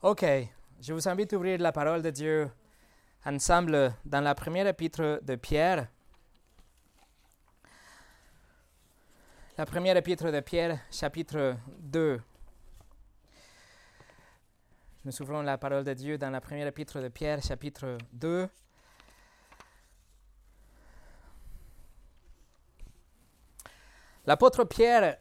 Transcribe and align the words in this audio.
Ok, 0.00 0.24
je 0.80 0.92
vous 0.92 1.08
invite 1.08 1.32
à 1.32 1.36
ouvrir 1.36 1.58
la 1.58 1.72
parole 1.72 2.02
de 2.02 2.10
Dieu 2.10 2.48
ensemble 3.26 3.92
dans 4.04 4.20
la 4.20 4.32
première 4.32 4.68
épître 4.68 5.18
de 5.20 5.34
Pierre. 5.34 5.88
La 9.56 9.66
première 9.66 9.96
épître 9.96 10.30
de 10.30 10.38
Pierre, 10.38 10.78
chapitre 10.92 11.56
2. 11.80 12.20
Nous 15.04 15.20
ouvrons 15.22 15.42
la 15.42 15.58
parole 15.58 15.82
de 15.82 15.94
Dieu 15.94 16.16
dans 16.16 16.30
la 16.30 16.40
première 16.40 16.68
épître 16.68 17.02
de 17.02 17.08
Pierre, 17.08 17.42
chapitre 17.42 17.98
2. 18.12 18.48
L'apôtre 24.26 24.62
Pierre 24.62 25.18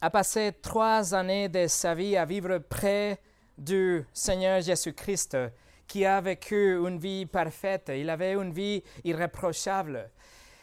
a 0.00 0.10
passé 0.10 0.52
trois 0.60 1.14
années 1.14 1.48
de 1.48 1.68
sa 1.68 1.94
vie 1.94 2.16
à 2.16 2.24
vivre 2.24 2.58
près 2.58 3.20
du 3.58 4.04
Seigneur 4.12 4.60
Jésus-Christ, 4.60 5.36
qui 5.86 6.04
a 6.04 6.20
vécu 6.20 6.76
une 6.76 6.98
vie 6.98 7.26
parfaite. 7.26 7.90
Il 7.94 8.10
avait 8.10 8.34
une 8.34 8.52
vie 8.52 8.82
irréprochable 9.04 10.10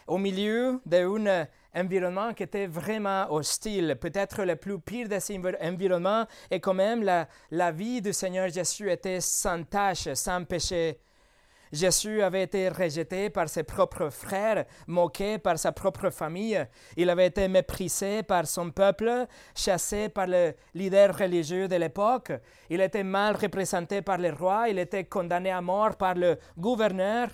au 0.07 0.17
milieu 0.17 0.81
d'un 0.85 1.47
environnement 1.73 2.33
qui 2.33 2.43
était 2.43 2.67
vraiment 2.67 3.31
hostile. 3.31 3.97
Peut-être 3.99 4.43
le 4.43 4.55
plus 4.55 4.79
pire 4.79 5.07
de 5.07 5.19
ces 5.19 5.39
environnements 5.61 6.25
et 6.51 6.59
quand 6.59 6.73
même 6.73 7.03
la, 7.03 7.27
la 7.51 7.71
vie 7.71 8.01
du 8.01 8.13
Seigneur 8.13 8.49
Jésus 8.49 8.91
était 8.91 9.21
sans 9.21 9.63
tâche, 9.63 10.13
sans 10.13 10.43
péché. 10.43 10.99
Jésus 11.73 12.21
avait 12.21 12.43
été 12.43 12.69
rejeté 12.69 13.31
par 13.31 13.49
ses 13.49 13.63
propres 13.63 14.11
frères, 14.11 14.65
moqué 14.85 15.39
par 15.39 15.57
sa 15.57 15.71
propre 15.71 16.11
famille. 16.11 16.63
Il 16.95 17.09
avait 17.09 17.25
été 17.25 17.47
méprisé 17.47 18.21
par 18.21 18.45
son 18.45 18.69
peuple, 18.69 19.25
chassé 19.55 20.07
par 20.07 20.27
les 20.27 20.53
leaders 20.75 21.17
religieux 21.17 21.67
de 21.67 21.75
l'époque. 21.77 22.31
Il 22.69 22.79
était 22.79 23.03
mal 23.03 23.35
représenté 23.35 24.03
par 24.03 24.19
les 24.19 24.29
rois. 24.29 24.69
Il 24.69 24.77
était 24.77 25.05
condamné 25.05 25.49
à 25.49 25.61
mort 25.61 25.95
par 25.95 26.13
le 26.13 26.37
gouverneur. 26.55 27.29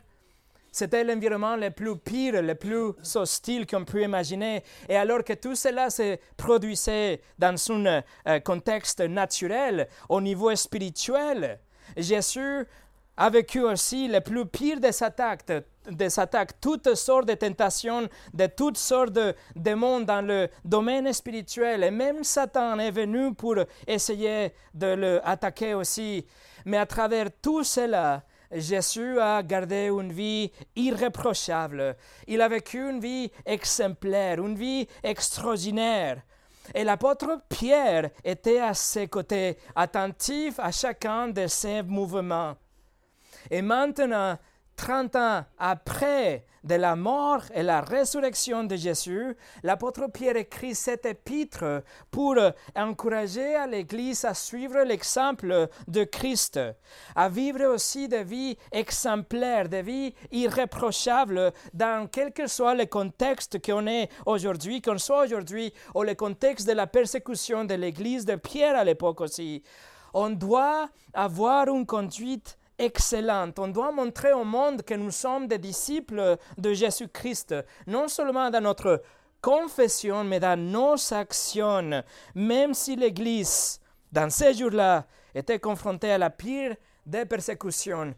C'était 0.71 1.03
l'environnement 1.03 1.57
le 1.57 1.71
plus 1.71 1.97
pire, 1.97 2.41
le 2.41 2.55
plus 2.55 2.93
hostile 3.15 3.67
qu'on 3.67 3.83
peut 3.83 4.03
imaginer. 4.03 4.63
Et 4.87 4.95
alors 4.95 5.25
que 5.25 5.33
tout 5.33 5.55
cela 5.55 5.89
se 5.89 6.17
produisait 6.37 7.19
dans 7.37 7.55
un 7.71 8.03
euh, 8.27 8.39
contexte 8.39 9.01
naturel, 9.01 9.89
au 10.07 10.21
niveau 10.21 10.55
spirituel, 10.55 11.59
Jésus 11.97 12.65
a 13.19 13.29
vécu 13.29 13.61
aussi 13.61 14.07
le 14.07 14.21
plus 14.21 14.45
pire 14.45 14.79
des 14.79 15.03
attaques, 15.03 15.43
des 15.91 16.19
attaques, 16.19 16.61
toutes 16.61 16.95
sortes 16.95 17.27
de 17.27 17.33
tentations, 17.33 18.07
de 18.33 18.45
toutes 18.45 18.77
sortes 18.77 19.11
de 19.11 19.35
démons 19.57 19.99
dans 19.99 20.25
le 20.25 20.47
domaine 20.63 21.11
spirituel. 21.11 21.83
Et 21.83 21.91
même 21.91 22.23
Satan 22.23 22.79
est 22.79 22.91
venu 22.91 23.33
pour 23.33 23.55
essayer 23.85 24.53
de 24.73 24.87
l'attaquer 24.87 25.73
aussi. 25.73 26.25
Mais 26.63 26.77
à 26.77 26.85
travers 26.85 27.27
tout 27.41 27.65
cela, 27.65 28.23
Jésus 28.53 29.19
a 29.19 29.43
gardé 29.43 29.87
une 29.87 30.13
vie 30.13 30.49
irréprochable. 30.77 31.97
Il 32.25 32.41
a 32.41 32.47
vécu 32.47 32.89
une 32.89 33.01
vie 33.01 33.29
exemplaire, 33.45 34.39
une 34.39 34.55
vie 34.55 34.87
extraordinaire. 35.03 36.21
Et 36.73 36.85
l'apôtre 36.85 37.41
Pierre 37.49 38.11
était 38.23 38.59
à 38.59 38.73
ses 38.73 39.09
côtés, 39.09 39.57
attentif 39.75 40.57
à 40.57 40.71
chacun 40.71 41.27
de 41.27 41.47
ses 41.47 41.83
mouvements. 41.83 42.55
Et 43.51 43.61
maintenant, 43.61 44.37
30 44.75 45.15
ans 45.17 45.45
après 45.57 46.45
de 46.63 46.75
la 46.75 46.95
mort 46.95 47.43
et 47.53 47.63
la 47.63 47.81
résurrection 47.81 48.63
de 48.63 48.75
Jésus, 48.75 49.35
l'apôtre 49.63 50.07
Pierre 50.07 50.37
écrit 50.37 50.75
cet 50.75 51.05
épître 51.05 51.83
pour 52.11 52.35
encourager 52.75 53.57
l'Église 53.69 54.25
à 54.25 54.33
suivre 54.33 54.79
l'exemple 54.83 55.67
de 55.87 56.03
Christ, 56.03 56.59
à 57.15 57.29
vivre 57.29 57.65
aussi 57.65 58.07
des 58.07 58.23
vies 58.23 58.57
exemplaires, 58.71 59.69
des 59.69 59.81
vies 59.81 60.13
irréprochables 60.31 61.51
dans 61.73 62.07
quel 62.07 62.33
que 62.33 62.47
soit 62.47 62.75
le 62.75 62.85
contexte 62.85 63.61
qu'on 63.65 63.87
est 63.87 64.09
aujourd'hui, 64.25 64.81
qu'on 64.81 64.97
soit 64.97 65.23
aujourd'hui, 65.23 65.73
ou 65.95 66.03
le 66.03 66.15
contexte 66.15 66.67
de 66.67 66.73
la 66.73 66.87
persécution 66.87 67.65
de 67.65 67.75
l'Église 67.75 68.25
de 68.25 68.35
Pierre 68.35 68.77
à 68.77 68.83
l'époque 68.83 69.21
aussi. 69.21 69.63
On 70.13 70.29
doit 70.29 70.89
avoir 71.13 71.67
une 71.67 71.85
conduite 71.85 72.58
excellente. 72.79 73.59
On 73.59 73.67
doit 73.67 73.91
montrer 73.91 74.31
au 74.33 74.43
monde 74.43 74.81
que 74.81 74.95
nous 74.95 75.11
sommes 75.11 75.47
des 75.47 75.59
disciples 75.59 76.37
de 76.57 76.73
Jésus-Christ, 76.73 77.55
non 77.85 78.07
seulement 78.07 78.49
dans 78.49 78.61
notre 78.61 79.03
confession, 79.41 80.23
mais 80.23 80.39
dans 80.39 80.59
nos 80.59 80.95
actions, 81.13 82.03
même 82.33 82.73
si 82.73 82.95
l'Église, 82.95 83.79
dans 84.11 84.29
ces 84.29 84.53
jours-là, 84.53 85.05
était 85.35 85.59
confrontée 85.59 86.11
à 86.11 86.17
la 86.17 86.29
pire 86.29 86.75
des 87.05 87.25
persécutions. 87.25 88.15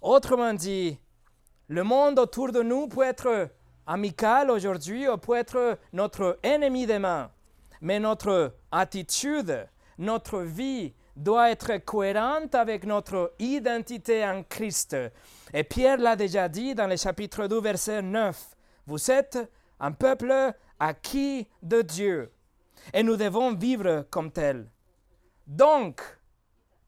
Autrement 0.00 0.54
dit, 0.54 0.98
le 1.68 1.84
monde 1.84 2.18
autour 2.18 2.52
de 2.52 2.62
nous 2.62 2.88
peut 2.88 3.04
être 3.04 3.48
amical 3.86 4.50
aujourd'hui 4.50 5.08
ou 5.08 5.16
peut 5.18 5.36
être 5.36 5.78
notre 5.92 6.38
ennemi 6.42 6.86
demain, 6.86 7.30
mais 7.80 8.00
notre 8.00 8.54
attitude, 8.70 9.66
notre 9.98 10.40
vie, 10.40 10.94
doit 11.20 11.50
être 11.50 11.76
cohérente 11.84 12.54
avec 12.54 12.84
notre 12.84 13.34
identité 13.38 14.24
en 14.24 14.42
Christ. 14.42 14.96
Et 15.52 15.64
Pierre 15.64 15.98
l'a 15.98 16.16
déjà 16.16 16.48
dit 16.48 16.74
dans 16.74 16.86
le 16.86 16.96
chapitre 16.96 17.46
2, 17.46 17.60
verset 17.60 18.00
9. 18.00 18.56
Vous 18.86 19.10
êtes 19.10 19.38
un 19.78 19.92
peuple 19.92 20.32
acquis 20.78 21.46
de 21.62 21.82
Dieu 21.82 22.32
et 22.94 23.02
nous 23.02 23.16
devons 23.16 23.54
vivre 23.54 24.06
comme 24.10 24.32
tel. 24.32 24.66
Donc, 25.46 26.00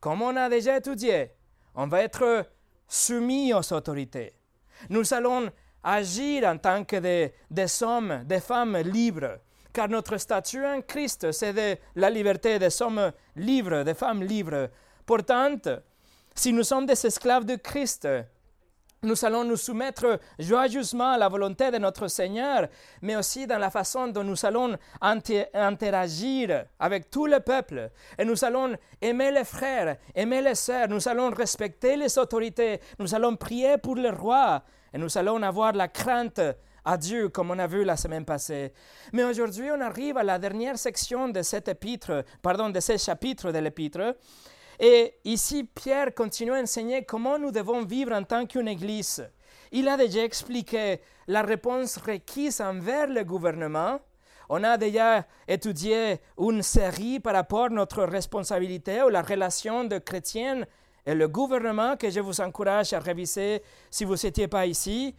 comme 0.00 0.22
on 0.22 0.34
a 0.34 0.48
déjà 0.48 0.78
étudié, 0.78 1.32
on 1.74 1.86
va 1.86 2.02
être 2.02 2.46
soumis 2.88 3.52
aux 3.52 3.72
autorités. 3.72 4.32
Nous 4.88 5.12
allons 5.12 5.50
agir 5.84 6.44
en 6.44 6.56
tant 6.56 6.84
que 6.84 6.96
des, 6.96 7.34
des 7.50 7.82
hommes, 7.82 8.24
des 8.24 8.40
femmes 8.40 8.78
libres 8.78 9.38
car 9.72 9.88
notre 9.88 10.16
statut 10.18 10.64
en 10.64 10.82
Christ, 10.82 11.32
c'est 11.32 11.52
de 11.52 11.76
la 11.96 12.10
liberté 12.10 12.58
des 12.58 12.82
hommes 12.82 13.12
libres, 13.36 13.82
des 13.82 13.94
femmes 13.94 14.22
libres. 14.22 14.68
Pourtant, 15.06 15.56
si 16.34 16.52
nous 16.52 16.62
sommes 16.62 16.86
des 16.86 17.06
esclaves 17.06 17.44
de 17.44 17.56
Christ, 17.56 18.06
nous 19.04 19.24
allons 19.24 19.42
nous 19.42 19.56
soumettre 19.56 20.20
joyeusement 20.38 21.12
à 21.12 21.18
la 21.18 21.28
volonté 21.28 21.72
de 21.72 21.78
notre 21.78 22.06
Seigneur, 22.06 22.68
mais 23.00 23.16
aussi 23.16 23.48
dans 23.48 23.58
la 23.58 23.68
façon 23.68 24.06
dont 24.06 24.22
nous 24.22 24.46
allons 24.46 24.76
interagir 25.00 26.66
avec 26.78 27.10
tout 27.10 27.26
le 27.26 27.40
peuple. 27.40 27.90
Et 28.16 28.24
nous 28.24 28.44
allons 28.44 28.76
aimer 29.00 29.32
les 29.32 29.44
frères, 29.44 29.96
aimer 30.14 30.40
les 30.40 30.54
sœurs, 30.54 30.88
nous 30.88 31.08
allons 31.08 31.30
respecter 31.30 31.96
les 31.96 32.16
autorités, 32.16 32.80
nous 33.00 33.12
allons 33.12 33.34
prier 33.34 33.76
pour 33.76 33.96
le 33.96 34.10
roi, 34.10 34.62
et 34.94 34.98
nous 34.98 35.18
allons 35.18 35.42
avoir 35.42 35.72
la 35.72 35.88
crainte 35.88 36.40
à 36.84 36.96
Dieu, 36.96 37.28
comme 37.28 37.50
on 37.50 37.58
a 37.58 37.66
vu 37.66 37.84
la 37.84 37.96
semaine 37.96 38.24
passée. 38.24 38.72
Mais 39.12 39.24
aujourd'hui, 39.24 39.70
on 39.70 39.80
arrive 39.80 40.16
à 40.16 40.22
la 40.22 40.38
dernière 40.38 40.78
section 40.78 41.28
de 41.28 41.42
cet 41.42 41.68
épître, 41.68 42.24
pardon, 42.42 42.70
de 42.70 42.80
ce 42.80 42.96
chapitre 42.96 43.52
de 43.52 43.58
l'épître. 43.58 44.16
Et 44.80 45.14
ici, 45.24 45.64
Pierre 45.64 46.14
continue 46.14 46.52
à 46.52 46.60
enseigner 46.60 47.04
comment 47.04 47.38
nous 47.38 47.52
devons 47.52 47.84
vivre 47.84 48.12
en 48.12 48.24
tant 48.24 48.46
qu'une 48.46 48.68
église. 48.68 49.24
Il 49.70 49.88
a 49.88 49.96
déjà 49.96 50.24
expliqué 50.24 51.00
la 51.28 51.42
réponse 51.42 51.98
requise 51.98 52.60
envers 52.60 53.06
le 53.06 53.24
gouvernement. 53.24 54.00
On 54.48 54.64
a 54.64 54.76
déjà 54.76 55.24
étudié 55.46 56.20
une 56.38 56.62
série 56.62 57.20
par 57.20 57.34
rapport 57.34 57.66
à 57.66 57.68
notre 57.68 58.02
responsabilité 58.04 59.02
ou 59.02 59.08
la 59.08 59.22
relation 59.22 59.84
de 59.84 59.98
chrétiens 59.98 60.64
et 61.06 61.14
le 61.14 61.28
gouvernement 61.28 61.96
que 61.96 62.10
je 62.10 62.20
vous 62.20 62.40
encourage 62.40 62.92
à 62.92 62.98
réviser 62.98 63.62
si 63.90 64.04
vous 64.04 64.14
n'étiez 64.14 64.48
pas 64.48 64.66
ici. 64.66 65.14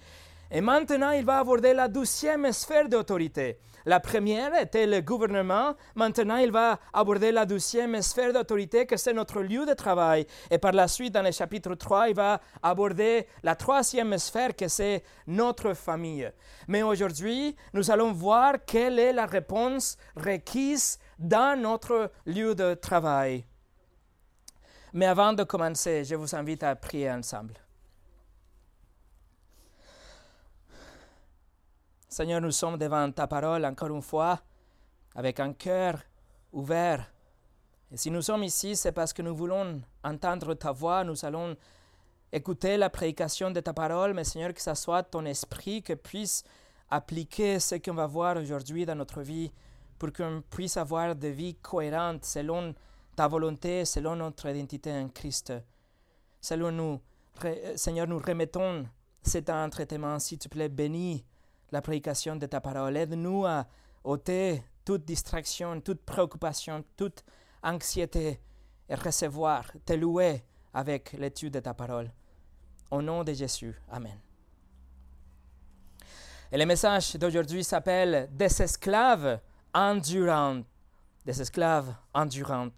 Et 0.56 0.62
maintenant, 0.62 1.10
il 1.10 1.26
va 1.26 1.40
aborder 1.40 1.74
la 1.74 1.88
douzième 1.88 2.52
sphère 2.52 2.88
d'autorité. 2.88 3.58
La 3.86 4.00
première 4.00 4.54
était 4.56 4.86
le 4.86 5.02
gouvernement. 5.02 5.74
Maintenant, 5.96 6.38
il 6.38 6.52
va 6.52 6.80
aborder 6.94 7.32
la 7.32 7.44
douzième 7.48 8.00
sphère 8.04 8.32
d'autorité, 8.32 8.86
que 8.86 8.96
c'est 8.96 9.14
notre 9.14 9.42
lieu 9.42 9.66
de 9.66 9.74
travail. 9.74 10.28
Et 10.52 10.60
par 10.60 10.74
la 10.74 10.88
suite, 10.88 11.12
dans 11.12 11.24
le 11.24 11.32
chapitre 11.32 11.74
3, 11.74 12.10
il 12.10 12.16
va 12.16 12.40
aborder 12.62 13.26
la 13.42 13.56
troisième 13.56 14.16
sphère, 14.20 14.56
que 14.56 14.68
c'est 14.68 15.04
notre 15.26 15.74
famille. 15.74 16.32
Mais 16.68 16.84
aujourd'hui, 16.84 17.56
nous 17.74 17.90
allons 17.90 18.12
voir 18.12 18.64
quelle 18.64 19.00
est 19.00 19.12
la 19.12 19.26
réponse 19.26 19.98
requise 20.16 21.00
dans 21.18 21.60
notre 21.60 22.12
lieu 22.28 22.54
de 22.54 22.76
travail. 22.76 23.44
Mais 24.94 25.08
avant 25.08 25.34
de 25.34 25.44
commencer, 25.44 26.04
je 26.04 26.14
vous 26.14 26.36
invite 26.36 26.62
à 26.62 26.76
prier 26.76 27.10
ensemble. 27.10 27.63
Seigneur, 32.14 32.42
nous 32.42 32.52
sommes 32.52 32.78
devant 32.78 33.12
ta 33.12 33.26
parole 33.26 33.66
encore 33.66 33.90
une 33.90 34.04
fois 34.04 34.40
avec 35.16 35.40
un 35.40 35.52
cœur 35.52 36.00
ouvert. 36.52 37.12
Et 37.92 37.98
si 37.98 38.12
nous 38.12 38.22
sommes 38.22 38.44
ici, 38.44 38.76
c'est 38.76 38.92
parce 38.92 39.14
que 39.14 39.24
nous 39.24 39.36
voulons 39.36 39.82
entendre 40.04 40.54
ta 40.54 40.72
voix, 40.72 41.04
nous 41.04 41.26
allons 41.26 41.58
écouter 42.32 42.78
la 42.78 42.92
prédication 42.92 43.50
de 43.50 43.62
ta 43.62 43.74
parole, 43.74 44.14
mais 44.14 44.26
Seigneur, 44.26 44.54
que 44.54 44.62
ce 44.62 44.76
soit 44.76 45.02
ton 45.02 45.26
esprit 45.26 45.82
qui 45.82 45.96
puisse 45.96 46.44
appliquer 46.88 47.60
ce 47.60 47.74
qu'on 47.78 47.96
va 47.96 48.06
voir 48.06 48.38
aujourd'hui 48.38 48.86
dans 48.86 48.94
notre 48.94 49.22
vie 49.24 49.52
pour 49.98 50.14
qu'on 50.14 50.44
puisse 50.52 50.78
avoir 50.78 51.16
des 51.16 51.32
vies 51.32 51.56
cohérentes 51.56 52.26
selon 52.26 52.76
ta 53.16 53.28
volonté 53.28 53.86
selon 53.86 54.18
notre 54.18 54.48
identité 54.50 54.92
en 54.92 55.10
Christ. 55.10 55.52
Selon 56.40 56.72
nous, 56.72 57.02
Seigneur, 57.76 58.06
nous 58.06 58.20
remettons 58.20 58.86
cet 59.24 59.50
entretien, 59.50 60.20
s'il 60.20 60.38
te 60.38 60.48
plaît, 60.48 60.70
bénis 60.70 61.26
la 61.74 61.82
prédication 61.82 62.36
de 62.36 62.46
ta 62.46 62.62
parole. 62.62 62.96
Aide-nous 62.96 63.46
à 63.46 63.66
ôter 64.04 64.64
toute 64.86 65.06
distraction, 65.06 65.82
toute 65.82 66.04
préoccupation, 66.04 66.84
toute 66.96 67.24
anxiété 67.64 68.40
et 68.88 68.96
recevoir, 68.96 69.72
te 69.86 69.94
louer 69.94 70.44
avec 70.74 71.14
l'étude 71.14 71.54
de 71.54 71.60
ta 71.60 71.74
parole. 71.74 72.12
Au 72.92 73.02
nom 73.02 73.24
de 73.24 73.34
Jésus. 73.34 73.76
Amen. 73.90 74.20
Et 76.52 76.58
le 76.58 76.66
message 76.66 77.16
d'aujourd'hui 77.16 77.64
s'appelle 77.64 78.30
Des 78.32 78.62
esclaves 78.62 79.40
endurants. 79.74 80.62
Des 81.26 81.42
esclaves 81.42 81.96
endurants. 82.14 82.70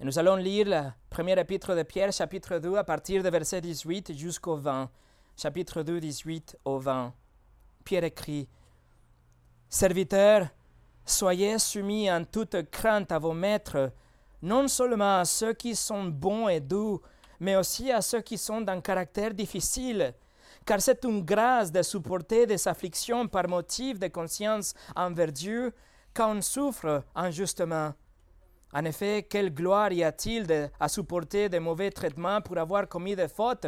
Et 0.00 0.04
nous 0.04 0.18
allons 0.18 0.34
lire 0.34 0.66
le 0.68 0.90
premier 1.08 1.38
épître 1.38 1.76
de 1.76 1.84
Pierre, 1.84 2.12
chapitre 2.12 2.58
2, 2.58 2.74
à 2.74 2.82
partir 2.82 3.22
de 3.22 3.28
verset 3.28 3.60
18 3.60 4.12
jusqu'au 4.16 4.56
20. 4.56 4.90
Chapitre 5.36 5.84
2, 5.84 6.00
18 6.00 6.58
au 6.64 6.78
20. 6.78 7.14
Pierre 7.84 8.04
écrit 8.04 8.48
Serviteurs, 9.68 10.48
soyez 11.04 11.58
soumis 11.58 12.10
en 12.10 12.24
toute 12.24 12.70
crainte 12.70 13.12
à 13.12 13.18
vos 13.18 13.34
maîtres, 13.34 13.92
non 14.42 14.68
seulement 14.68 15.20
à 15.20 15.24
ceux 15.24 15.52
qui 15.52 15.76
sont 15.76 16.04
bons 16.04 16.48
et 16.48 16.60
doux, 16.60 17.00
mais 17.40 17.56
aussi 17.56 17.92
à 17.92 18.00
ceux 18.00 18.22
qui 18.22 18.38
sont 18.38 18.62
d'un 18.62 18.80
caractère 18.80 19.34
difficile, 19.34 20.14
car 20.64 20.80
c'est 20.80 21.04
une 21.04 21.22
grâce 21.22 21.70
de 21.70 21.82
supporter 21.82 22.46
des 22.46 22.66
afflictions 22.68 23.28
par 23.28 23.48
motif 23.48 23.98
de 23.98 24.08
conscience 24.08 24.74
envers 24.96 25.32
Dieu 25.32 25.72
quand 26.14 26.36
on 26.36 26.40
souffre 26.40 27.04
injustement. 27.14 27.92
En 28.72 28.84
effet, 28.84 29.26
quelle 29.28 29.52
gloire 29.52 29.92
y 29.92 30.02
a-t-il 30.02 30.70
à 30.80 30.88
supporter 30.88 31.48
de 31.48 31.58
mauvais 31.58 31.90
traitements 31.90 32.40
pour 32.40 32.58
avoir 32.58 32.88
commis 32.88 33.14
des 33.14 33.28
fautes? 33.28 33.66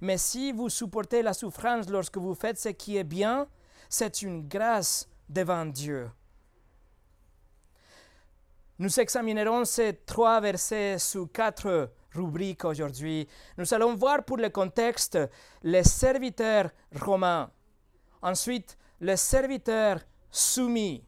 Mais 0.00 0.18
si 0.18 0.52
vous 0.52 0.68
supportez 0.68 1.22
la 1.22 1.34
souffrance 1.34 1.88
lorsque 1.88 2.18
vous 2.18 2.34
faites 2.34 2.58
ce 2.58 2.70
qui 2.70 2.96
est 2.96 3.04
bien, 3.04 3.46
c'est 3.88 4.22
une 4.22 4.48
grâce 4.48 5.08
devant 5.28 5.66
Dieu. 5.66 6.10
Nous 8.78 8.98
examinerons 8.98 9.64
ces 9.64 10.00
trois 10.06 10.40
versets 10.40 10.98
sous 10.98 11.26
quatre 11.26 11.90
rubriques 12.14 12.64
aujourd'hui. 12.64 13.28
Nous 13.56 13.72
allons 13.74 13.94
voir 13.94 14.24
pour 14.24 14.38
le 14.38 14.48
contexte 14.48 15.18
les 15.62 15.84
serviteurs 15.84 16.70
romains. 17.00 17.50
Ensuite, 18.22 18.76
les 19.00 19.16
serviteurs 19.16 20.00
soumis. 20.30 21.04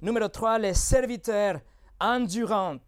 Numéro 0.00 0.28
3, 0.28 0.58
les 0.58 0.74
serviteurs 0.74 1.60
endurants. 1.98 2.78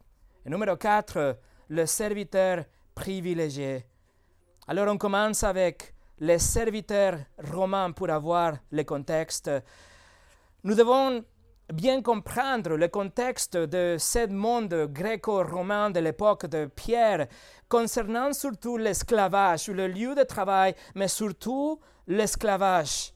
Et 0.46 0.50
numéro 0.50 0.76
4, 0.76 1.38
les 1.68 1.86
serviteurs 1.86 2.64
privilégiés. 2.94 3.86
Alors 4.68 4.86
on 4.86 4.96
commence 4.96 5.42
avec 5.42 5.92
les 6.20 6.38
serviteurs 6.38 7.18
romains 7.52 7.90
pour 7.90 8.10
avoir 8.10 8.54
le 8.70 8.84
contexte. 8.84 9.50
Nous 10.62 10.76
devons 10.76 11.24
bien 11.72 12.00
comprendre 12.00 12.76
le 12.76 12.86
contexte 12.86 13.56
de 13.56 13.96
ce 13.98 14.28
monde 14.28 14.86
gréco-romain 14.92 15.90
de 15.90 15.98
l'époque 15.98 16.46
de 16.46 16.66
Pierre, 16.66 17.26
concernant 17.68 18.32
surtout 18.32 18.76
l'esclavage 18.76 19.66
le 19.66 19.88
lieu 19.88 20.14
de 20.14 20.22
travail, 20.22 20.76
mais 20.94 21.08
surtout 21.08 21.80
l'esclavage. 22.06 23.12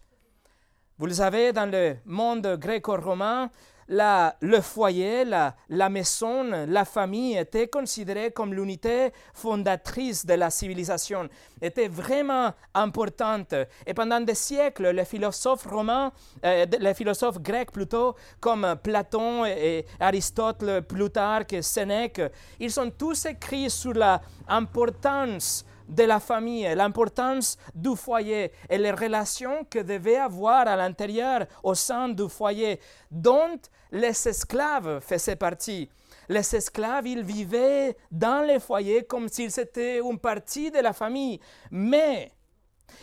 Vous 0.99 1.07
le 1.07 1.15
savez, 1.15 1.53
dans 1.53 1.71
le 1.71 1.97
monde 2.07 2.57
gréco-romain, 2.57 3.51
le 3.89 4.61
foyer, 4.61 5.25
la, 5.25 5.89
maison, 5.89 6.45
la 6.67 6.85
famille 6.85 7.37
étaient 7.37 7.69
considérées 7.69 8.31
comme 8.31 8.53
l'unité 8.53 9.13
fondatrice 9.35 10.27
de 10.27 10.35
la 10.35 10.51
civilisation, 10.51 11.29
était 11.61 11.89
vraiment 11.89 12.53
importante. 12.75 13.55
Et 13.87 13.95
pendant 13.95 14.21
des 14.21 14.35
siècles, 14.35 14.91
les 14.91 15.05
philosophes 15.05 15.67
romains, 15.67 16.13
euh, 16.45 16.67
les 16.79 16.95
philosophes 16.95 17.41
grecs 17.41 17.71
plutôt, 17.71 18.15
comme 18.41 18.77
Platon 18.83 19.45
et 19.45 19.87
Aristote, 20.01 20.81
Plutarque, 20.81 21.57
Sénèque, 21.63 22.21
ils 22.59 22.79
ont 22.81 22.91
tous 22.91 23.27
écrit 23.27 23.71
sur 23.71 23.93
l'importance 23.95 25.65
de 25.89 26.05
la 26.05 26.21
famille, 26.21 26.69
l'importance 26.75 27.57
du 27.75 27.97
foyer 27.97 28.53
et 28.69 28.79
les 28.79 28.91
relations 28.91 29.65
que 29.69 29.79
devait 29.79 30.17
avoir 30.17 30.67
à 30.67 30.77
l'intérieur, 30.77 31.47
au 31.63 31.75
sein 31.75 32.09
du 32.09 32.29
foyer, 32.29 32.81
dont 33.11 33.59
les 33.93 34.29
esclaves 34.29 35.01
faisaient 35.01 35.37
partie. 35.37 35.89
Les 36.29 36.57
esclaves, 36.57 37.07
ils 37.07 37.23
vivaient 37.23 37.97
dans 38.11 38.45
les 38.45 38.59
foyers 38.59 39.05
comme 39.05 39.29
s'ils 39.29 39.61
étaient 39.61 40.01
une 40.01 40.19
partie 40.19 40.71
de 40.71 40.79
la 40.79 40.93
famille, 40.93 41.39
mais 41.71 42.33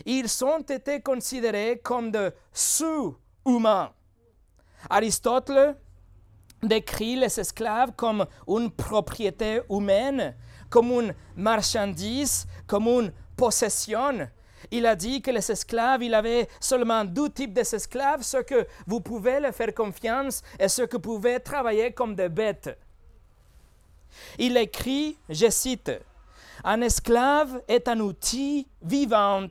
ils 0.06 0.44
ont 0.44 0.60
été 0.60 1.02
considérés 1.02 1.80
comme 1.82 2.12
de 2.12 2.34
sous-humains. 2.52 3.92
Aristote 4.90 5.52
décrit 6.62 7.16
les 7.16 7.40
esclaves 7.40 7.94
comme 7.96 8.26
une 8.48 8.72
propriété 8.72 9.62
humaine 9.70 10.36
comme 10.74 10.90
une 10.90 11.14
marchandise, 11.36 12.48
comme 12.66 12.88
une 12.88 13.12
possession. 13.38 14.28
Il 14.72 14.88
a 14.88 14.96
dit 14.96 15.22
que 15.22 15.30
les 15.30 15.52
esclaves, 15.52 16.02
il 16.02 16.16
avait 16.16 16.48
seulement 16.60 17.06
deux 17.06 17.30
types 17.30 17.54
d'esclaves, 17.54 18.24
ceux 18.24 18.42
que 18.42 18.66
vous 18.88 19.00
pouvez 19.00 19.40
leur 19.40 19.54
faire 19.54 19.72
confiance 19.76 20.42
et 20.58 20.68
ceux 20.68 20.88
que 20.88 20.96
vous 20.96 21.02
pouvez 21.02 21.40
travailler 21.40 21.92
comme 21.92 22.16
des 22.16 22.28
bêtes. 22.28 22.76
Il 24.40 24.58
écrit, 24.58 25.16
je 25.30 25.52
cite, 25.52 25.92
Un 26.64 26.82
esclave 26.82 27.62
est 27.68 27.88
un 27.88 28.00
outil 28.00 28.68
vivant 28.82 29.46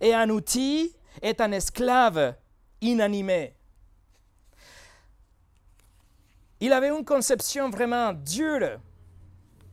et 0.00 0.12
un 0.14 0.28
outil 0.30 0.92
est 1.22 1.40
un 1.40 1.52
esclave 1.52 2.34
inanimé. 2.80 3.54
Il 6.58 6.72
avait 6.72 6.88
une 6.88 7.04
conception 7.04 7.70
vraiment 7.70 8.12
dure 8.12 8.80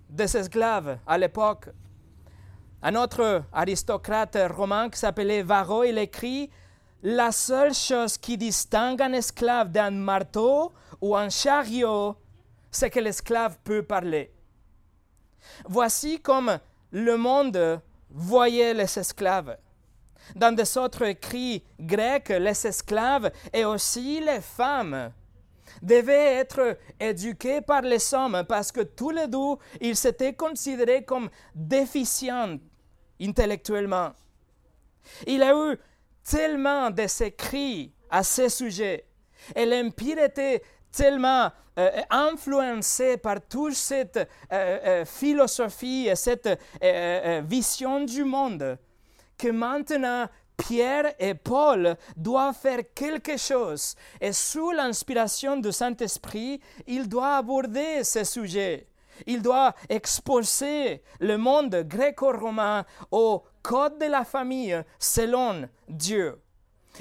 des 0.09 0.37
esclaves 0.37 0.99
à 1.05 1.17
l'époque. 1.17 1.69
Un 2.81 2.95
autre 2.95 3.43
aristocrate 3.51 4.37
romain 4.55 4.89
qui 4.89 4.99
s'appelait 4.99 5.41
Varro, 5.41 5.83
il 5.83 5.97
écrit 5.97 6.49
La 7.03 7.31
seule 7.31 7.73
chose 7.73 8.17
qui 8.17 8.37
distingue 8.37 9.01
un 9.01 9.13
esclave 9.13 9.71
d'un 9.71 9.91
marteau 9.91 10.73
ou 11.01 11.15
un 11.15 11.29
chariot, 11.29 12.15
c'est 12.69 12.89
que 12.89 12.99
l'esclave 12.99 13.57
peut 13.63 13.83
parler. 13.83 14.31
Voici 15.65 16.19
comme 16.19 16.59
le 16.91 17.17
monde 17.17 17.81
voyait 18.09 18.73
les 18.73 18.99
esclaves. 18.99 19.57
Dans 20.35 20.53
des 20.53 20.77
autres 20.77 21.03
écrits 21.03 21.63
grecs, 21.79 22.29
les 22.29 22.67
esclaves 22.67 23.31
et 23.53 23.65
aussi 23.65 24.19
les 24.19 24.41
femmes 24.41 25.11
devaient 25.81 26.35
être 26.35 26.77
éduqués 26.99 27.61
par 27.61 27.81
les 27.81 28.13
hommes 28.13 28.43
parce 28.47 28.71
que 28.71 28.81
tous 28.81 29.11
les 29.11 29.27
deux, 29.27 29.55
ils 29.81 29.95
s'étaient 29.95 30.33
considérés 30.33 31.03
comme 31.03 31.29
déficients 31.55 32.57
intellectuellement. 33.21 34.11
Il 35.25 35.41
a 35.43 35.53
eu 35.53 35.77
tellement 36.23 36.89
d'écrits 36.89 37.93
à 38.09 38.23
ce 38.23 38.49
sujet 38.49 39.05
et 39.55 39.65
l'Empire 39.65 40.19
était 40.19 40.61
tellement 40.91 41.51
euh, 41.79 42.01
influencé 42.09 43.17
par 43.17 43.39
toute 43.47 43.73
cette 43.73 44.17
euh, 44.17 44.25
euh, 44.51 45.05
philosophie 45.05 46.07
et 46.09 46.15
cette 46.15 46.59
vision 47.43 48.03
du 48.03 48.23
monde 48.23 48.79
que 49.37 49.49
maintenant 49.49 50.27
Pierre 50.57 51.13
et 51.19 51.35
Paul 51.35 51.95
doivent 52.15 52.55
faire 52.55 52.81
quelque 52.93 53.37
chose 53.37 53.95
et 54.19 54.33
sous 54.33 54.71
l'inspiration 54.71 55.57
du 55.57 55.71
Saint-Esprit, 55.71 56.59
il 56.87 57.07
doit 57.07 57.37
aborder 57.37 58.03
ce 58.03 58.23
sujet. 58.23 58.87
Il 59.25 59.41
doit 59.41 59.73
exposer 59.89 61.01
le 61.19 61.37
monde 61.37 61.75
gréco-romain 61.87 62.85
au 63.11 63.43
code 63.61 63.99
de 63.99 64.05
la 64.05 64.23
famille 64.23 64.83
selon 64.99 65.67
Dieu. 65.87 66.39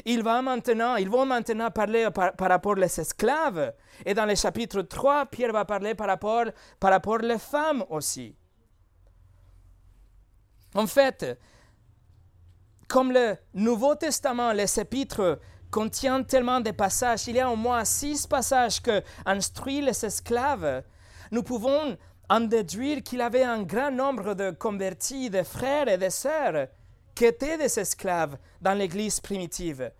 Il 0.04 0.22
va 0.22 0.42
maintenant, 0.42 0.96
ils 0.96 1.08
vont 1.08 1.26
maintenant 1.26 1.70
parler 1.70 2.08
par, 2.10 2.32
rapport 2.38 2.76
aux 2.76 2.82
esclaves. 2.82 3.72
Et 4.04 4.14
dans 4.14 4.26
le 4.26 4.34
chapitre 4.34 4.82
3, 4.82 5.26
Pierre 5.26 5.52
va 5.52 5.64
parler 5.64 5.94
par 5.94 6.06
rapport, 6.06 6.44
par 6.78 6.90
rapport 6.90 7.18
aux 7.22 7.38
femmes 7.38 7.84
aussi. 7.88 8.34
En 10.74 10.86
fait, 10.86 11.38
comme 12.88 13.12
le 13.12 13.36
Nouveau 13.54 13.94
Testament, 13.94 14.52
les 14.52 14.78
épîtres 14.78 15.40
contiennent 15.70 16.24
tellement 16.24 16.60
de 16.60 16.70
passages, 16.70 17.26
il 17.26 17.36
y 17.36 17.40
a 17.40 17.50
au 17.50 17.56
moins 17.56 17.84
six 17.84 18.26
passages 18.26 18.80
que 18.80 19.02
instruisent 19.24 19.84
les 19.84 20.04
esclaves, 20.04 20.82
nous 21.30 21.42
pouvons 21.42 21.96
en 22.28 22.40
déduire 22.40 23.02
qu'il 23.02 23.20
avait 23.20 23.42
un 23.42 23.62
grand 23.62 23.90
nombre 23.90 24.34
de 24.34 24.50
convertis, 24.50 25.30
de 25.30 25.42
frères 25.42 25.88
et 25.88 25.98
de 25.98 26.08
sœurs 26.08 26.68
qui 27.14 27.24
étaient 27.24 27.58
des 27.58 27.78
esclaves 27.78 28.36
dans 28.60 28.74
l'Église 28.74 29.20
primitive. 29.20 29.90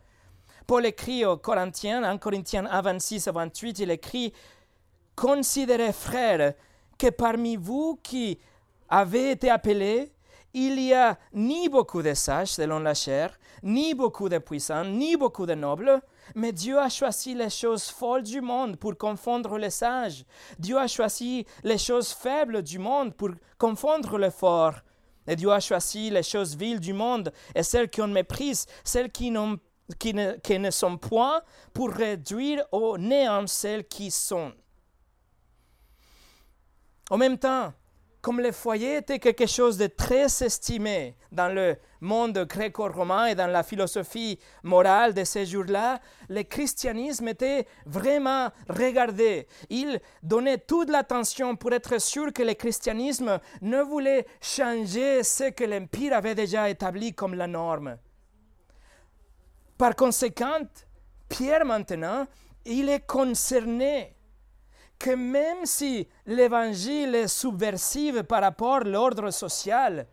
Paul 0.67 0.85
écrit 0.87 1.25
aux 1.25 1.37
Corinthiens, 1.37 2.05
en 2.05 2.19
Corinthiens 2.19 2.67
1, 2.67 2.83
26 2.83 3.29
à 3.29 3.33
28, 3.33 3.79
il 3.81 3.91
écrit 3.91 4.33
Considérez, 5.15 5.93
frères, 5.93 6.55
que 6.99 7.09
parmi 7.09 7.57
vous 7.57 7.99
qui 8.03 8.39
avez 8.89 9.31
été 9.31 9.51
appelés, 9.51 10.13
il 10.59 10.77
n'y 10.77 10.95
a 10.95 11.19
ni 11.35 11.69
beaucoup 11.69 12.01
de 12.01 12.15
sages 12.15 12.53
selon 12.53 12.79
la 12.79 12.95
chair, 12.95 13.39
ni 13.63 13.93
beaucoup 13.93 14.31
de 14.31 14.39
puissants, 14.39 14.87
ni 14.87 15.15
beaucoup 15.15 15.45
de 15.45 15.53
nobles, 15.53 16.01
mais 16.35 16.51
Dieu 16.51 16.79
a 16.79 16.89
choisi 16.89 17.35
les 17.35 17.51
choses 17.51 17.91
folles 17.91 18.23
du 18.23 18.41
monde 18.41 18.77
pour 18.77 18.97
confondre 18.97 19.59
les 19.59 19.69
sages. 19.69 20.25
Dieu 20.59 20.79
a 20.79 20.87
choisi 20.87 21.45
les 21.63 21.77
choses 21.77 22.11
faibles 22.11 22.63
du 22.63 22.79
monde 22.79 23.15
pour 23.15 23.33
confondre 23.59 24.17
les 24.17 24.31
forts. 24.31 24.77
Et 25.27 25.37
Dieu 25.37 25.51
a 25.51 25.61
choisi 25.61 26.09
les 26.09 26.23
choses 26.23 26.57
viles 26.57 26.81
du 26.81 26.95
monde 26.95 27.31
et 27.55 27.63
celles 27.63 27.91
qui 27.91 28.01
ont 28.01 28.09
méprise, 28.09 28.65
celles 28.83 29.13
qui, 29.13 29.31
ne, 29.31 29.57
qui 29.99 30.59
ne 30.59 30.71
sont 30.71 30.97
point, 30.97 31.43
pour 31.75 31.91
réduire 31.91 32.65
au 32.73 32.97
néant 32.97 33.47
celles 33.47 33.87
qui 33.87 34.11
sont. 34.11 34.55
En 37.11 37.19
même 37.19 37.37
temps, 37.37 37.75
comme 38.27 38.41
le 38.41 38.51
foyer 38.51 38.97
était 38.97 39.21
quelque 39.21 39.47
chose 39.47 39.79
de 39.79 39.87
très 39.87 40.25
estimé 40.43 41.15
dans 41.31 41.47
le 41.55 41.77
monde 42.01 42.37
gréco-romain 42.39 43.27
et 43.27 43.37
dans 43.37 43.47
la 43.47 43.63
philosophie 43.63 44.41
morale 44.65 45.15
de 45.15 45.23
ces 45.23 45.47
jours-là, 45.47 46.01
le 46.29 46.43
christianisme 46.43 47.29
était 47.29 47.69
vraiment 47.85 48.51
regardé. 48.69 49.47
Il 49.71 50.01
donnait 50.25 50.59
toute 50.59 50.91
l'attention 50.91 51.55
pour 51.55 51.73
être 51.73 52.01
sûr 52.01 52.33
que 52.33 52.43
le 52.43 52.55
christianisme 52.55 53.39
ne 53.63 53.81
voulait 53.81 54.27
changer 54.41 55.23
ce 55.23 55.51
que 55.51 55.63
l'Empire 55.63 56.15
avait 56.15 56.35
déjà 56.35 56.69
établi 56.69 57.15
comme 57.15 57.35
la 57.35 57.47
norme. 57.47 57.97
Par 59.79 59.95
conséquent, 59.95 60.67
Pierre 61.29 61.65
maintenant, 61.65 62.27
il 62.65 62.89
est 62.89 63.07
concerné 63.07 64.16
que 64.99 65.11
même 65.11 65.65
si 65.65 66.09
l'évangile 66.27 67.15
est 67.15 67.29
subversif 67.29 68.23
par 68.23 68.43
rapport 68.43 68.77
à 68.77 68.85
l'ordre 68.85 69.31
social, 69.31 70.07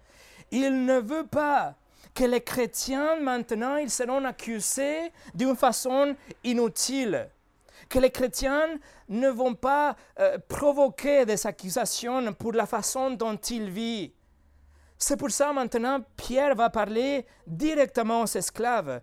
il 0.52 0.86
ne 0.86 1.00
veut 1.00 1.26
pas 1.26 1.76
que 2.14 2.26
les 2.26 2.42
chrétiens 2.42 3.20
maintenant 3.20 3.78
ils 3.78 3.90
seront 3.90 4.24
accusés 4.26 5.12
d'une 5.34 5.56
façon 5.56 6.16
inutile, 6.44 7.30
que 7.90 8.00
les 8.00 8.12
chrétiens 8.12 8.78
ne 9.10 9.30
vont 9.30 9.56
pas 9.56 9.96
euh, 10.20 10.38
provoquer 10.48 11.26
des 11.26 11.48
accusations 11.48 12.34
pour 12.34 12.54
la 12.54 12.66
façon 12.66 13.12
dont 13.12 13.36
ils 13.36 13.70
vivent. 13.70 14.12
C'est 14.98 15.18
pour 15.18 15.32
ça 15.32 15.52
maintenant 15.54 16.02
Pierre 16.16 16.56
va 16.56 16.70
parler 16.70 17.26
directement 17.48 18.22
aux 18.22 18.26
esclaves 18.38 19.02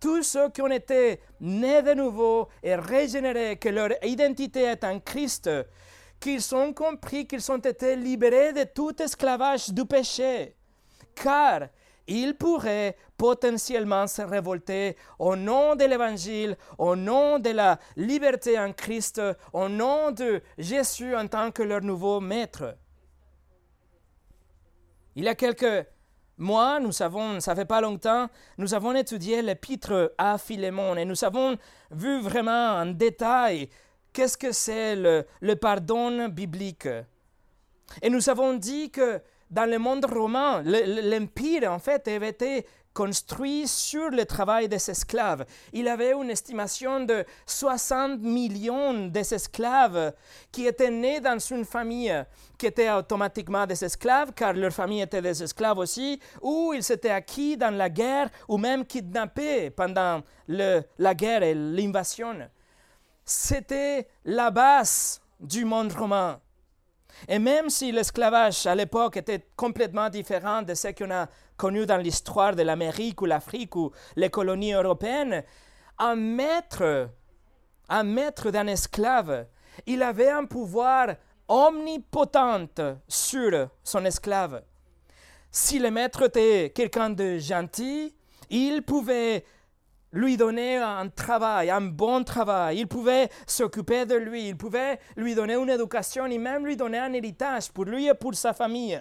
tous 0.00 0.22
ceux 0.22 0.48
qui 0.50 0.62
ont 0.62 0.70
été 0.70 1.20
nés 1.40 1.82
de 1.82 1.94
nouveau 1.94 2.48
et 2.62 2.74
régénérés, 2.74 3.56
que 3.56 3.68
leur 3.68 3.90
identité 4.02 4.62
est 4.62 4.82
en 4.84 4.98
Christ, 4.98 5.50
qu'ils 6.18 6.54
ont 6.54 6.72
compris 6.72 7.26
qu'ils 7.26 7.52
ont 7.52 7.58
été 7.58 7.96
libérés 7.96 8.52
de 8.52 8.64
tout 8.64 9.00
esclavage 9.00 9.70
du 9.70 9.84
péché, 9.84 10.56
car 11.14 11.68
ils 12.06 12.34
pourraient 12.34 12.96
potentiellement 13.16 14.06
se 14.06 14.22
révolter 14.22 14.96
au 15.18 15.36
nom 15.36 15.76
de 15.76 15.84
l'Évangile, 15.84 16.56
au 16.78 16.96
nom 16.96 17.38
de 17.38 17.50
la 17.50 17.78
liberté 17.96 18.58
en 18.58 18.72
Christ, 18.72 19.20
au 19.52 19.68
nom 19.68 20.10
de 20.10 20.42
Jésus 20.58 21.14
en 21.14 21.28
tant 21.28 21.50
que 21.52 21.62
leur 21.62 21.82
nouveau 21.82 22.20
maître. 22.20 22.76
Il 25.14 25.24
y 25.24 25.28
a 25.28 25.34
quelques 25.34 25.86
moi, 26.40 26.80
nous 26.80 27.02
avons, 27.02 27.38
ça 27.38 27.54
fait 27.54 27.66
pas 27.66 27.82
longtemps, 27.82 28.28
nous 28.56 28.72
avons 28.72 28.94
étudié 28.94 29.42
l'épître 29.42 30.14
à 30.16 30.38
Philémon 30.38 30.96
et 30.96 31.04
nous 31.04 31.22
avons 31.22 31.56
vu 31.90 32.20
vraiment 32.22 32.76
en 32.76 32.86
détail 32.86 33.68
qu'est-ce 34.14 34.38
que 34.38 34.50
c'est 34.50 34.96
le, 34.96 35.26
le, 35.42 35.54
pardon 35.54 36.28
biblique. 36.28 36.88
Et 38.00 38.08
nous 38.08 38.30
avons 38.30 38.54
dit 38.54 38.90
que 38.90 39.20
dans 39.50 39.68
le 39.68 39.78
monde 39.78 40.06
romain, 40.06 40.62
l'empire 40.64 41.70
en 41.70 41.78
fait 41.78 42.08
avait 42.08 42.30
été 42.30 42.66
construit 42.92 43.68
sur 43.68 44.10
le 44.10 44.24
travail 44.24 44.68
des 44.68 44.90
esclaves. 44.90 45.44
Il 45.72 45.88
avait 45.88 46.12
une 46.12 46.30
estimation 46.30 47.04
de 47.04 47.24
60 47.46 48.20
millions 48.20 49.06
d'esclaves 49.06 50.12
qui 50.50 50.66
étaient 50.66 50.90
nés 50.90 51.20
dans 51.20 51.38
une 51.38 51.64
famille 51.64 52.12
qui 52.58 52.66
était 52.66 52.90
automatiquement 52.90 53.66
des 53.66 53.84
esclaves, 53.84 54.32
car 54.34 54.52
leur 54.52 54.72
famille 54.72 55.00
était 55.00 55.22
des 55.22 55.42
esclaves 55.42 55.78
aussi, 55.78 56.20
ou 56.42 56.72
ils 56.74 56.82
s'étaient 56.82 57.10
acquis 57.10 57.56
dans 57.56 57.74
la 57.74 57.88
guerre, 57.88 58.28
ou 58.48 58.58
même 58.58 58.84
kidnappés 58.84 59.70
pendant 59.70 60.22
la 60.48 61.14
guerre 61.14 61.42
et 61.42 61.54
l'invasion. 61.54 62.36
C'était 63.24 64.08
la 64.24 64.50
base 64.50 65.20
du 65.38 65.64
monde 65.64 65.92
romain. 65.92 66.40
Et 67.28 67.38
même 67.38 67.70
si 67.70 67.92
l'esclavage 67.92 68.66
à 68.66 68.74
l'époque 68.74 69.16
était 69.16 69.46
complètement 69.56 70.08
différent 70.08 70.62
de 70.62 70.74
ce 70.74 70.88
qu'on 70.88 71.10
a 71.10 71.28
connu 71.56 71.86
dans 71.86 71.98
l'histoire 71.98 72.54
de 72.56 72.62
l'Amérique 72.62 73.20
ou 73.22 73.26
l'Afrique 73.26 73.76
ou 73.76 73.92
les 74.16 74.30
colonies 74.30 74.72
européennes, 74.72 75.44
un 75.98 76.16
maître, 76.16 77.10
un 77.88 78.02
maître 78.02 78.50
d'un 78.50 78.66
esclave, 78.66 79.46
il 79.86 80.02
avait 80.02 80.30
un 80.30 80.44
pouvoir 80.44 81.08
omnipotent 81.48 82.98
sur 83.08 83.68
son 83.82 84.04
esclave. 84.04 84.62
Si 85.50 85.78
le 85.78 85.90
maître 85.90 86.22
était 86.22 86.72
quelqu'un 86.74 87.10
de 87.10 87.38
gentil, 87.38 88.14
il 88.50 88.82
pouvait 88.82 89.44
lui 90.12 90.36
donner 90.36 90.76
un 90.76 91.08
travail, 91.08 91.70
un 91.70 91.80
bon 91.80 92.24
travail. 92.24 92.78
Il 92.80 92.88
pouvait 92.88 93.28
s'occuper 93.46 94.06
de 94.06 94.16
lui, 94.16 94.48
il 94.48 94.56
pouvait 94.56 94.98
lui 95.16 95.34
donner 95.34 95.54
une 95.54 95.70
éducation 95.70 96.26
et 96.26 96.38
même 96.38 96.66
lui 96.66 96.76
donner 96.76 96.98
un 96.98 97.12
héritage 97.12 97.70
pour 97.70 97.84
lui 97.84 98.08
et 98.08 98.14
pour 98.14 98.34
sa 98.34 98.52
famille. 98.52 99.00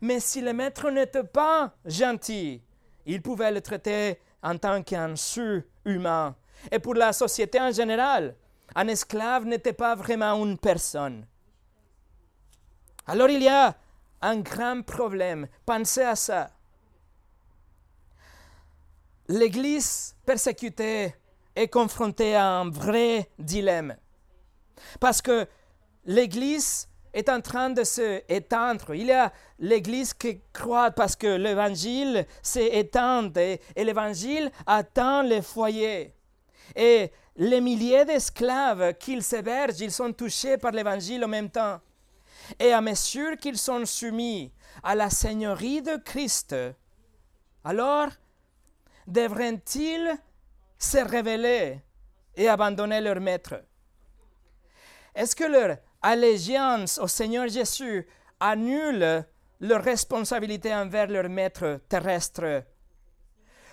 Mais 0.00 0.20
si 0.20 0.40
le 0.40 0.52
maître 0.52 0.90
n'était 0.90 1.24
pas 1.24 1.74
gentil, 1.84 2.62
il 3.06 3.22
pouvait 3.22 3.50
le 3.50 3.60
traiter 3.60 4.18
en 4.42 4.56
tant 4.58 4.82
qu'un 4.82 5.16
sur-humain. 5.16 6.36
Et 6.70 6.78
pour 6.78 6.94
la 6.94 7.12
société 7.12 7.60
en 7.60 7.72
général, 7.72 8.36
un 8.74 8.88
esclave 8.88 9.44
n'était 9.44 9.72
pas 9.72 9.94
vraiment 9.94 10.34
une 10.44 10.58
personne. 10.58 11.26
Alors 13.06 13.28
il 13.28 13.42
y 13.42 13.48
a 13.48 13.74
un 14.20 14.38
grand 14.38 14.82
problème. 14.82 15.48
Pensez 15.66 16.02
à 16.02 16.14
ça. 16.14 16.50
l'Église 19.28 20.14
persécutée 20.26 21.14
est 21.54 21.68
confrontée 21.68 22.34
à 22.34 22.46
un 22.46 22.70
vrai 22.70 23.28
dilemme. 23.38 23.96
Parce 25.00 25.22
que 25.22 25.46
l'Église 26.04 26.88
est 27.12 27.28
en 27.28 27.40
train 27.40 27.70
de 27.70 27.84
se 27.84 28.22
étendre. 28.28 28.94
Il 28.94 29.06
y 29.06 29.12
a 29.12 29.32
l'Église 29.58 30.14
qui 30.14 30.40
croit 30.52 30.90
parce 30.90 31.14
que 31.14 31.26
l'Évangile 31.26 32.26
s'est 32.42 32.78
éteint 32.78 33.30
et, 33.36 33.60
l'Évangile 33.76 34.50
atteint 34.66 35.22
les 35.22 35.42
foyers. 35.42 36.14
Et 36.74 37.12
les 37.36 37.60
milliers 37.60 38.04
d'esclaves 38.04 38.94
qu'ils 38.94 39.22
s'hébergent, 39.22 39.80
ils 39.80 39.92
sont 39.92 40.12
touchés 40.12 40.56
par 40.56 40.72
l'Évangile 40.72 41.24
en 41.24 41.28
même 41.28 41.50
temps. 41.50 41.80
Et 42.58 42.72
à 42.72 42.80
mesure 42.80 43.36
qu'ils 43.36 43.58
sont 43.58 43.84
soumis 43.84 44.52
à 44.82 44.94
la 44.94 45.10
Seigneurie 45.10 45.82
de 45.82 45.96
Christ, 45.96 46.56
alors 47.64 48.08
devraient-ils 49.06 50.16
se 50.78 50.98
révéler 50.98 51.80
et 52.36 52.48
abandonner 52.48 53.00
leur 53.00 53.20
maître? 53.20 53.62
Est-ce 55.14 55.36
que 55.36 55.44
leur 55.44 55.76
allégeance 56.00 56.98
au 56.98 57.06
Seigneur 57.06 57.48
Jésus 57.48 58.06
annule 58.40 59.24
leur 59.60 59.82
responsabilité 59.82 60.74
envers 60.74 61.08
leur 61.08 61.28
maître 61.28 61.80
terrestre? 61.88 62.64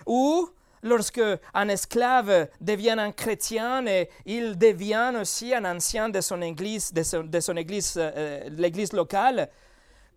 Ou 0.05 0.49
lorsque 0.83 1.21
un 1.53 1.69
esclave 1.69 2.47
devient 2.61 2.95
un 2.97 3.11
chrétien 3.11 3.85
et 3.87 4.09
il 4.25 4.57
devient 4.57 5.13
aussi 5.19 5.53
un 5.53 5.65
ancien 5.65 6.09
de 6.09 6.21
son 6.21 6.41
église, 6.41 6.93
de 6.93 7.39
son, 7.39 7.55
église, 7.55 7.95
euh, 7.97 8.49
l'église 8.49 8.93
locale, 8.93 9.49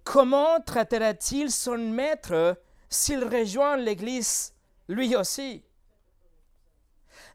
comment 0.05 0.61
traitera-t-il 0.61 1.51
son 1.51 1.79
maître 1.79 2.57
s'il 2.89 3.25
rejoint 3.25 3.77
l'église 3.77 4.53
lui 4.93 5.17
aussi. 5.17 5.63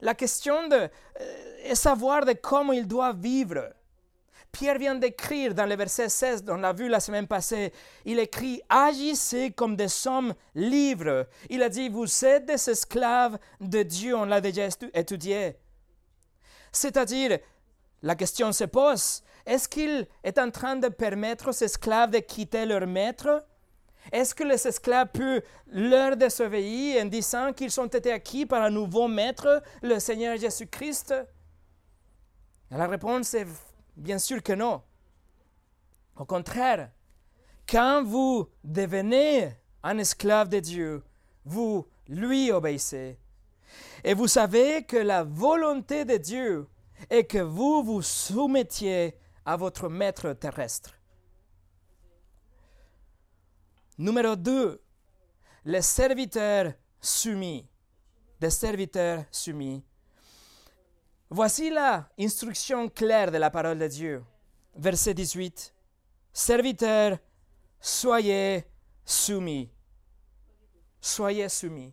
La 0.00 0.14
question 0.14 0.68
de, 0.68 0.88
euh, 1.20 1.74
savoir 1.74 2.24
de 2.24 2.32
comment 2.32 2.72
il 2.72 2.86
doit 2.86 3.12
vivre. 3.12 3.72
Pierre 4.50 4.78
vient 4.78 4.94
d'écrire 4.94 5.54
dans 5.54 5.66
le 5.66 5.76
verset 5.76 6.08
16, 6.08 6.44
on 6.48 6.56
l'a 6.56 6.72
vu 6.72 6.88
la 6.88 7.00
semaine 7.00 7.26
passée, 7.26 7.72
il 8.04 8.18
écrit 8.18 8.62
Agissez 8.68 9.50
comme 9.50 9.76
des 9.76 10.06
hommes 10.06 10.34
libres. 10.54 11.26
Il 11.50 11.62
a 11.62 11.68
dit 11.68 11.88
Vous 11.88 12.24
êtes 12.24 12.46
des 12.46 12.70
esclaves 12.70 13.38
de 13.60 13.82
Dieu, 13.82 14.16
on 14.16 14.24
l'a 14.24 14.40
déjà 14.40 14.68
étudié. 14.94 15.56
C'est-à-dire, 16.72 17.38
la 18.02 18.14
question 18.14 18.52
se 18.52 18.64
pose 18.64 19.22
est-ce 19.48 19.66
qu'il 19.66 20.06
est 20.22 20.38
en 20.38 20.50
train 20.50 20.76
de 20.76 20.88
permettre 20.88 21.48
aux 21.48 21.64
esclaves 21.64 22.10
de 22.10 22.18
quitter 22.18 22.66
leur 22.66 22.86
maître? 22.86 23.46
Est-ce 24.12 24.34
que 24.34 24.44
les 24.44 24.66
esclaves 24.66 25.08
peuvent 25.12 25.42
leur 25.66 26.16
désobéir 26.16 27.02
en 27.02 27.06
disant 27.06 27.52
qu'ils 27.52 27.78
ont 27.80 27.86
été 27.86 28.12
acquis 28.12 28.46
par 28.46 28.62
un 28.62 28.70
nouveau 28.70 29.08
maître, 29.08 29.62
le 29.82 29.98
Seigneur 29.98 30.36
Jésus-Christ? 30.36 31.14
La 32.70 32.86
réponse 32.86 33.34
est 33.34 33.46
bien 33.96 34.18
sûr 34.18 34.42
que 34.42 34.52
non. 34.52 34.82
Au 36.16 36.24
contraire, 36.24 36.90
quand 37.68 38.02
vous 38.04 38.48
devenez 38.64 39.50
un 39.82 39.98
esclave 39.98 40.48
de 40.48 40.60
Dieu, 40.60 41.02
vous 41.44 41.86
lui 42.08 42.50
obéissez. 42.50 43.18
Et 44.04 44.14
vous 44.14 44.28
savez 44.28 44.84
que 44.84 44.96
la 44.96 45.24
volonté 45.24 46.04
de 46.04 46.16
Dieu 46.16 46.66
est 47.10 47.24
que 47.24 47.38
vous 47.38 47.82
vous 47.82 48.02
soumettiez 48.02 49.14
à 49.44 49.56
votre 49.56 49.88
maître 49.88 50.32
terrestre. 50.32 50.97
Numéro 53.98 54.36
2, 54.36 54.80
les 55.64 55.82
serviteurs 55.82 56.72
soumis. 57.00 57.66
Serviteurs 58.48 59.24
soumis. 59.32 59.82
Voici 61.28 61.68
la 61.68 62.08
instruction 62.16 62.88
claire 62.88 63.32
de 63.32 63.38
la 63.38 63.50
parole 63.50 63.78
de 63.78 63.88
Dieu. 63.88 64.24
Verset 64.76 65.14
18. 65.14 65.74
Serviteurs, 66.32 67.18
soyez 67.80 68.64
soumis. 69.04 69.68
Soyez 71.00 71.48
soumis. 71.48 71.92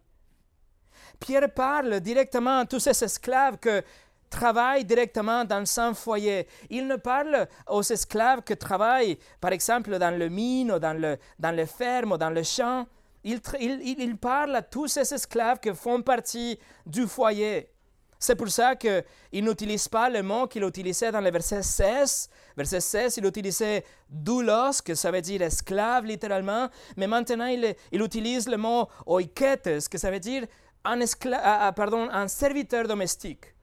Pierre 1.19 1.51
parle 1.51 1.99
directement 2.01 2.59
à 2.59 2.65
tous 2.67 2.79
ces 2.79 3.03
esclaves 3.03 3.57
que 3.57 3.83
travaillent 4.29 4.85
directement 4.85 5.45
dans 5.45 5.65
son 5.65 5.93
foyer. 5.93 6.47
Il 6.69 6.87
ne 6.87 6.95
parle 6.95 7.47
aux 7.67 7.83
esclaves 7.83 8.41
qui 8.43 8.55
travaillent, 8.57 9.17
par 9.39 9.51
exemple, 9.51 9.97
dans 9.97 10.17
le 10.17 10.29
mine, 10.29 10.71
ou 10.71 10.79
dans 10.79 10.99
le, 10.99 11.17
dans 11.39 11.51
les 11.51 11.65
fermes, 11.65 12.13
ou 12.13 12.17
dans 12.17 12.29
le 12.29 12.43
champ. 12.43 12.85
Il, 13.23 14.17
parle 14.17 14.55
à 14.55 14.61
tous 14.61 14.87
ces 14.87 15.13
esclaves 15.13 15.59
qui 15.59 15.73
font 15.73 16.01
partie 16.01 16.59
du 16.85 17.07
foyer. 17.07 17.71
C'est 18.19 18.35
pour 18.35 18.49
ça 18.49 18.75
qu'il 18.75 19.03
n'utilise 19.43 19.87
pas 19.87 20.09
le 20.09 20.21
mot 20.21 20.47
qu'il 20.47 20.63
utilisait 20.63 21.11
dans 21.11 21.21
le 21.21 21.31
verset 21.31 21.63
16. 21.63 22.29
Verset 22.55 22.79
16, 22.79 23.17
il 23.17 23.25
utilisait 23.25 23.83
doulos, 24.09 24.81
que 24.83 24.95
ça 24.95 25.11
veut 25.11 25.21
dire 25.21 25.41
esclave 25.41 26.05
littéralement, 26.05 26.69
mais 26.95 27.07
maintenant 27.07 27.47
il, 27.47 27.75
il 27.91 28.01
utilise 28.01 28.47
le 28.47 28.57
mot 28.57 28.87
oiketes, 29.05 29.89
que 29.89 29.97
ça 29.97 30.09
veut 30.11 30.19
dire 30.19 30.45
un, 30.85 30.99
esclave, 30.99 31.73
pardon, 31.73 32.07
un 32.11 32.27
serviteur 32.27 32.87
domestique. 32.87 33.54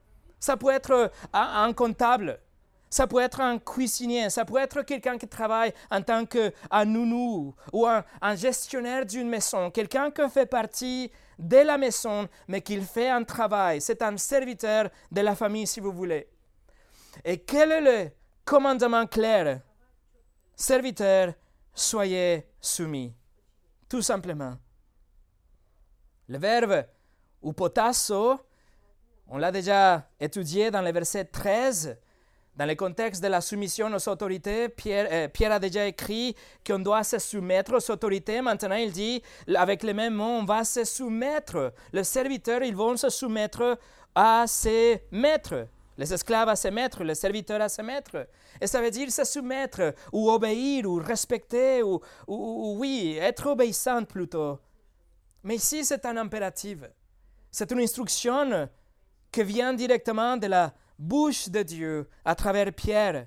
Ça 0.43 0.57
peut 0.57 0.71
être 0.71 1.09
un 1.31 1.71
comptable, 1.71 2.37
ça 2.89 3.07
peut 3.07 3.21
être 3.21 3.39
un 3.39 3.59
cuisinier, 3.59 4.29
ça 4.29 4.43
peut 4.43 4.57
être 4.57 4.81
quelqu'un 4.81 5.17
qui 5.17 5.25
travaille 5.25 5.73
en 5.89 6.01
tant 6.01 6.25
qu'un 6.25 6.83
nounou 6.83 7.55
ou 7.71 7.87
un, 7.87 8.03
un 8.21 8.35
gestionnaire 8.35 9.05
d'une 9.05 9.29
maison, 9.29 9.71
quelqu'un 9.71 10.11
qui 10.11 10.29
fait 10.29 10.45
partie 10.45 11.09
de 11.39 11.55
la 11.55 11.77
maison, 11.77 12.27
mais 12.49 12.59
qui 12.59 12.81
fait 12.81 13.07
un 13.07 13.23
travail. 13.23 13.79
C'est 13.79 14.01
un 14.01 14.17
serviteur 14.17 14.89
de 15.09 15.21
la 15.21 15.33
famille, 15.33 15.65
si 15.65 15.79
vous 15.79 15.93
voulez. 15.93 16.27
Et 17.23 17.37
quel 17.37 17.71
est 17.71 18.03
le 18.03 18.11
commandement 18.43 19.07
clair? 19.07 19.61
Serviteur, 20.57 21.35
soyez 21.73 22.49
soumis. 22.59 23.13
Tout 23.87 24.01
simplement. 24.01 24.57
Le 26.27 26.37
verbe 26.37 26.85
upotasso 27.41 28.41
on 29.27 29.37
l'a 29.37 29.51
déjà 29.51 30.07
étudié 30.19 30.71
dans 30.71 30.81
le 30.81 30.91
verset 30.91 31.25
13. 31.25 31.97
Dans 32.55 32.67
le 32.67 32.75
contexte 32.75 33.23
de 33.23 33.27
la 33.27 33.41
soumission 33.41 33.91
aux 33.91 34.09
autorités, 34.09 34.69
Pierre, 34.69 35.07
euh, 35.11 35.27
Pierre 35.27 35.53
a 35.53 35.59
déjà 35.59 35.87
écrit 35.87 36.35
qu'on 36.65 36.77
doit 36.77 37.03
se 37.03 37.17
soumettre 37.17 37.73
aux 37.73 37.91
autorités. 37.91 38.41
Maintenant, 38.41 38.75
il 38.75 38.91
dit, 38.91 39.23
avec 39.55 39.81
les 39.81 39.93
mêmes 39.93 40.13
mots, 40.13 40.37
on 40.41 40.45
va 40.45 40.63
se 40.63 40.83
soumettre. 40.83 41.73
Les 41.91 42.03
serviteurs, 42.03 42.61
ils 42.61 42.75
vont 42.75 42.95
se 42.95 43.09
soumettre 43.09 43.79
à 44.13 44.45
ses 44.45 45.01
maîtres. 45.09 45.67
Les 45.97 46.13
esclaves 46.13 46.49
à 46.49 46.55
ses 46.55 46.69
maîtres, 46.69 47.03
les 47.03 47.15
serviteurs 47.15 47.61
à 47.61 47.69
ses 47.69 47.81
maîtres. 47.81 48.27
Et 48.61 48.67
ça 48.67 48.81
veut 48.81 48.91
dire 48.91 49.11
se 49.11 49.23
soumettre, 49.23 49.95
ou 50.11 50.29
obéir, 50.29 50.85
ou 50.85 50.95
respecter, 50.95 51.81
ou, 51.81 51.99
ou 52.27 52.75
oui, 52.77 53.17
être 53.19 53.47
obéissante 53.47 54.07
plutôt. 54.07 54.59
Mais 55.43 55.55
ici, 55.55 55.83
c'est 55.83 56.05
un 56.05 56.17
impératif. 56.17 56.79
C'est 57.51 57.71
une 57.71 57.79
instruction 57.79 58.69
qui 59.33 59.43
vient 59.43 59.73
directement 59.73 60.37
de 60.37 60.47
la 60.47 60.71
bouche 60.97 61.49
de 61.49 61.63
Dieu 61.63 62.07
à 62.23 62.35
travers 62.35 62.71
Pierre. 62.71 63.25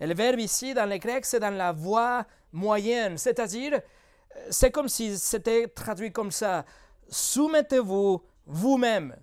Et 0.00 0.06
le 0.06 0.14
verbe 0.14 0.38
ici, 0.38 0.72
dans 0.72 0.86
le 0.88 0.96
grec, 0.98 1.26
c'est 1.26 1.40
dans 1.40 1.50
la 1.50 1.72
voix 1.72 2.24
moyenne, 2.52 3.18
c'est-à-dire, 3.18 3.80
c'est 4.50 4.70
comme 4.70 4.88
si 4.88 5.18
c'était 5.18 5.66
traduit 5.66 6.12
comme 6.12 6.30
ça. 6.30 6.64
Soumettez-vous 7.10 8.22
vous-même. 8.46 9.16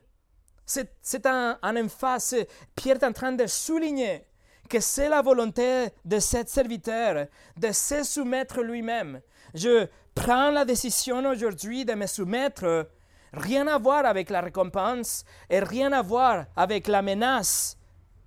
C'est 0.66 1.26
un, 1.26 1.58
un 1.62 1.84
emphase. 1.84 2.36
Pierre 2.76 2.98
est 2.98 3.06
en 3.06 3.14
train 3.14 3.32
de 3.32 3.48
souligner 3.48 4.26
que 4.70 4.80
c'est 4.80 5.10
la 5.10 5.22
volonté 5.22 5.88
de 6.06 6.20
cet 6.20 6.50
serviteur 6.50 7.26
de 7.58 7.72
se 7.72 8.04
soumettre 8.04 8.62
lui-même. 8.62 9.22
Je 9.56 9.88
prends 10.14 10.52
la 10.52 10.66
décision 10.66 11.26
aujourd'hui 11.28 11.86
de 11.86 11.94
me 11.94 12.06
soumettre 12.06 12.88
Rien 13.34 13.68
à 13.68 13.78
voir 13.78 14.06
avec 14.06 14.30
la 14.30 14.42
récompense 14.42 15.24
et 15.50 15.60
rien 15.60 15.92
à 15.92 16.02
voir 16.02 16.46
avec 16.56 16.88
la 16.88 17.02
menace 17.02 17.78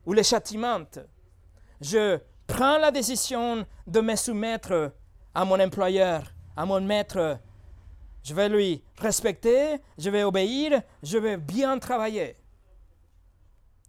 ou 0.07 0.13
le 0.13 0.23
châtiment. 0.23 0.85
Je 1.81 2.19
prends 2.47 2.79
la 2.79 2.91
décision 2.91 3.67
de 3.87 4.01
me 4.01 4.15
soumettre 4.17 4.93
à 5.35 5.45
mon 5.45 5.59
employeur, 5.59 6.23
à 6.57 6.65
mon 6.65 6.81
maître. 6.81 7.39
Je 8.23 8.35
vais 8.35 8.49
lui 8.49 8.85
respecter, 8.99 9.79
je 9.99 10.11
vais 10.11 10.23
obéir, 10.23 10.83
je 11.03 11.19
vais 11.19 11.37
bien 11.37 11.79
travailler. 11.79 12.37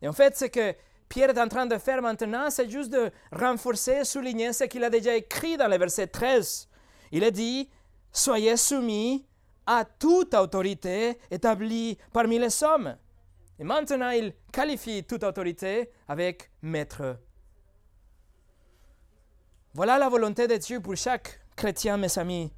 Et 0.01 0.07
en 0.07 0.13
fait, 0.13 0.35
ce 0.35 0.45
que 0.45 0.73
Pierre 1.07 1.29
est 1.29 1.39
en 1.39 1.47
train 1.47 1.67
de 1.67 1.77
faire 1.77 2.01
maintenant, 2.01 2.49
c'est 2.49 2.69
juste 2.69 2.91
de 2.91 3.11
renforcer, 3.31 4.03
souligner 4.03 4.51
ce 4.51 4.63
qu'il 4.63 4.83
a 4.83 4.89
déjà 4.89 5.15
écrit 5.15 5.57
dans 5.57 5.67
le 5.67 5.77
verset 5.77 6.07
13. 6.07 6.67
Il 7.11 7.23
a 7.23 7.29
dit, 7.29 7.69
Soyez 8.11 8.57
soumis 8.57 9.25
à 9.65 9.85
toute 9.85 10.33
autorité 10.33 11.17
établie 11.31 11.97
parmi 12.11 12.39
les 12.39 12.63
hommes. 12.63 12.95
Et 13.59 13.63
maintenant, 13.63 14.09
il 14.09 14.33
qualifie 14.51 15.03
toute 15.03 15.23
autorité 15.23 15.89
avec 16.07 16.49
maître. 16.61 17.17
Voilà 19.73 19.97
la 19.97 20.09
volonté 20.09 20.47
de 20.47 20.57
Dieu 20.57 20.79
pour 20.79 20.95
chaque 20.95 21.39
chrétien, 21.55 21.97
mes 21.97 22.17
amis. 22.19 22.51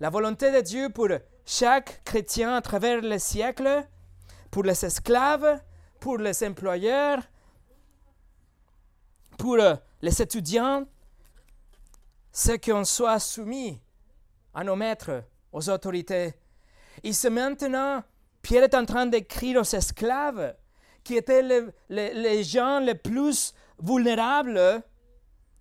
La 0.00 0.10
volonté 0.10 0.50
de 0.50 0.60
Dieu 0.60 0.90
pour 0.90 1.08
chaque 1.44 2.02
chrétien 2.04 2.54
à 2.56 2.60
travers 2.60 3.00
les 3.00 3.18
siècles, 3.18 3.84
pour 4.50 4.62
les 4.62 4.84
esclaves, 4.84 5.60
pour 6.00 6.18
les 6.18 6.44
employeurs, 6.44 7.20
pour 9.36 9.58
les 10.02 10.22
étudiants, 10.22 10.84
c'est 12.32 12.64
qu'on 12.64 12.84
soit 12.84 13.18
soumis 13.18 13.80
à 14.54 14.62
nos 14.64 14.76
maîtres 14.76 15.24
aux 15.52 15.68
autorités. 15.70 16.34
Et 17.02 17.12
c'est 17.12 17.30
maintenant, 17.30 18.02
Pierre 18.42 18.64
est 18.64 18.74
en 18.74 18.84
train 18.84 19.06
d'écrire 19.06 19.60
aux 19.60 19.74
esclaves, 19.74 20.54
qui 21.04 21.16
étaient 21.16 21.42
les, 21.88 22.44
gens 22.44 22.80
les 22.80 22.94
plus 22.94 23.54
vulnérables. 23.82 24.82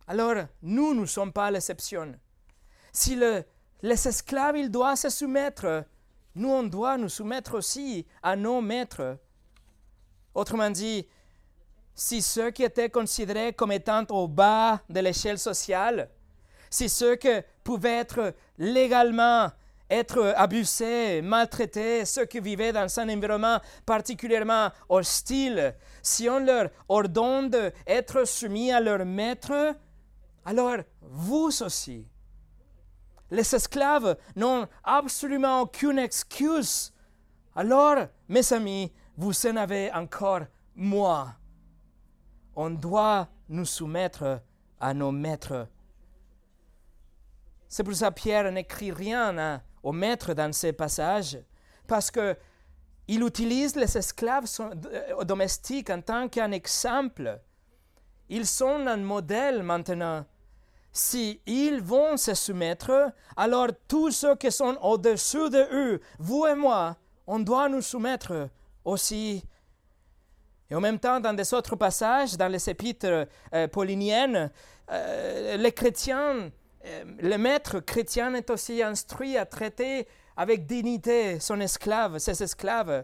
Alors, 0.07 0.45
nous 0.61 0.93
ne 0.93 1.05
sommes 1.05 1.31
pas 1.31 1.51
l'exception. 1.51 2.13
Si 2.91 3.15
les 3.15 4.07
esclaves, 4.07 4.57
ils 4.57 4.71
doivent 4.71 4.97
se 4.97 5.09
soumettre, 5.09 5.85
nous, 6.35 6.49
on 6.49 6.63
doit 6.63 6.97
nous 6.97 7.09
soumettre 7.09 7.57
aussi 7.57 8.05
à 8.21 8.35
nos 8.35 8.61
maîtres. 8.61 9.17
Autrement 10.35 10.69
dit, 10.69 11.07
si 11.95 12.21
ceux 12.21 12.51
qui 12.51 12.63
étaient 12.63 12.91
considérés 12.91 13.53
comme 13.53 13.71
étant 13.71 14.05
au 14.09 14.27
bas 14.27 14.81
de 14.87 14.99
l'échelle 14.99 15.39
sociale, 15.39 16.11
si 16.69 16.89
ceux 16.89 17.15
qui 17.15 17.29
pouvaient 17.63 17.97
être 17.97 18.35
légalement 18.57 19.49
être 19.89 20.33
abusés, 20.35 21.21
maltraités, 21.21 22.05
ceux 22.05 22.25
qui 22.25 22.39
vivaient 22.39 22.73
dans 22.73 22.99
un 22.99 23.09
environnement 23.09 23.59
particulièrement 23.85 24.69
hostile, 24.89 25.75
si 26.01 26.29
on 26.29 26.39
leur 26.39 26.69
ordonne 26.89 27.49
d'être 27.49 28.25
soumis 28.25 28.71
à 28.71 28.79
leur 28.79 29.05
maître, 29.05 29.75
alors 30.45 30.77
vous 31.01 31.51
aussi. 31.61 32.07
Les 33.29 33.55
esclaves 33.55 34.17
n'ont 34.35 34.67
absolument 34.83 35.61
aucune 35.61 35.99
excuse. 35.99 36.93
Alors, 37.55 38.07
mes 38.29 38.53
amis, 38.53 38.93
vous 39.17 39.33
en 39.47 39.57
avez 39.57 39.91
encore 39.91 40.41
moi. 40.75 41.33
On 42.55 42.69
doit 42.69 43.27
nous 43.49 43.65
soumettre 43.65 44.41
à 44.79 44.93
nos 44.93 45.11
maîtres. 45.11 45.67
C'est 47.67 47.83
pour 47.83 47.95
ça 47.95 48.09
que 48.09 48.15
Pierre 48.15 48.51
n'écrit 48.51 48.91
rien 48.91 49.37
à 49.37 49.61
au 49.87 49.93
maître 49.93 50.33
dans 50.33 50.51
ces 50.51 50.73
passages, 50.73 51.39
parce 51.87 52.11
que 52.11 52.35
il 53.07 53.23
utilise 53.23 53.73
les 53.77 53.97
esclaves 53.97 54.45
euh, 54.59 55.23
domestiques 55.23 55.89
en 55.89 56.01
tant 56.01 56.27
qu'un 56.27 56.51
exemple. 56.51 57.39
Ils 58.27 58.45
sont 58.45 58.85
un 58.85 58.97
modèle 58.97 59.63
maintenant. 59.63 60.25
Si 60.91 61.39
ils 61.45 61.79
vont 61.81 62.17
se 62.17 62.33
soumettre, 62.33 63.13
alors 63.37 63.69
tous 63.87 64.11
ceux 64.11 64.35
qui 64.35 64.51
sont 64.51 64.77
au-dessus 64.81 65.49
de 65.49 65.65
eux, 65.71 66.01
vous 66.19 66.45
et 66.45 66.55
moi, 66.55 66.97
on 67.25 67.39
doit 67.39 67.69
nous 67.69 67.81
soumettre 67.81 68.49
aussi. 68.83 69.41
Et 70.69 70.75
en 70.75 70.81
même 70.81 70.99
temps, 70.99 71.21
dans 71.21 71.33
des 71.33 71.53
autres 71.53 71.77
passages, 71.77 72.35
dans 72.35 72.51
les 72.51 72.69
épîtres 72.69 73.25
euh, 73.53 73.67
pauliniennes, 73.69 74.51
euh, 74.91 75.55
les 75.55 75.71
chrétiens, 75.71 76.51
le 77.19 77.37
maître 77.37 77.79
chrétien 77.79 78.33
est 78.33 78.49
aussi 78.49 78.81
instruit 78.81 79.37
à 79.37 79.45
traiter 79.45 80.07
avec 80.35 80.65
dignité 80.65 81.39
son 81.39 81.59
esclave, 81.59 82.19
ses 82.19 82.43
esclaves. 82.43 83.03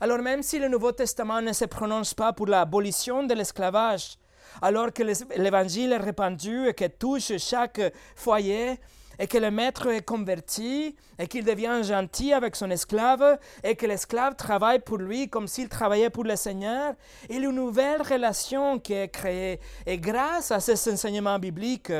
Alors 0.00 0.18
même 0.18 0.42
si 0.42 0.58
le 0.58 0.68
Nouveau 0.68 0.92
Testament 0.92 1.40
ne 1.40 1.52
se 1.52 1.64
prononce 1.64 2.14
pas 2.14 2.32
pour 2.32 2.46
l'abolition 2.46 3.22
de 3.22 3.34
l'esclavage, 3.34 4.18
alors 4.60 4.92
que 4.92 5.02
l'évangile 5.38 5.92
est 5.92 5.98
répandu 5.98 6.68
et 6.68 6.74
que 6.74 6.86
touche 6.86 7.36
chaque 7.38 7.80
foyer, 8.16 8.78
et 9.18 9.26
que 9.26 9.38
le 9.38 9.50
maître 9.50 9.88
est 9.88 10.04
converti 10.04 10.96
et 11.18 11.26
qu'il 11.26 11.44
devient 11.44 11.80
gentil 11.82 12.32
avec 12.32 12.56
son 12.56 12.70
esclave 12.70 13.38
et 13.62 13.76
que 13.76 13.86
l'esclave 13.86 14.36
travaille 14.36 14.80
pour 14.80 14.98
lui 14.98 15.28
comme 15.28 15.48
s'il 15.48 15.68
travaillait 15.68 16.10
pour 16.10 16.24
le 16.24 16.36
Seigneur, 16.36 16.94
il 17.28 17.36
y 17.36 17.46
a 17.46 17.48
une 17.48 17.56
nouvelle 17.56 18.02
relation 18.02 18.78
qui 18.78 18.94
est 18.94 19.08
créée. 19.08 19.60
Et 19.86 19.98
grâce 19.98 20.50
à 20.50 20.60
ces 20.60 20.92
enseignements 20.92 21.38
bibliques, 21.38 21.92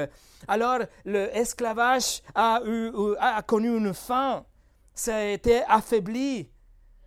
alors 0.49 0.81
l'esclavage 1.05 2.23
a, 2.35 2.61
a 3.21 3.43
connu 3.43 3.77
une 3.77 3.95
fin, 3.95 4.45
ça 4.95 5.17
a 5.17 5.25
été 5.25 5.63
affaibli 5.69 6.49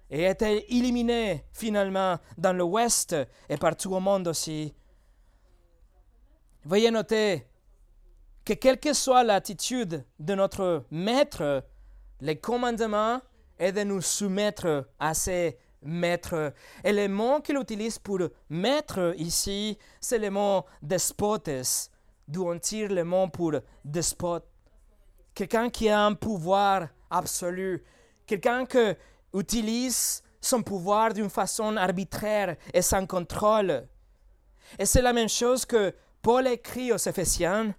et 0.09 0.27
a 0.27 0.31
été 0.31 0.73
éliminé 0.73 1.43
finalement 1.51 2.17
dans 2.37 2.53
l'Ouest 2.53 3.15
et 3.49 3.57
partout 3.57 3.93
au 3.93 3.99
monde 3.99 4.27
aussi. 4.27 4.73
Veuillez 6.65 6.91
noter 6.91 7.47
que 8.47 8.53
quelle 8.53 8.79
que 8.79 8.93
soit 8.93 9.25
l'attitude 9.25 10.05
de 10.19 10.33
notre 10.33 10.85
maître, 10.89 11.65
le 12.21 12.33
commandement 12.35 13.19
est 13.59 13.73
de 13.73 13.83
nous 13.83 13.99
soumettre 13.99 14.87
à 14.97 15.13
ses 15.13 15.57
maîtres. 15.81 16.53
Et 16.81 16.93
le 16.93 17.09
mot 17.09 17.41
qu'il 17.41 17.57
utilise 17.57 17.99
pour 17.99 18.21
maître 18.49 19.13
ici, 19.17 19.77
c'est 19.99 20.17
le 20.17 20.29
mot 20.29 20.63
despotes, 20.81 21.89
d'où 22.25 22.49
on 22.49 22.57
tire 22.57 22.89
le 22.89 23.03
mot 23.03 23.27
pour 23.27 23.51
despote. 23.83 24.47
Quelqu'un 25.33 25.69
qui 25.69 25.89
a 25.89 26.05
un 26.05 26.13
pouvoir 26.13 26.87
absolu, 27.09 27.83
quelqu'un 28.25 28.65
qui 28.65 28.93
utilise 29.33 30.23
son 30.39 30.63
pouvoir 30.63 31.13
d'une 31.13 31.29
façon 31.29 31.75
arbitraire 31.75 32.55
et 32.73 32.81
sans 32.81 33.05
contrôle. 33.05 33.85
Et 34.79 34.85
c'est 34.85 35.01
la 35.01 35.11
même 35.11 35.27
chose 35.27 35.65
que 35.65 35.93
Paul 36.21 36.47
écrit 36.47 36.93
aux 36.93 36.97
Éphésiens 36.97 37.75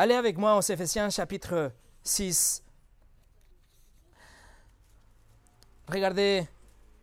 Allez 0.00 0.14
avec 0.14 0.38
moi 0.38 0.56
aux 0.56 0.60
Éphésiens 0.60 1.10
chapitre 1.10 1.72
6. 2.04 2.62
Regardez 5.88 6.46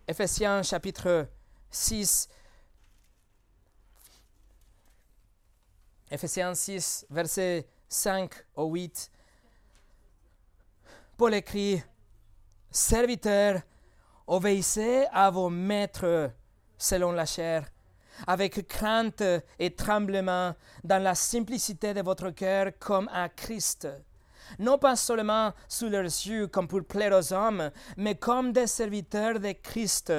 Éphésiens 0.07 0.63
chapitre 0.63 1.27
6. 1.69 2.29
Éphésiens 6.09 6.55
6, 6.55 7.07
versets 7.09 7.67
5 7.89 8.31
au 8.55 8.67
8. 8.67 9.11
Paul 11.17 11.33
écrit, 11.33 11.83
Serviteurs, 12.71 13.61
obéissez 14.25 15.05
à 15.11 15.29
vos 15.31 15.49
maîtres 15.49 16.31
selon 16.77 17.11
la 17.11 17.25
chair 17.25 17.69
avec 18.27 18.67
crainte 18.67 19.23
et 19.59 19.75
tremblement, 19.75 20.55
dans 20.83 21.01
la 21.01 21.15
simplicité 21.15 21.93
de 21.93 22.01
votre 22.01 22.31
cœur 22.31 22.71
comme 22.79 23.09
à 23.13 23.29
Christ. 23.29 23.87
Non 24.59 24.77
pas 24.77 24.95
seulement 24.95 25.53
sous 25.67 25.89
leurs 25.89 26.03
yeux 26.03 26.47
comme 26.47 26.67
pour 26.67 26.83
plaire 26.83 27.17
aux 27.17 27.33
hommes, 27.33 27.71
mais 27.97 28.15
comme 28.15 28.51
des 28.51 28.67
serviteurs 28.67 29.39
de 29.39 29.53
Christ, 29.53 30.13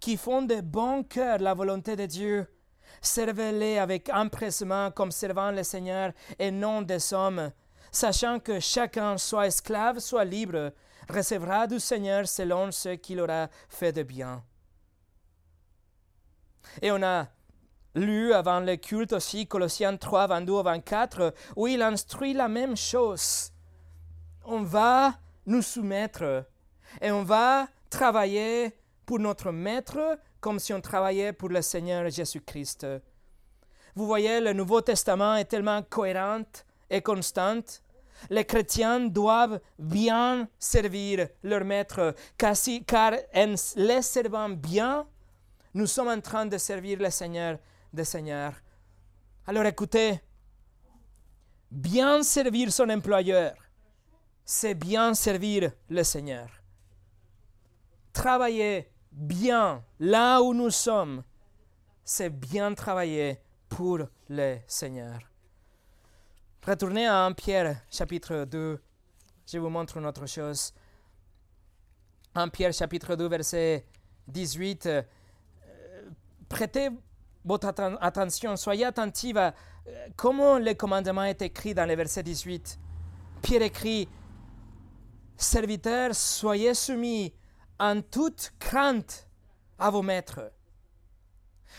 qui 0.00 0.16
font 0.16 0.42
de 0.42 0.60
bon 0.60 1.02
cœur 1.04 1.38
la 1.38 1.54
volonté 1.54 1.94
de 1.94 2.06
Dieu. 2.06 2.46
Servez-les 3.00 3.78
avec 3.78 4.08
empressement 4.12 4.90
comme 4.90 5.12
servant 5.12 5.50
le 5.50 5.62
Seigneur 5.62 6.12
et 6.38 6.50
non 6.50 6.82
des 6.82 7.12
hommes, 7.12 7.52
sachant 7.92 8.40
que 8.40 8.58
chacun, 8.60 9.18
soit 9.18 9.46
esclave, 9.46 9.98
soit 9.98 10.24
libre, 10.24 10.72
recevra 11.08 11.66
du 11.66 11.78
Seigneur 11.78 12.26
selon 12.26 12.72
ce 12.72 12.90
qu'il 12.90 13.20
aura 13.20 13.48
fait 13.68 13.92
de 13.92 14.02
bien. 14.02 14.42
Et 16.82 16.90
on 16.90 17.02
a 17.02 17.28
lu 17.96 18.32
avant 18.32 18.60
le 18.60 18.76
culte 18.76 19.14
aussi, 19.14 19.46
Colossiens 19.46 19.96
3, 19.96 20.26
22 20.28 20.62
24, 20.62 21.34
où 21.56 21.66
il 21.66 21.82
instruit 21.82 22.34
la 22.34 22.46
même 22.46 22.76
chose. 22.76 23.50
On 24.44 24.62
va 24.62 25.14
nous 25.46 25.62
soumettre 25.62 26.44
et 27.00 27.10
on 27.10 27.24
va 27.24 27.66
travailler 27.90 28.76
pour 29.04 29.18
notre 29.18 29.50
Maître 29.50 30.18
comme 30.40 30.58
si 30.58 30.72
on 30.72 30.80
travaillait 30.80 31.32
pour 31.32 31.48
le 31.48 31.62
Seigneur 31.62 32.08
Jésus-Christ. 32.10 32.86
Vous 33.94 34.06
voyez, 34.06 34.40
le 34.40 34.52
Nouveau 34.52 34.82
Testament 34.82 35.36
est 35.36 35.46
tellement 35.46 35.82
cohérent 35.82 36.44
et 36.90 37.00
constant. 37.00 37.62
Les 38.30 38.44
chrétiens 38.44 39.00
doivent 39.00 39.60
bien 39.78 40.48
servir 40.58 41.28
leur 41.42 41.64
Maître, 41.64 42.14
car, 42.36 42.56
si, 42.56 42.84
car 42.84 43.14
en 43.34 43.54
les 43.76 44.02
servant 44.02 44.50
bien, 44.50 45.06
nous 45.74 45.86
sommes 45.86 46.08
en 46.08 46.20
train 46.20 46.46
de 46.46 46.58
servir 46.58 46.98
le 46.98 47.10
Seigneur 47.10 47.58
Seigneur. 48.04 48.52
Alors 49.46 49.64
écoutez, 49.66 50.20
bien 51.70 52.22
servir 52.22 52.72
son 52.72 52.88
employeur, 52.90 53.54
c'est 54.44 54.74
bien 54.74 55.14
servir 55.14 55.72
le 55.88 56.02
Seigneur. 56.02 56.48
Travailler 58.12 58.90
bien 59.12 59.84
là 59.98 60.40
où 60.40 60.54
nous 60.54 60.70
sommes, 60.70 61.22
c'est 62.04 62.30
bien 62.30 62.74
travailler 62.74 63.40
pour 63.68 64.00
le 64.28 64.58
Seigneur. 64.66 65.18
Retournez 66.66 67.06
à 67.06 67.24
1 67.26 67.32
Pierre 67.32 67.82
chapitre 67.90 68.44
2. 68.44 68.80
Je 69.46 69.58
vous 69.58 69.68
montre 69.68 69.98
une 69.98 70.06
autre 70.06 70.26
chose. 70.26 70.72
1 72.34 72.48
Pierre 72.48 72.72
chapitre 72.72 73.14
2 73.14 73.28
verset 73.28 73.86
18. 74.28 74.86
Euh, 74.86 75.02
prêtez 76.48 76.90
votre 77.46 77.72
attention, 78.00 78.56
soyez 78.56 78.84
attentive 78.84 79.38
à 79.38 79.54
euh, 79.86 80.08
comment 80.16 80.58
le 80.58 80.74
commandement 80.74 81.22
est 81.22 81.40
écrit 81.42 81.74
dans 81.74 81.86
le 81.86 81.94
verset 81.94 82.24
18. 82.24 82.78
Pierre 83.40 83.62
écrit, 83.62 84.08
Serviteurs, 85.36 86.14
soyez 86.14 86.74
soumis 86.74 87.32
en 87.78 88.00
toute 88.02 88.52
crainte 88.58 89.28
à 89.78 89.90
vos 89.90 90.02
maîtres. 90.02 90.50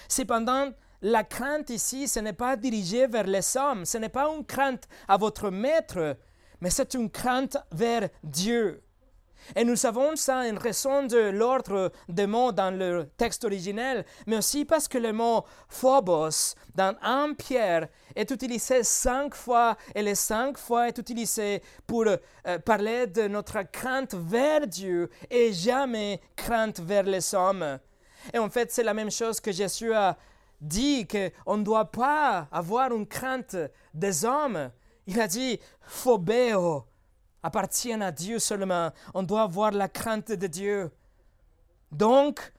Cependant, 0.08 0.72
la 1.02 1.24
crainte 1.24 1.70
ici, 1.70 2.08
ce 2.08 2.20
n'est 2.20 2.34
pas 2.34 2.56
dirigé 2.56 3.08
vers 3.08 3.28
les 3.28 3.58
hommes, 3.58 3.86
ce 3.86 3.98
n'est 3.98 4.10
pas 4.10 4.28
une 4.30 4.46
crainte 4.46 4.88
à 5.08 5.18
votre 5.18 5.50
maître, 5.50 6.18
mais 6.62 6.70
c'est 6.70 6.94
une 6.94 7.10
crainte 7.10 7.58
vers 7.72 8.10
Dieu. 8.24 8.82
Et 9.56 9.64
nous 9.64 9.76
savons 9.76 10.16
ça 10.16 10.40
en 10.40 10.58
raison 10.58 11.06
de 11.06 11.30
l'ordre 11.30 11.92
des 12.10 12.28
mots 12.28 12.52
dans 12.52 12.72
le 12.72 13.10
texte 13.18 13.46
originel, 13.46 14.06
mais 14.26 14.38
aussi 14.38 14.66
parce 14.66 14.88
que 14.88 14.98
le 14.98 15.14
mot 15.14 15.46
phobos 15.70 16.56
dans 16.76 16.96
1 17.02 17.34
Pierre 17.34 17.88
est 18.16 18.30
utilisé 18.32 18.84
cinq 18.84 19.36
fois 19.36 19.78
et 19.96 20.02
les 20.02 20.16
cinq 20.16 20.58
fois 20.58 20.88
est 20.88 20.98
utilisé 20.98 21.62
pour 21.86 22.06
euh, 22.08 22.60
parler 22.60 23.08
de 23.08 23.28
notre 23.28 23.62
crainte 23.64 24.16
vers 24.16 24.68
Dieu 24.68 25.10
et 25.30 25.54
jamais 25.54 26.22
crainte 26.36 26.80
vers 26.80 27.04
les 27.04 27.34
hommes. 27.34 27.80
Et 28.34 28.38
en 28.38 28.50
fait, 28.50 28.72
c'est 28.72 28.84
la 28.84 28.94
même 28.94 29.12
chose 29.12 29.40
que 29.40 29.52
Jésus 29.52 29.94
a 29.94 30.18
dit 30.60 31.08
qu'on 31.08 31.58
ne 31.58 31.64
doit 31.64 31.92
pas 31.92 32.48
avoir 32.52 32.92
une 32.92 33.08
crainte 33.08 33.56
des 33.94 34.26
hommes. 34.26 34.72
Il 35.06 35.20
a 35.22 35.28
dit 35.28 35.60
phobéo 35.82 36.86
appartiennent 37.44 38.02
à 38.02 38.12
Dieu 38.12 38.40
seulement. 38.40 38.92
On 39.14 39.24
doit 39.24 39.44
avoir 39.44 39.72
la 39.72 39.88
crainte 39.88 40.32
de 40.32 40.48
Dieu. 40.48 40.92
Donc, 41.92 42.54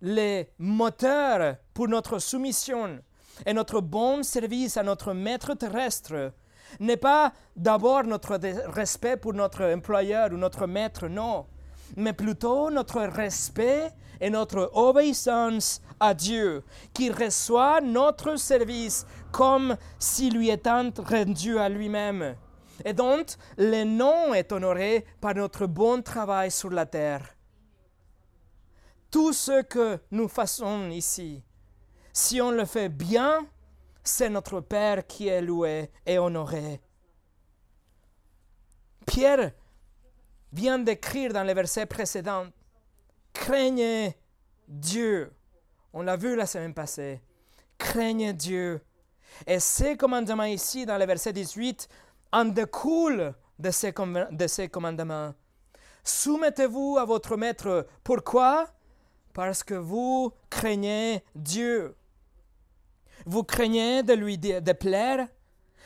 les 0.00 0.50
moteurs 0.58 1.56
pour 1.72 1.88
notre 1.88 2.18
soumission 2.18 3.00
et 3.46 3.52
notre 3.52 3.80
bon 3.80 4.22
service 4.22 4.76
à 4.76 4.82
notre 4.82 5.12
maître 5.12 5.54
terrestre 5.54 6.32
n'est 6.80 6.96
pas 6.96 7.32
d'abord 7.56 8.04
notre 8.04 8.38
respect 8.66 9.16
pour 9.16 9.34
notre 9.34 9.64
employeur 9.64 10.32
ou 10.32 10.36
notre 10.36 10.66
maître, 10.66 11.08
non, 11.08 11.46
mais 11.96 12.12
plutôt 12.12 12.70
notre 12.70 13.00
respect 13.00 13.90
et 14.20 14.30
notre 14.30 14.70
obéissance 14.74 15.80
à 16.00 16.14
Dieu, 16.14 16.64
qui 16.92 17.10
reçoit 17.10 17.80
notre 17.80 18.36
service 18.36 19.06
comme 19.32 19.76
s'il 19.98 20.36
lui 20.36 20.50
était 20.50 20.70
rendu 20.70 21.58
à 21.58 21.68
lui-même 21.68 22.36
et 22.84 22.92
donc 22.92 23.28
le 23.56 23.84
nom 23.84 24.34
est 24.34 24.52
honoré 24.52 25.04
par 25.20 25.34
notre 25.34 25.66
bon 25.66 26.02
travail 26.02 26.50
sur 26.50 26.70
la 26.70 26.86
terre. 26.86 27.36
Tout 29.10 29.32
ce 29.32 29.62
que 29.62 29.98
nous 30.10 30.28
faisons 30.28 30.90
ici, 30.90 31.42
si 32.12 32.40
on 32.40 32.50
le 32.50 32.64
fait 32.64 32.88
bien, 32.88 33.46
c'est 34.02 34.28
notre 34.28 34.60
Père 34.60 35.06
qui 35.06 35.28
est 35.28 35.42
loué 35.42 35.90
et 36.04 36.18
honoré. 36.18 36.80
Pierre 39.06 39.52
vient 40.52 40.78
d'écrire 40.78 41.32
dans 41.32 41.42
les 41.42 41.54
versets 41.54 41.86
précédents, 41.86 42.46
craignez 43.32 44.16
Dieu, 44.66 45.32
On 45.92 46.02
l'a 46.02 46.16
vu 46.16 46.34
la 46.34 46.46
semaine 46.46 46.74
passée. 46.74 47.20
Craignez 47.78 48.32
Dieu. 48.32 48.80
Et 49.46 49.60
ces 49.60 49.96
commandements 49.96 50.44
ici, 50.44 50.86
dans 50.86 50.98
le 50.98 51.06
verset 51.06 51.32
18, 51.32 51.88
en 52.32 52.46
découlent 52.46 53.34
de 53.58 53.70
ces, 53.70 53.92
ces 54.46 54.68
commandements. 54.68 55.34
Soumettez-vous 56.02 56.98
à 56.98 57.04
votre 57.04 57.36
maître. 57.36 57.86
Pourquoi? 58.02 58.68
Parce 59.32 59.64
que 59.64 59.74
vous 59.74 60.32
craignez 60.50 61.24
Dieu. 61.34 61.96
Vous 63.26 63.42
craignez 63.42 64.02
de 64.02 64.12
lui 64.12 64.36
déplaire. 64.36 65.26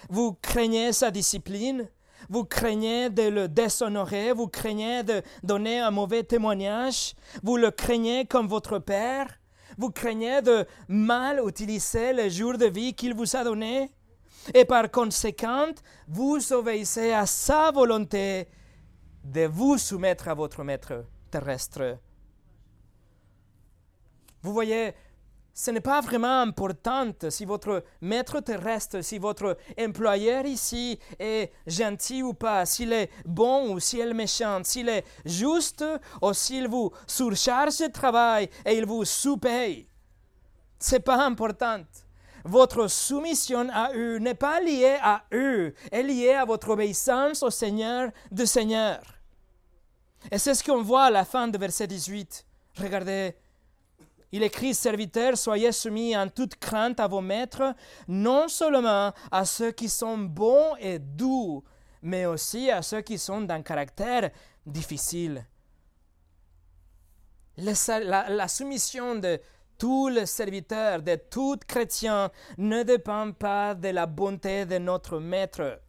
Vous 0.08 0.34
craignez 0.34 0.92
sa 0.92 1.10
discipline. 1.10 1.88
Vous 2.28 2.44
craignez 2.44 3.10
de 3.10 3.22
le 3.22 3.48
déshonorer. 3.48 4.32
Vous 4.32 4.48
craignez 4.48 5.02
de 5.02 5.22
donner 5.42 5.78
un 5.78 5.90
mauvais 5.90 6.24
témoignage. 6.24 7.14
Vous 7.42 7.56
le 7.56 7.70
craignez 7.70 8.26
comme 8.26 8.48
votre 8.48 8.78
Père. 8.78 9.38
Vous 9.76 9.90
craignez 9.90 10.42
de 10.42 10.66
mal 10.88 11.40
utiliser 11.46 12.12
le 12.12 12.28
jour 12.28 12.58
de 12.58 12.66
vie 12.66 12.94
qu'il 12.94 13.14
vous 13.14 13.36
a 13.36 13.44
donné. 13.44 13.92
Et 14.54 14.64
par 14.64 14.90
conséquent, 14.90 15.72
vous 16.06 16.52
obéissez 16.52 17.12
à 17.12 17.26
sa 17.26 17.70
volonté 17.70 18.48
de 19.24 19.46
vous 19.46 19.78
soumettre 19.78 20.28
à 20.28 20.34
votre 20.34 20.64
maître 20.64 21.04
terrestre. 21.30 21.98
Vous 24.42 24.52
voyez, 24.52 24.94
ce 25.52 25.72
n'est 25.72 25.80
pas 25.80 26.00
vraiment 26.00 26.42
important 26.42 27.10
si 27.28 27.44
votre 27.44 27.82
maître 28.00 28.38
terrestre, 28.38 29.02
si 29.02 29.18
votre 29.18 29.58
employeur 29.76 30.46
ici 30.46 30.98
est 31.18 31.50
gentil 31.66 32.22
ou 32.22 32.32
pas, 32.32 32.64
s'il 32.64 32.92
est 32.92 33.10
bon 33.24 33.74
ou 33.74 33.80
s'il 33.80 34.02
est 34.02 34.14
méchant, 34.14 34.60
s'il 34.62 34.88
est 34.88 35.04
juste 35.24 35.84
ou 36.22 36.32
s'il 36.32 36.68
vous 36.68 36.92
surcharge 37.08 37.78
de 37.78 37.88
travail 37.88 38.48
et 38.64 38.78
il 38.78 38.86
vous 38.86 39.04
sous-paye. 39.04 39.88
Ce 40.78 40.94
n'est 40.94 41.00
pas 41.00 41.26
important. 41.26 41.82
Votre 42.44 42.88
soumission 42.88 43.68
à 43.72 43.92
eux 43.94 44.18
n'est 44.18 44.34
pas 44.34 44.60
liée 44.60 44.98
à 45.02 45.24
eux, 45.32 45.74
elle 45.90 46.10
est 46.10 46.14
liée 46.14 46.34
à 46.34 46.44
votre 46.44 46.70
obéissance 46.70 47.42
au 47.42 47.50
Seigneur 47.50 48.10
du 48.30 48.46
Seigneur. 48.46 49.00
Et 50.30 50.38
c'est 50.38 50.54
ce 50.54 50.64
qu'on 50.64 50.82
voit 50.82 51.04
à 51.04 51.10
la 51.10 51.24
fin 51.24 51.48
de 51.48 51.58
verset 51.58 51.86
18. 51.86 52.44
Regardez, 52.78 53.34
il 54.30 54.42
écrit, 54.42 54.74
serviteurs, 54.74 55.38
soyez 55.38 55.72
soumis 55.72 56.16
en 56.16 56.28
toute 56.28 56.56
crainte 56.56 57.00
à 57.00 57.06
vos 57.06 57.20
maîtres, 57.20 57.74
non 58.08 58.48
seulement 58.48 59.12
à 59.30 59.44
ceux 59.44 59.72
qui 59.72 59.88
sont 59.88 60.18
bons 60.18 60.76
et 60.78 60.98
doux, 60.98 61.64
mais 62.02 62.26
aussi 62.26 62.70
à 62.70 62.82
ceux 62.82 63.00
qui 63.00 63.18
sont 63.18 63.40
d'un 63.40 63.62
caractère 63.62 64.30
difficile. 64.66 65.46
La, 67.56 68.28
la 68.28 68.48
soumission 68.48 69.16
de 69.16 69.40
tous 69.78 70.08
les 70.08 70.26
serviteurs, 70.26 71.02
de 71.02 71.14
tout 71.14 71.56
chrétien, 71.66 72.30
ne 72.58 72.82
dépend 72.82 73.32
pas 73.32 73.74
de 73.74 73.88
la 73.88 74.06
bonté 74.06 74.66
de 74.66 74.78
notre 74.78 75.18
maître, 75.18 75.80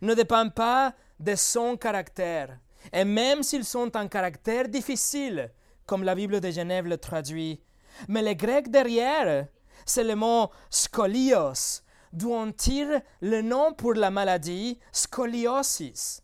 ne 0.00 0.14
dépend 0.14 0.48
pas 0.48 0.94
de 1.18 1.34
son 1.34 1.76
caractère. 1.76 2.58
Et 2.92 3.04
même 3.04 3.42
s'ils 3.42 3.64
sont 3.64 3.94
un 3.96 4.08
caractère 4.08 4.68
difficile, 4.68 5.52
comme 5.86 6.04
la 6.04 6.14
Bible 6.14 6.40
de 6.40 6.50
Genève 6.50 6.86
le 6.86 6.98
traduit. 6.98 7.60
Mais 8.08 8.22
le 8.22 8.34
grec 8.34 8.70
derrière, 8.70 9.46
c'est 9.84 10.04
le 10.04 10.14
mot 10.14 10.50
scolios, 10.70 11.82
d'où 12.12 12.32
on 12.32 12.52
tire 12.52 13.00
le 13.20 13.42
nom 13.42 13.72
pour 13.72 13.94
la 13.94 14.10
maladie 14.10 14.78
scoliosis. 14.92 16.22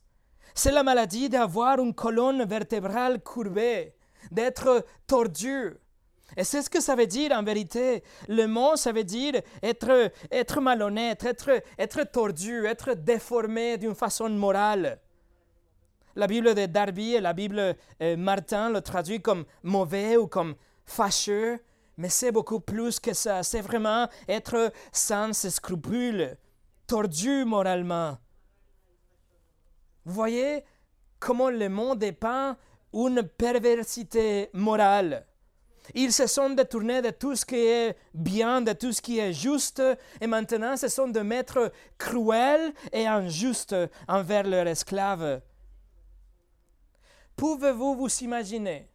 C'est 0.55 0.73
la 0.73 0.83
maladie 0.83 1.29
d'avoir 1.29 1.79
une 1.79 1.95
colonne 1.95 2.45
vertébrale 2.45 3.21
courbée, 3.21 3.95
d'être 4.31 4.85
tordu. 5.07 5.77
Et 6.37 6.45
c'est 6.45 6.63
ce 6.63 6.71
que 6.71 6.81
ça 6.81 6.95
veut 6.95 7.07
dire 7.07 7.33
en 7.33 7.43
vérité. 7.43 8.03
Le 8.29 8.47
mot, 8.47 8.77
ça 8.77 8.93
veut 8.93 9.05
dire 9.05 9.41
être, 9.63 10.11
être 10.31 10.61
malhonnête, 10.61 11.25
être, 11.25 11.63
être 11.79 12.05
tordu, 12.05 12.67
être 12.67 12.95
déformé 12.95 13.79
d'une 13.79 13.95
façon 13.95 14.29
morale. 14.29 15.01
La 16.15 16.27
Bible 16.27 16.55
de 16.55 16.67
Darby 16.67 17.15
et 17.15 17.21
la 17.21 17.33
Bible 17.33 17.77
euh, 18.03 18.17
Martin 18.17 18.71
le 18.71 18.81
traduit 18.81 19.23
comme 19.23 19.45
mauvais 19.63 20.17
ou 20.17 20.27
comme 20.27 20.57
fâcheux, 20.85 21.61
mais 21.97 22.09
c'est 22.09 22.33
beaucoup 22.33 22.61
plus 22.61 22.99
que 22.99 23.15
ça. 23.15 23.43
C'est 23.43 23.61
vraiment 23.61 24.09
être 24.29 24.73
sans 24.93 25.33
scrupules, 25.33 26.37
tordu 26.87 27.45
moralement. 27.45 28.19
Vous 30.05 30.15
voyez 30.15 30.65
comment 31.21 31.51
le 31.51 31.69
monde 31.69 31.99
dépeint 31.99 32.57
une 32.93 33.23
perversité 33.23 34.51
morale. 34.55 35.27
Ils 35.95 36.13
se 36.13 36.27
sont 36.27 36.51
détournés 36.51 37.03
de 37.03 37.11
tout 37.11 37.35
ce 37.35 37.45
qui 37.45 37.57
est 37.57 37.97
bien, 38.15 38.61
de 38.61 38.73
tout 38.73 38.93
ce 38.93 39.01
qui 39.01 39.19
est 39.19 39.33
juste, 39.33 39.83
et 40.21 40.27
maintenant 40.27 40.77
ce 40.77 40.89
sont 40.89 41.09
des 41.09 41.23
maîtres 41.23 41.73
cruels 41.97 42.73
et 42.93 43.07
injustes 43.07 43.77
envers 44.07 44.45
leurs 44.45 44.67
esclaves. 44.67 45.41
Pouvez-vous 47.37 47.95
vous 47.95 48.23
imaginer 48.23 48.89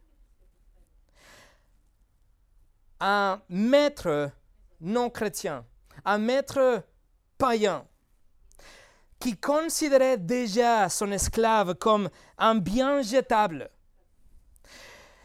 un 3.00 3.40
maître 3.48 4.30
non 4.80 5.10
chrétien, 5.10 5.64
un 6.04 6.18
maître 6.18 6.84
païen, 7.38 7.86
qui 9.18 9.36
considérait 9.36 10.18
déjà 10.18 10.88
son 10.88 11.10
esclave 11.10 11.74
comme 11.76 12.10
un 12.36 12.54
bien 12.54 13.00
jetable, 13.02 13.70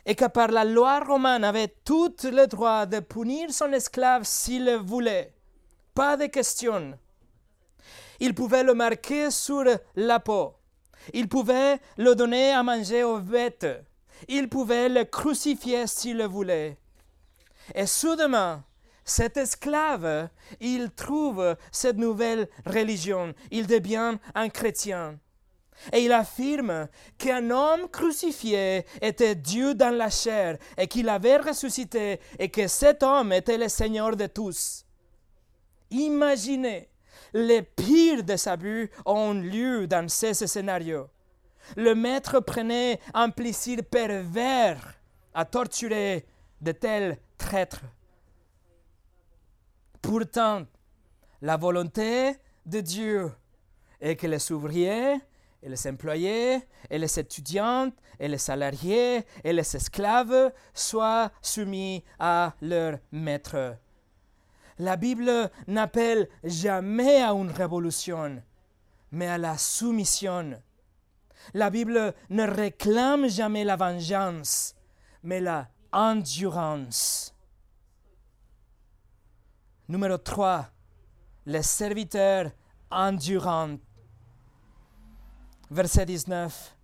et 0.10 0.16
que 0.16 0.26
par 0.26 0.48
la 0.48 0.66
loi 0.66 1.02
romane 1.02 1.44
avait 1.44 1.72
tout 1.86 2.16
le 2.24 2.48
droit 2.48 2.88
de 2.88 3.00
punir 3.00 3.54
son 3.54 3.72
esclave 3.72 4.24
s'il 4.24 4.66
le 4.66 4.78
voulait. 4.78 5.36
Pas 5.94 6.18
de 6.18 6.26
question. 6.26 6.98
Il 8.20 8.34
pouvait 8.34 8.64
le 8.64 8.74
marquer 8.74 9.30
sur 9.30 9.64
la 9.96 10.20
peau. 10.20 10.56
Il 11.14 11.30
pouvait 11.30 11.80
le 11.96 12.16
donner 12.16 12.52
à 12.54 12.64
manger 12.64 13.04
aux 13.04 13.20
bêtes. 13.20 13.68
Il 14.28 14.50
pouvait 14.50 14.90
le 14.90 15.04
crucifier 15.04 15.86
s'il 15.86 16.18
le 16.18 16.26
voulait. 16.26 16.80
Et 17.76 17.86
soudainement, 17.86 18.64
cet 19.06 19.38
esclave, 19.38 20.30
il 20.60 20.90
trouve 20.90 21.56
cette 21.72 21.98
nouvelle 21.98 22.50
religion. 22.66 23.36
Il 23.52 23.68
devient 23.68 24.18
un 24.34 24.50
chrétien. 24.50 25.20
Et 25.94 26.04
il 26.04 26.12
affirme 26.12 26.88
qu'un 27.18 27.50
homme 27.50 27.88
crucifié 27.90 28.86
était 29.02 29.36
Dieu 29.36 29.74
dans 29.74 29.96
la 29.96 30.10
chair 30.10 30.58
et 30.78 30.88
qu'il 30.88 31.10
avait 31.10 31.38
ressuscité 31.38 32.20
et 32.38 32.50
que 32.50 32.68
cet 32.68 33.04
homme 33.04 33.32
était 33.32 33.58
le 33.58 33.70
Seigneur 33.70 34.16
de 34.16 34.28
tous. 34.28 34.86
Imaginez 35.92 36.90
les 37.34 37.62
pires 37.62 38.24
des 38.24 38.48
abus 38.48 38.92
ont 39.06 39.34
lieu 39.34 39.88
dans 39.88 40.08
ces 40.10 40.34
scénarios. 40.34 41.08
Le 41.76 41.94
maître 41.94 42.40
prenait 42.40 43.00
un 43.14 43.30
plaisir 43.30 43.80
pervers 43.90 44.96
à 45.34 45.46
torturer 45.46 46.26
de 46.62 46.72
tels 46.72 47.18
traîtres. 47.38 47.84
Pourtant, 50.02 50.66
la 51.42 51.58
volonté 51.58 52.36
de 52.66 52.82
Dieu 52.82 53.32
est 54.02 54.16
que 54.16 54.28
les 54.28 54.52
ouvriers 54.52 55.20
et 55.62 55.70
les 55.70 55.88
employés 55.88 56.62
et 56.90 56.98
les 56.98 57.20
étudiants 57.20 57.92
et 58.20 58.28
les 58.28 58.38
salariés 58.38 59.26
et 59.44 59.54
les 59.54 59.76
esclaves 59.76 60.52
soient 60.74 61.32
soumis 61.42 62.04
à 62.20 62.54
leur 62.62 63.00
maître. 63.12 63.78
La 64.78 64.96
Bible 64.96 65.52
n'appelle 65.68 66.30
jamais 66.44 67.22
à 67.22 67.34
une 67.34 67.52
révolution, 67.52 68.42
mais 69.12 69.28
à 69.28 69.38
la 69.38 69.58
soumission. 69.58 70.62
La 71.54 71.70
Bible 71.70 72.14
ne 72.30 72.44
réclame 72.44 73.28
jamais 73.28 73.64
la 73.64 73.76
vengeance, 73.76 74.76
mais 75.24 75.42
la 75.42 75.68
endurance. 75.92 77.34
Numéro 79.88 80.18
3. 80.18 80.70
Les 81.48 81.64
serviteurs 81.64 82.52
endurants. 82.92 83.78
Verset 85.72 86.06
19. 86.06 86.76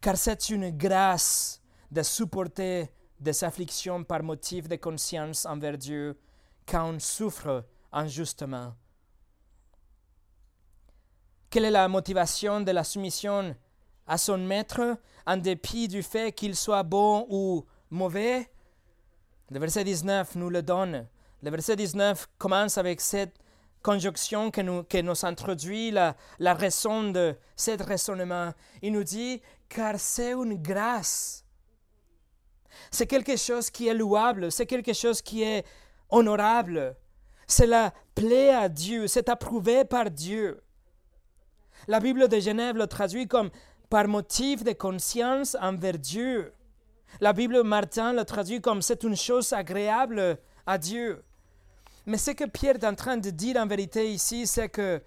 Car 0.00 0.16
c'est 0.16 0.50
une 0.50 0.70
grâce 0.70 1.60
de 1.90 2.02
supporter 2.02 2.88
des 3.18 3.44
afflictions 3.44 4.04
par 4.04 4.22
motif 4.22 4.68
de 4.68 4.76
conscience 4.76 5.44
envers 5.46 5.76
Dieu 5.76 6.18
quand 6.66 6.94
on 6.94 6.98
souffre 6.98 7.64
injustement. 7.92 8.74
Quelle 11.50 11.64
est 11.64 11.70
la 11.70 11.88
motivation 11.88 12.60
de 12.60 12.70
la 12.70 12.84
soumission 12.84 13.56
à 14.06 14.16
son 14.16 14.38
maître 14.38 14.98
en 15.26 15.36
dépit 15.36 15.88
du 15.88 16.02
fait 16.02 16.32
qu'il 16.32 16.54
soit 16.54 16.84
bon 16.84 17.26
ou 17.28 17.66
mauvais? 17.90 18.48
Le 19.50 19.58
verset 19.58 19.82
19 19.82 20.36
nous 20.36 20.48
le 20.48 20.62
donne. 20.62 21.08
Le 21.42 21.50
verset 21.50 21.74
19 21.74 22.28
commence 22.38 22.78
avec 22.78 23.00
cette 23.00 23.36
conjonction 23.82 24.50
que 24.50 24.60
nous, 24.60 24.84
nous 25.02 25.24
introduit 25.24 25.90
la, 25.90 26.16
la 26.38 26.54
raison 26.54 27.10
de 27.10 27.36
ce 27.56 27.82
raisonnement. 27.82 28.52
Il 28.82 28.92
nous 28.92 29.04
dit, 29.04 29.40
car 29.68 29.98
c'est 29.98 30.32
une 30.32 30.60
grâce. 30.60 31.44
C'est 32.90 33.06
quelque 33.06 33.36
chose 33.36 33.70
qui 33.70 33.88
est 33.88 33.94
louable, 33.94 34.52
c'est 34.52 34.66
quelque 34.66 34.92
chose 34.92 35.22
qui 35.22 35.42
est 35.42 35.64
honorable. 36.08 36.96
Cela 37.46 37.92
plaît 38.14 38.54
à 38.54 38.68
Dieu, 38.68 39.06
c'est 39.06 39.28
approuvé 39.28 39.84
par 39.84 40.10
Dieu. 40.10 40.62
La 41.88 42.00
Bible 42.00 42.28
de 42.28 42.38
Genève 42.38 42.76
le 42.76 42.86
traduit 42.86 43.26
comme 43.26 43.50
par 43.88 44.06
motif 44.06 44.62
de 44.62 44.72
conscience 44.72 45.56
envers 45.60 45.98
Dieu. 45.98 46.52
La 47.20 47.32
Bible 47.32 47.62
Martin 47.62 48.12
le 48.12 48.24
traduit 48.24 48.60
comme 48.60 48.82
c'est 48.82 49.02
une 49.02 49.16
chose 49.16 49.52
agréable 49.52 50.38
à 50.66 50.78
Dieu. 50.78 51.24
Mais 52.10 52.18
ce 52.18 52.32
que 52.32 52.42
Pierre 52.42 52.74
est 52.74 52.84
en 52.84 52.96
train 52.96 53.18
de 53.18 53.30
dire 53.30 53.56
en 53.56 53.68
vérité 53.68 54.12
ici, 54.12 54.44
c'est 54.44 54.68
que 54.68 55.00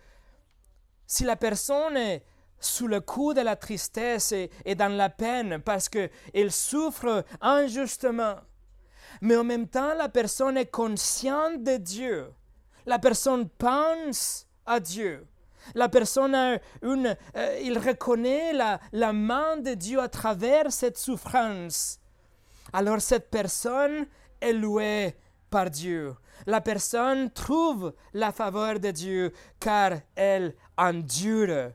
si 1.05 1.25
la 1.25 1.35
personne 1.35 1.97
est 1.97 2.23
sous 2.61 2.87
le 2.87 3.01
coup 3.01 3.33
de 3.33 3.41
la 3.41 3.57
tristesse 3.57 4.31
et, 4.31 4.75
dans 4.75 4.95
la 4.95 5.09
peine 5.09 5.59
parce 5.59 5.89
qu'elle 5.89 6.49
souffre 6.49 7.25
injustement, 7.41 8.35
mais 9.19 9.35
en 9.35 9.43
même 9.43 9.67
temps 9.67 9.93
la 9.95 10.07
personne 10.07 10.55
est 10.55 10.71
consciente 10.71 11.61
de 11.61 11.75
Dieu, 11.75 12.31
la 12.85 12.99
personne 12.99 13.49
pense 13.49 14.47
à 14.65 14.79
Dieu, 14.79 15.27
la 15.75 15.89
personne 15.89 16.33
a 16.33 16.57
une, 16.83 17.17
euh, 17.35 17.59
il 17.61 17.79
reconnaît 17.79 18.53
la, 18.53 18.79
la 18.93 19.11
main 19.11 19.57
de 19.57 19.73
Dieu 19.73 19.99
à 19.99 20.07
travers 20.07 20.71
cette 20.71 20.97
souffrance. 20.97 21.99
Alors 22.71 23.01
cette 23.01 23.29
personne 23.29 24.07
est 24.39 24.53
louée 24.53 25.17
par 25.53 25.69
Dieu. 25.69 26.15
La 26.47 26.61
personne 26.61 27.29
trouve 27.29 27.93
la 28.11 28.31
faveur 28.31 28.79
de 28.79 28.89
Dieu 28.89 29.31
car 29.59 29.91
elle 30.15 30.55
endure. 30.75 31.71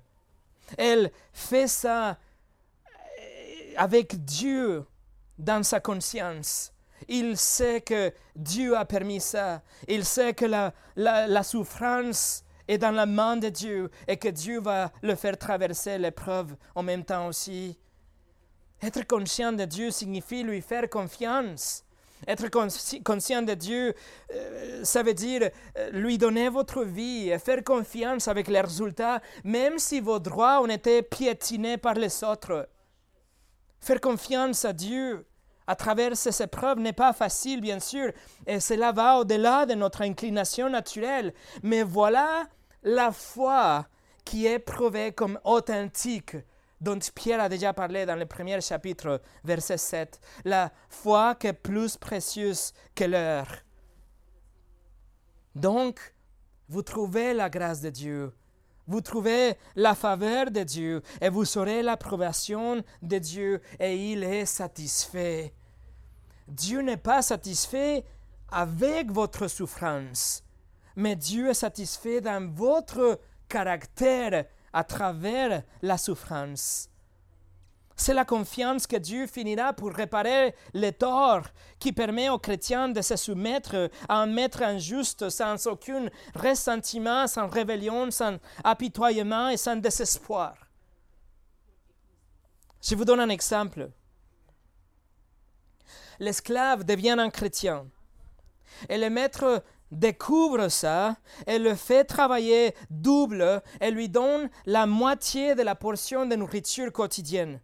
Elle 0.76 1.12
fait 1.32 1.68
ça 1.68 2.10
euh, 2.10 2.14
avec 3.76 4.24
Dieu 4.24 4.84
dans 5.38 5.62
sa 5.62 5.78
conscience. 5.78 6.72
Il 7.06 7.36
sait 7.36 7.80
que 7.80 8.12
Dieu 8.34 8.76
a 8.76 8.84
permis 8.84 9.20
ça. 9.20 9.62
Il 9.86 10.04
sait 10.04 10.34
que 10.34 10.44
la, 10.44 10.74
la, 10.96 11.28
la 11.28 11.44
souffrance 11.44 12.42
est 12.66 12.78
dans 12.78 12.90
la 12.90 13.06
main 13.06 13.36
de 13.36 13.48
Dieu 13.48 13.90
et 14.08 14.16
que 14.16 14.28
Dieu 14.28 14.60
va 14.60 14.90
le 15.02 15.14
faire 15.14 15.38
traverser 15.38 15.98
l'épreuve 15.98 16.56
en 16.74 16.82
même 16.82 17.04
temps 17.04 17.28
aussi. 17.28 17.78
Être 18.82 19.06
conscient 19.06 19.52
de 19.52 19.64
Dieu 19.64 19.92
signifie 19.92 20.42
lui 20.42 20.62
faire 20.62 20.90
confiance. 20.90 21.84
Être 22.26 22.48
conscient 23.04 23.42
de 23.42 23.54
Dieu, 23.54 23.94
euh, 24.32 24.84
ça 24.84 25.02
veut 25.02 25.14
dire 25.14 25.50
euh, 25.76 25.90
lui 25.90 26.18
donner 26.18 26.48
votre 26.48 26.84
vie 26.84 27.32
faire 27.38 27.62
confiance 27.62 28.28
avec 28.28 28.48
les 28.48 28.60
résultats, 28.60 29.20
même 29.44 29.78
si 29.78 30.00
vos 30.00 30.18
droits 30.18 30.60
ont 30.60 30.68
été 30.68 31.02
piétinés 31.02 31.76
par 31.76 31.94
les 31.94 32.24
autres. 32.24 32.68
Faire 33.80 34.00
confiance 34.00 34.64
à 34.64 34.72
Dieu 34.72 35.26
à 35.68 35.76
travers 35.76 36.16
ces 36.16 36.42
épreuves 36.42 36.78
n'est 36.78 36.94
pas 36.94 37.12
facile, 37.12 37.60
bien 37.60 37.78
sûr, 37.78 38.10
et 38.46 38.58
cela 38.58 38.90
va 38.90 39.18
au-delà 39.18 39.66
de 39.66 39.74
notre 39.74 40.00
inclination 40.00 40.70
naturelle. 40.70 41.34
Mais 41.62 41.82
voilà 41.82 42.46
la 42.82 43.12
foi 43.12 43.86
qui 44.24 44.46
est 44.46 44.58
prouvée 44.58 45.12
comme 45.12 45.38
authentique, 45.44 46.36
dont 46.80 46.98
Pierre 47.14 47.40
a 47.40 47.48
déjà 47.48 47.72
parlé 47.72 48.06
dans 48.06 48.16
le 48.16 48.26
premier 48.26 48.60
chapitre, 48.60 49.20
verset 49.44 49.78
7. 49.78 50.20
La 50.44 50.72
foi 50.88 51.34
qui 51.34 51.48
est 51.48 51.52
plus 51.52 51.96
précieuse 51.96 52.72
que 52.94 53.04
l'heure. 53.04 53.48
Donc, 55.54 56.14
vous 56.68 56.82
trouvez 56.82 57.34
la 57.34 57.48
grâce 57.48 57.80
de 57.80 57.90
Dieu, 57.90 58.32
vous 58.86 59.00
trouvez 59.00 59.56
la 59.74 59.94
faveur 59.94 60.50
de 60.50 60.62
Dieu 60.62 61.02
et 61.20 61.28
vous 61.28 61.58
aurez 61.58 61.82
l'approbation 61.82 62.82
de 63.02 63.18
Dieu 63.18 63.60
et 63.80 64.12
il 64.12 64.22
est 64.22 64.46
satisfait. 64.46 65.52
Dieu 66.46 66.80
n'est 66.80 66.96
pas 66.96 67.22
satisfait 67.22 68.04
avec 68.50 69.10
votre 69.10 69.48
souffrance 69.48 70.42
mais 70.98 71.14
Dieu 71.14 71.50
est 71.50 71.54
satisfait 71.54 72.20
dans 72.20 72.52
votre 72.52 73.20
caractère 73.48 74.44
à 74.72 74.84
travers 74.84 75.62
la 75.82 75.98
souffrance. 75.98 76.88
C'est 78.00 78.14
la 78.14 78.24
confiance 78.24 78.86
que 78.86 78.96
Dieu 78.96 79.26
finira 79.26 79.72
pour 79.72 79.90
réparer 79.90 80.54
les 80.72 80.92
torts 80.92 81.48
qui 81.80 81.92
permet 81.92 82.28
aux 82.28 82.38
chrétiens 82.38 82.88
de 82.88 83.02
se 83.02 83.16
soumettre 83.16 83.90
à 84.08 84.22
un 84.22 84.26
maître 84.26 84.62
injuste 84.62 85.28
sans 85.30 85.66
aucun 85.66 86.08
ressentiment, 86.36 87.26
sans 87.26 87.48
rébellion, 87.48 88.12
sans 88.12 88.38
apitoiement 88.62 89.48
et 89.48 89.56
sans 89.56 89.74
désespoir. 89.74 90.54
Je 92.80 92.94
vous 92.94 93.04
donne 93.04 93.18
un 93.18 93.30
exemple. 93.30 93.90
L'esclave 96.20 96.84
devient 96.84 97.16
un 97.18 97.30
chrétien 97.30 97.86
et 98.88 98.98
le 98.98 99.10
maître 99.10 99.64
découvre 99.90 100.68
ça 100.68 101.16
et 101.46 101.58
le 101.58 101.74
fait 101.74 102.04
travailler 102.04 102.74
double 102.90 103.62
et 103.80 103.90
lui 103.90 104.08
donne 104.08 104.50
la 104.66 104.86
moitié 104.86 105.54
de 105.54 105.62
la 105.62 105.74
portion 105.74 106.26
de 106.26 106.36
nourriture 106.36 106.92
quotidienne. 106.92 107.60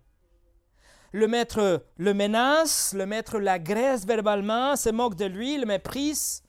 Le 1.13 1.29
maître 1.29 1.85
le 1.97 2.15
menace, 2.15 2.93
le 2.93 3.07
maître 3.07 3.39
l'agresse 3.39 4.05
verbalement, 4.05 4.75
se 4.75 4.91
moque 4.91 5.15
de 5.15 5.27
lui, 5.27 5.57
le 5.57 5.67
méprise. 5.67 6.43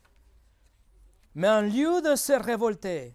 Mais 1.35 1.49
en 1.49 1.61
lieu 1.61 2.01
de 2.01 2.15
se 2.15 2.33
révolter, 2.33 3.13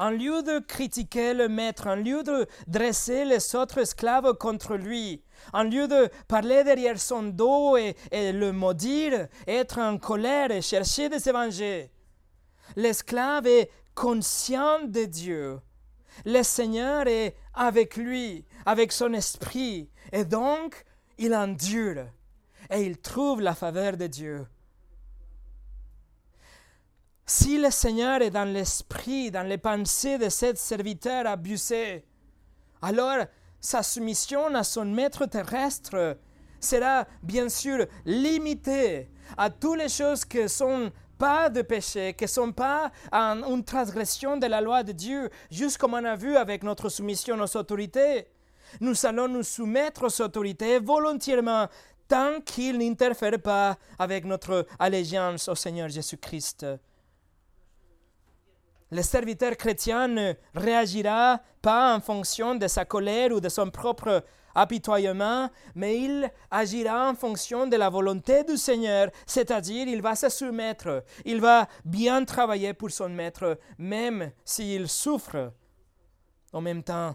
en 0.00 0.08
lieu 0.08 0.42
de 0.42 0.60
critiquer 0.60 1.34
le 1.34 1.50
maître, 1.50 1.86
en 1.86 1.94
lieu 1.94 2.22
de 2.22 2.46
dresser 2.66 3.26
les 3.26 3.54
autres 3.54 3.78
esclaves 3.78 4.32
contre 4.32 4.76
lui, 4.76 5.22
en 5.52 5.62
lieu 5.62 5.88
de 5.88 6.08
parler 6.26 6.64
derrière 6.64 6.98
son 6.98 7.22
dos 7.24 7.76
et, 7.76 7.94
le 8.10 8.50
maudire, 8.50 9.28
être 9.46 9.78
en 9.78 9.98
colère 9.98 10.50
et 10.52 10.62
chercher 10.62 11.10
de 11.10 11.18
se 11.18 11.28
venger, 11.28 11.90
l'esclave 12.76 13.46
est 13.46 13.70
conscient 13.94 14.86
de 14.86 15.04
Dieu. 15.04 15.60
Le 16.24 16.42
Seigneur 16.42 17.06
est 17.06 17.36
avec 17.52 17.96
lui, 17.96 18.46
avec 18.64 18.92
son 18.92 19.12
esprit, 19.12 19.90
et 20.12 20.24
donc 20.24 20.82
il 21.18 21.34
endure 21.34 22.06
et 22.70 22.86
il 22.86 22.96
trouve 22.98 23.42
la 23.42 23.54
faveur 23.54 23.98
de 23.98 24.06
Dieu. 24.06 24.46
Si 27.32 27.58
le 27.58 27.70
Seigneur 27.70 28.22
est 28.22 28.30
dans 28.30 28.52
l'esprit, 28.52 29.30
dans 29.30 29.46
les 29.46 29.56
pensées 29.56 30.18
de 30.18 30.28
cet 30.28 30.58
serviteur 30.58 31.28
abusé, 31.28 32.04
alors 32.82 33.24
sa 33.60 33.84
soumission 33.84 34.52
à 34.52 34.64
son 34.64 34.84
maître 34.84 35.26
terrestre 35.26 36.18
sera 36.58 37.06
bien 37.22 37.48
sûr 37.48 37.86
limitée 38.04 39.12
à 39.38 39.48
toutes 39.48 39.78
les 39.78 39.88
choses 39.88 40.24
qui 40.24 40.48
sont 40.48 40.90
pas 41.18 41.48
de 41.48 41.62
péché, 41.62 42.14
qui 42.14 42.24
ne 42.24 42.28
sont 42.28 42.50
pas 42.50 42.90
une 43.12 43.62
transgression 43.62 44.36
de 44.36 44.48
la 44.48 44.60
loi 44.60 44.82
de 44.82 44.90
Dieu, 44.90 45.30
juste 45.52 45.78
comme 45.78 45.94
on 45.94 46.04
a 46.04 46.16
vu 46.16 46.36
avec 46.36 46.64
notre 46.64 46.88
soumission 46.88 47.38
aux 47.40 47.56
autorités. 47.56 48.26
Nous 48.80 49.06
allons 49.06 49.28
nous 49.28 49.44
soumettre 49.44 50.04
aux 50.04 50.20
autorités 50.20 50.80
volontairement 50.80 51.68
tant 52.08 52.40
qu'ils 52.40 52.78
n'interfèrent 52.78 53.40
pas 53.40 53.78
avec 54.00 54.24
notre 54.24 54.66
allégeance 54.80 55.46
au 55.46 55.54
Seigneur 55.54 55.88
Jésus-Christ 55.88 56.66
le 58.90 59.02
serviteur 59.02 59.56
chrétien 59.56 60.08
ne 60.08 60.34
réagira 60.54 61.40
pas 61.62 61.94
en 61.94 62.00
fonction 62.00 62.54
de 62.54 62.66
sa 62.66 62.84
colère 62.84 63.32
ou 63.32 63.40
de 63.40 63.48
son 63.48 63.70
propre 63.70 64.24
apitoiement, 64.54 65.48
mais 65.74 66.00
il 66.00 66.30
agira 66.50 67.08
en 67.08 67.14
fonction 67.14 67.66
de 67.66 67.76
la 67.76 67.88
volonté 67.88 68.42
du 68.44 68.56
Seigneur, 68.56 69.10
c'est-à-dire 69.26 69.86
il 69.86 70.02
va 70.02 70.16
se 70.16 70.28
soumettre, 70.28 71.04
il 71.24 71.40
va 71.40 71.68
bien 71.84 72.24
travailler 72.24 72.74
pour 72.74 72.90
son 72.90 73.08
maître, 73.08 73.58
même 73.78 74.32
s'il 74.44 74.88
souffre 74.88 75.52
en 76.52 76.60
même 76.60 76.82
temps. 76.82 77.14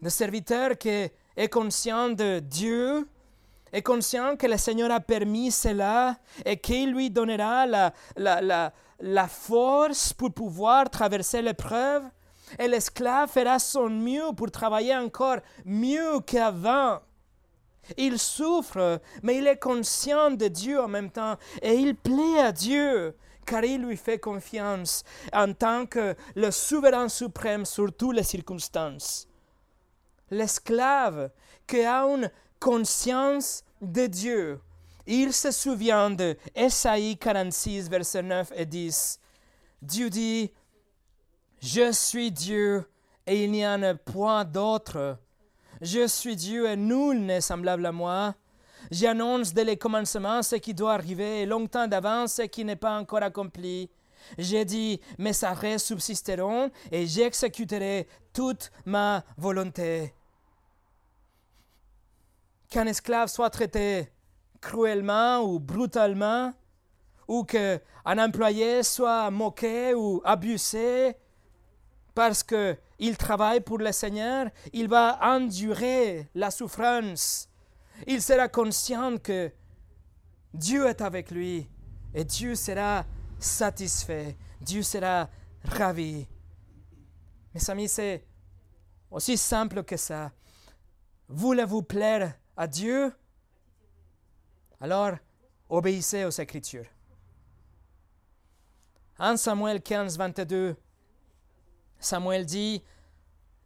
Le 0.00 0.10
serviteur 0.10 0.78
qui 0.78 1.10
est 1.36 1.48
conscient 1.50 2.10
de 2.10 2.38
Dieu, 2.38 3.08
est 3.72 3.82
conscient 3.82 4.36
que 4.36 4.46
le 4.46 4.56
Seigneur 4.56 4.90
a 4.90 5.00
permis 5.00 5.50
cela 5.50 6.16
et 6.44 6.56
qu'il 6.56 6.92
lui 6.92 7.10
donnera 7.10 7.66
la, 7.66 7.92
la, 8.16 8.40
la 8.40 8.72
la 9.00 9.28
force 9.28 10.12
pour 10.12 10.32
pouvoir 10.32 10.90
traverser 10.90 11.42
l'épreuve, 11.42 12.04
et 12.58 12.66
l'esclave 12.66 13.30
fera 13.30 13.58
son 13.58 13.88
mieux 13.88 14.32
pour 14.36 14.50
travailler 14.50 14.96
encore 14.96 15.38
mieux 15.64 16.20
qu'avant. 16.20 17.00
Il 17.96 18.18
souffre, 18.18 19.00
mais 19.22 19.38
il 19.38 19.46
est 19.46 19.58
conscient 19.58 20.30
de 20.30 20.48
Dieu 20.48 20.80
en 20.80 20.88
même 20.88 21.10
temps, 21.10 21.36
et 21.62 21.74
il 21.74 21.94
plaît 21.94 22.40
à 22.40 22.52
Dieu, 22.52 23.16
car 23.46 23.64
il 23.64 23.82
lui 23.82 23.96
fait 23.96 24.18
confiance 24.18 25.04
en 25.32 25.52
tant 25.52 25.86
que 25.86 26.14
le 26.34 26.50
souverain 26.50 27.08
suprême 27.08 27.64
sur 27.64 27.94
toutes 27.96 28.16
les 28.16 28.22
circonstances. 28.22 29.26
L'esclave 30.30 31.30
qui 31.66 31.80
a 31.80 32.02
une 32.04 32.30
conscience 32.58 33.64
de 33.80 34.06
Dieu, 34.06 34.60
il 35.06 35.32
se 35.32 35.50
souvient 35.50 36.10
de 36.10 36.36
Esaïe 36.54 37.16
46, 37.16 37.88
versets 37.88 38.22
9 38.22 38.52
et 38.54 38.66
10. 38.66 39.18
Dieu 39.80 40.10
dit, 40.10 40.52
Je 41.60 41.92
suis 41.92 42.30
Dieu 42.30 42.84
et 43.26 43.44
il 43.44 43.50
n'y 43.50 43.66
en 43.66 43.82
a 43.82 43.94
point 43.94 44.44
d'autre. 44.44 45.18
Je 45.80 46.06
suis 46.06 46.36
Dieu 46.36 46.68
et 46.68 46.76
nul 46.76 47.20
n'est 47.24 47.40
semblable 47.40 47.86
à 47.86 47.92
moi. 47.92 48.34
J'annonce 48.90 49.54
dès 49.54 49.64
le 49.64 49.76
commencement 49.76 50.42
ce 50.42 50.56
qui 50.56 50.74
doit 50.74 50.94
arriver, 50.94 51.42
et 51.42 51.46
longtemps 51.46 51.86
d'avance 51.86 52.34
ce 52.34 52.42
qui 52.42 52.64
n'est 52.64 52.76
pas 52.76 52.98
encore 52.98 53.22
accompli. 53.22 53.90
J'ai 54.36 54.64
dit, 54.64 55.00
mes 55.18 55.44
arrêts 55.44 55.78
subsisteront 55.78 56.70
et 56.90 57.06
j'exécuterai 57.06 58.08
toute 58.32 58.70
ma 58.84 59.24
volonté. 59.36 60.12
Qu'un 62.70 62.86
esclave 62.86 63.28
soit 63.28 63.50
traité 63.50 64.08
cruellement 64.60 65.40
ou 65.40 65.58
brutalement, 65.58 66.52
ou 67.26 67.44
qu'un 67.44 67.78
employé 68.04 68.82
soit 68.82 69.30
moqué 69.30 69.94
ou 69.94 70.20
abusé 70.24 71.14
parce 72.14 72.42
qu'il 72.42 73.16
travaille 73.16 73.60
pour 73.60 73.78
le 73.78 73.92
Seigneur, 73.92 74.50
il 74.72 74.88
va 74.88 75.20
endurer 75.22 76.28
la 76.34 76.50
souffrance. 76.50 77.48
Il 78.08 78.20
sera 78.20 78.48
conscient 78.48 79.18
que 79.18 79.52
Dieu 80.52 80.86
est 80.86 81.00
avec 81.00 81.30
lui 81.30 81.70
et 82.12 82.24
Dieu 82.24 82.56
sera 82.56 83.04
satisfait, 83.38 84.36
Dieu 84.60 84.82
sera 84.82 85.28
ravi. 85.64 86.26
Mes 87.54 87.70
amis, 87.70 87.88
c'est 87.88 88.24
aussi 89.12 89.36
simple 89.36 89.84
que 89.84 89.96
ça. 89.96 90.32
Voulez-vous 91.28 91.82
plaire 91.82 92.34
à 92.58 92.66
Dieu 92.66 93.12
Alors, 94.80 95.12
obéissez 95.68 96.24
aux 96.24 96.30
Écritures. 96.30 96.86
1 99.20 99.36
Samuel 99.36 99.80
15, 99.80 100.18
22, 100.18 100.76
Samuel 102.00 102.44
dit, 102.44 102.82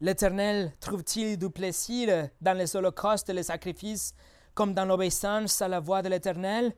L'Éternel 0.03 0.73
trouve-t-il 0.79 1.39
du 1.39 1.49
plaisir 1.49 2.29
dans 2.43 2.57
les 2.57 2.77
holocaustes 2.77 3.31
et 3.31 3.33
les 3.33 3.45
sacrifices 3.45 4.15
comme 4.53 4.75
dans 4.75 4.85
l'obéissance 4.85 5.63
à 5.63 5.69
la 5.69 5.81
voix 5.81 6.03
de 6.03 6.11
l'Éternel? 6.11 6.75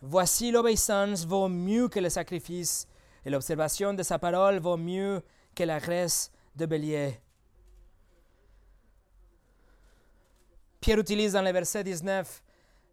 Voici 0.00 0.52
l'obéissance 0.52 1.26
vaut 1.26 1.48
mieux 1.48 1.88
que 1.88 1.98
le 1.98 2.08
sacrifice, 2.08 2.86
et 3.24 3.30
l'observation 3.30 3.94
de 3.94 4.04
sa 4.04 4.20
parole 4.20 4.60
vaut 4.60 4.76
mieux 4.76 5.22
que 5.56 5.64
la 5.64 5.80
graisse 5.80 6.30
de 6.54 6.66
bélier. 6.66 7.20
Pierre 10.82 10.98
utilise 10.98 11.34
dans 11.34 11.42
le 11.42 11.52
verset 11.52 11.84
19 11.84 12.42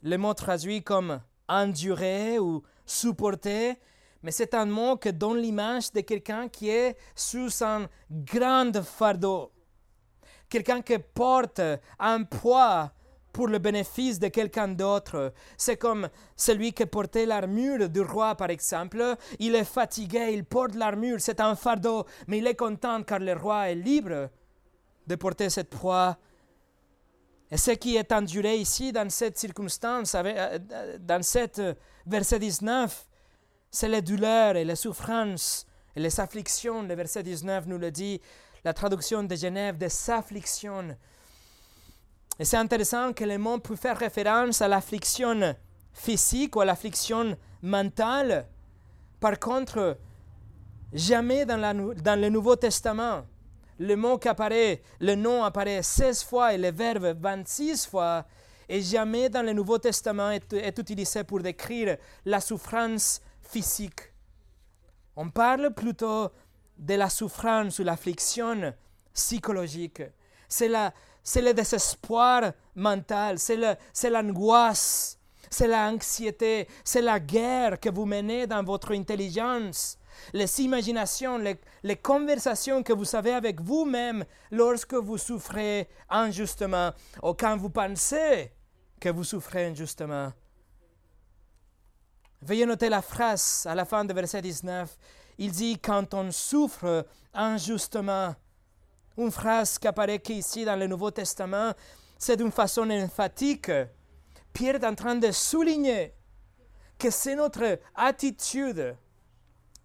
le 0.04 0.18
mot 0.18 0.36
traduit 0.36 0.84
comme 0.84 1.20
endurer 1.48 2.38
ou 2.38 2.62
supporter, 2.86 3.78
mais 4.22 4.30
c'est 4.30 4.54
un 4.54 4.68
mot 4.68 4.96
qui 4.98 5.12
donne 5.12 5.38
l'image 5.38 5.92
de 5.92 6.02
quelqu'un 6.02 6.50
qui 6.50 6.70
est 6.70 6.96
sous 7.16 7.64
un 7.64 7.88
grand 8.12 8.80
fardeau, 8.84 9.52
quelqu'un 10.48 10.84
qui 10.84 11.00
porte 11.00 11.62
un 11.98 12.24
poids 12.26 12.92
pour 13.34 13.48
le 13.48 13.58
bénéfice 13.58 14.20
de 14.20 14.28
quelqu'un 14.28 14.68
d'autre. 14.68 15.34
C'est 15.58 15.78
comme 15.78 16.10
celui 16.36 16.74
qui 16.74 16.86
portait 16.86 17.26
l'armure 17.26 17.90
du 17.90 18.02
roi, 18.02 18.36
par 18.36 18.52
exemple. 18.52 19.16
Il 19.40 19.56
est 19.56 19.64
fatigué, 19.64 20.30
il 20.32 20.46
porte 20.46 20.76
l'armure, 20.76 21.20
c'est 21.20 21.40
un 21.40 21.56
fardeau, 21.56 22.06
mais 22.28 22.38
il 22.38 22.46
est 22.46 22.56
content 22.56 23.02
car 23.02 23.18
le 23.18 23.34
roi 23.34 23.72
est 23.72 23.76
libre 23.76 24.30
de 25.08 25.16
porter 25.16 25.50
cette 25.50 25.72
poids. 25.72 26.16
Et 27.52 27.58
ce 27.58 27.72
qui 27.72 27.96
est 27.96 28.12
enduré 28.12 28.58
ici, 28.58 28.92
dans 28.92 29.10
cette 29.10 29.38
circonstance, 29.38 30.16
euh, 30.16 30.60
dans 31.00 31.24
cette 31.24 31.62
verset 32.06 32.40
19, 32.40 33.08
c'est 33.72 33.88
les 33.88 34.02
douleurs 34.02 34.56
et 34.56 34.66
les 34.66 34.76
souffrances 34.76 35.66
et 35.96 36.00
les 36.00 36.20
afflictions. 36.20 36.84
Le 36.84 36.94
verset 36.94 37.24
19 37.24 37.66
nous 37.68 37.78
le 37.78 37.92
dit, 37.92 38.22
la 38.64 38.74
traduction 38.74 39.24
de 39.24 39.36
Genève, 39.36 39.78
des 39.78 40.10
afflictions. 40.10 40.96
Et 42.38 42.46
c'est 42.46 42.58
intéressant 42.58 43.14
que 43.14 43.24
le 43.24 43.38
mot 43.38 43.60
peut 43.60 43.76
faire 43.76 43.98
référence 43.98 44.62
à 44.62 44.68
l'affliction 44.68 45.56
physique 45.92 46.56
ou 46.56 46.62
à 46.62 46.66
l'affliction 46.66 47.38
mentale. 47.62 48.48
Par 49.20 49.40
contre, 49.40 49.98
jamais 50.94 51.46
dans, 51.46 51.58
le 51.58 52.30
Nouveau 52.30 52.56
Testament, 52.56 53.26
le 53.80 53.96
mot 53.96 54.18
qui 54.18 54.28
apparaît, 54.28 54.82
le 55.00 55.16
nom 55.16 55.44
apparaît 55.44 55.82
16 55.82 56.24
fois 56.24 56.54
et 56.54 56.58
le 56.58 56.72
verbe 56.72 57.18
26 57.20 57.88
fois, 57.88 58.26
et 58.68 58.82
jamais 58.82 59.30
dans 59.30 59.42
le 59.42 59.54
Nouveau 59.54 59.78
Testament 59.78 60.32
est, 60.32 60.78
utilisé 60.78 61.24
pour 61.24 61.40
décrire 61.40 61.98
la 62.26 62.42
souffrance 62.42 63.22
physique. 63.42 64.02
On 65.16 65.30
parle 65.30 65.74
plutôt 65.74 66.30
de 66.78 66.94
la 66.94 67.10
souffrance 67.10 67.80
ou 67.80 67.84
l'affliction 67.84 68.74
psychologique. 69.14 70.04
C'est 70.48 70.68
la, 70.68 70.94
c'est 71.24 71.42
le 71.42 71.54
désespoir 71.54 72.52
mental, 72.76 73.40
c'est 73.40 74.10
l'angoisse, 74.10 75.18
c'est 75.50 75.68
l'anxiété, 75.68 76.68
c'est 76.84 77.02
la 77.02 77.20
guerre 77.20 77.80
que 77.80 77.90
vous 77.90 78.06
menez 78.06 78.46
dans 78.46 78.64
votre 78.64 78.94
intelligence, 78.94 79.98
les 80.34 80.62
imaginations, 80.62 81.38
les, 81.38 81.96
conversations 81.98 82.84
que 82.84 82.94
vous 82.94 83.16
avez 83.16 83.34
avec 83.34 83.62
vous-même 83.62 84.26
lorsque 84.52 84.94
vous 84.94 85.18
souffrez 85.18 85.88
injustement 86.10 86.92
ou 87.24 87.34
quand 87.34 87.58
vous 87.58 87.70
pensez 87.70 88.52
que 89.00 89.10
vous 89.10 89.24
souffrez 89.24 89.66
injustement. 89.66 90.32
Veuillez 92.42 92.66
noter 92.66 92.90
la 92.90 93.02
phrase 93.02 93.66
à 93.70 93.76
la 93.76 93.86
fin 93.86 94.06
du 94.06 94.14
verset 94.14 94.42
19. 94.42 94.98
Il 95.38 95.52
dit, 95.52 95.78
quand 95.80 96.14
on 96.14 96.32
souffre 96.32 97.06
injustement, 97.34 98.36
une 99.18 99.32
phrase 99.32 99.78
qui 99.78 99.88
apparaît 99.88 100.22
ici 100.30 100.64
dans 100.64 100.78
le 100.78 100.88
Nouveau 100.88 101.12
Testament, 101.12 101.74
c'est 102.18 102.38
d'une 102.38 102.52
façon 102.52 102.90
emphatique. 102.90 103.72
Pierre 104.54 104.76
est 104.76 104.86
en 104.86 104.96
train 104.96 105.16
de 105.16 105.32
souligner 105.32 106.14
que 106.98 107.10
c'est 107.10 107.36
notre 107.36 107.80
attitude, 107.96 108.96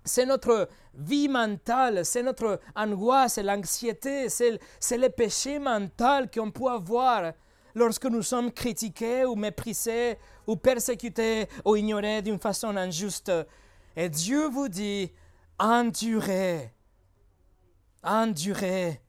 c'est 0.05 0.27
notre 0.27 0.69
vie 0.95 1.29
mentale, 1.29 2.05
c'est 2.05 2.23
notre 2.23 2.61
angoisse, 2.77 3.39
l'anxiété, 3.39 4.29
c'est 4.29 4.99
le 4.99 5.09
péché 5.09 5.59
mental 5.59 6.31
qu'on 6.31 6.51
peut 6.51 6.69
avoir 6.69 7.33
lorsque 7.75 8.05
nous 8.05 8.23
sommes 8.23 8.53
critiqués 8.53 9.25
ou 9.25 9.35
méprisés 9.35 10.19
ou 10.47 10.57
persécutés 10.57 11.49
ou 11.65 11.77
ignorés 11.77 12.23
d'une 12.23 12.39
façon 12.39 12.77
injuste. 12.77 13.33
Et 13.97 14.09
Dieu 14.09 14.49
vous 14.49 14.69
dit, 14.69 15.11
endurez, 15.59 16.73
endurez. 18.03 19.01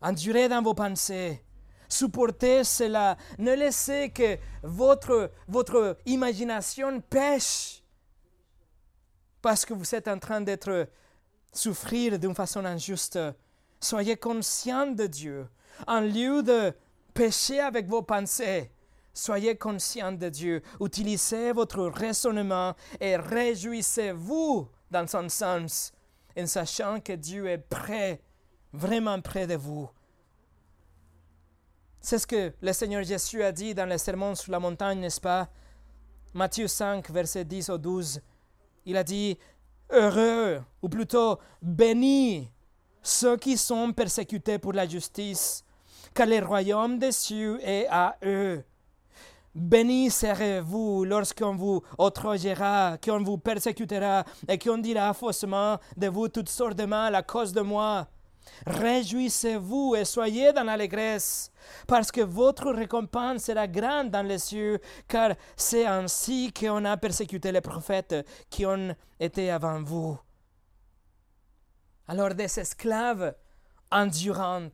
Endurez 0.00 0.48
dans 0.48 0.62
vos 0.62 0.74
pensées. 0.74 1.44
Supportez 1.88 2.64
cela. 2.64 3.16
Ne 3.38 3.54
laissez 3.54 4.10
que 4.10 4.36
votre, 4.62 5.30
votre 5.46 5.98
imagination 6.06 7.00
pêche 7.00 7.81
parce 9.42 9.66
que 9.66 9.74
vous 9.74 9.94
êtes 9.94 10.08
en 10.08 10.18
train 10.18 10.40
d'être 10.40 10.88
souffrir 11.52 12.18
d'une 12.18 12.34
façon 12.34 12.64
injuste. 12.64 13.18
Soyez 13.80 14.16
conscient 14.16 14.86
de 14.86 15.06
Dieu. 15.06 15.48
En 15.86 16.00
lieu 16.00 16.42
de 16.42 16.72
pécher 17.12 17.60
avec 17.60 17.88
vos 17.88 18.02
pensées, 18.02 18.70
soyez 19.12 19.56
conscient 19.56 20.12
de 20.12 20.28
Dieu. 20.28 20.62
Utilisez 20.80 21.52
votre 21.52 21.84
raisonnement 21.86 22.74
et 23.00 23.16
réjouissez-vous 23.16 24.68
dans 24.90 25.06
son 25.06 25.28
sens 25.28 25.92
en 26.38 26.46
sachant 26.46 27.00
que 27.00 27.12
Dieu 27.12 27.48
est 27.48 27.58
prêt 27.58 28.22
vraiment 28.72 29.20
près 29.20 29.46
de 29.46 29.56
vous. 29.56 29.90
C'est 32.00 32.18
ce 32.18 32.26
que 32.26 32.52
le 32.60 32.72
Seigneur 32.72 33.02
Jésus 33.02 33.42
a 33.42 33.52
dit 33.52 33.74
dans 33.74 33.86
le 33.86 33.98
sermon 33.98 34.34
sur 34.34 34.50
la 34.52 34.58
montagne, 34.58 35.00
n'est-ce 35.00 35.20
pas? 35.20 35.48
Matthieu 36.34 36.66
5, 36.66 37.10
verset 37.10 37.44
10 37.44 37.70
au 37.70 37.78
12. 37.78 38.20
Il 38.84 38.96
a 38.96 39.04
dit, 39.04 39.38
Heureux, 39.90 40.62
ou 40.80 40.88
plutôt 40.88 41.38
bénis, 41.60 42.48
ceux 43.02 43.36
qui 43.36 43.58
sont 43.58 43.92
persécutés 43.92 44.58
pour 44.58 44.72
la 44.72 44.88
justice, 44.88 45.64
car 46.14 46.26
le 46.26 46.44
royaume 46.44 46.98
des 46.98 47.12
cieux 47.12 47.58
est 47.62 47.86
à 47.90 48.16
eux. 48.24 48.64
Bénis 49.54 50.10
serez-vous 50.10 51.04
lorsqu'on 51.04 51.54
vous 51.54 51.82
outragera, 51.98 52.96
qu'on 53.04 53.22
vous 53.22 53.36
persécutera 53.36 54.24
et 54.48 54.58
qu'on 54.58 54.78
dira 54.78 55.12
faussement 55.12 55.78
de 55.94 56.08
vous 56.08 56.28
toutes 56.28 56.48
sortes 56.48 56.78
de 56.78 56.86
mal 56.86 57.14
à 57.14 57.22
cause 57.22 57.52
de 57.52 57.60
moi. 57.60 58.08
Réjouissez-vous 58.66 59.96
et 59.96 60.04
soyez 60.04 60.52
dans 60.52 60.64
l'allégresse, 60.64 61.50
parce 61.86 62.12
que 62.12 62.20
votre 62.20 62.70
récompense 62.72 63.44
sera 63.44 63.66
grande 63.66 64.10
dans 64.10 64.26
les 64.26 64.38
cieux, 64.38 64.78
car 65.08 65.34
c'est 65.56 65.86
ainsi 65.86 66.52
qu'on 66.52 66.84
a 66.84 66.96
persécuté 66.96 67.50
les 67.50 67.60
prophètes 67.60 68.26
qui 68.50 68.64
ont 68.66 68.94
été 69.18 69.50
avant 69.50 69.82
vous. 69.82 70.18
Alors 72.06 72.34
des 72.34 72.58
esclaves 72.58 73.34
endurants, 73.90 74.68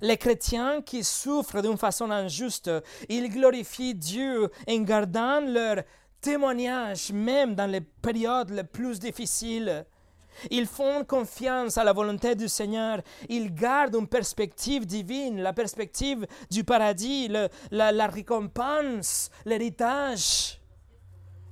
les 0.00 0.16
chrétiens 0.16 0.80
qui 0.80 1.04
souffrent 1.04 1.60
d'une 1.60 1.76
façon 1.76 2.10
injuste, 2.10 2.70
ils 3.08 3.28
glorifient 3.28 3.94
Dieu 3.94 4.50
en 4.68 4.78
gardant 4.80 5.40
leur 5.40 5.82
témoignage 6.20 7.12
même 7.12 7.54
dans 7.54 7.66
les 7.66 7.80
périodes 7.80 8.50
les 8.50 8.64
plus 8.64 8.98
difficiles. 8.98 9.84
Ils 10.50 10.66
font 10.66 11.04
confiance 11.04 11.78
à 11.78 11.84
la 11.84 11.92
volonté 11.92 12.34
du 12.34 12.48
Seigneur. 12.48 13.00
Ils 13.28 13.54
gardent 13.54 13.96
une 13.96 14.08
perspective 14.08 14.86
divine, 14.86 15.40
la 15.40 15.52
perspective 15.52 16.26
du 16.50 16.64
paradis, 16.64 17.28
la, 17.70 18.06
récompense, 18.06 19.30
l'héritage. 19.44 20.60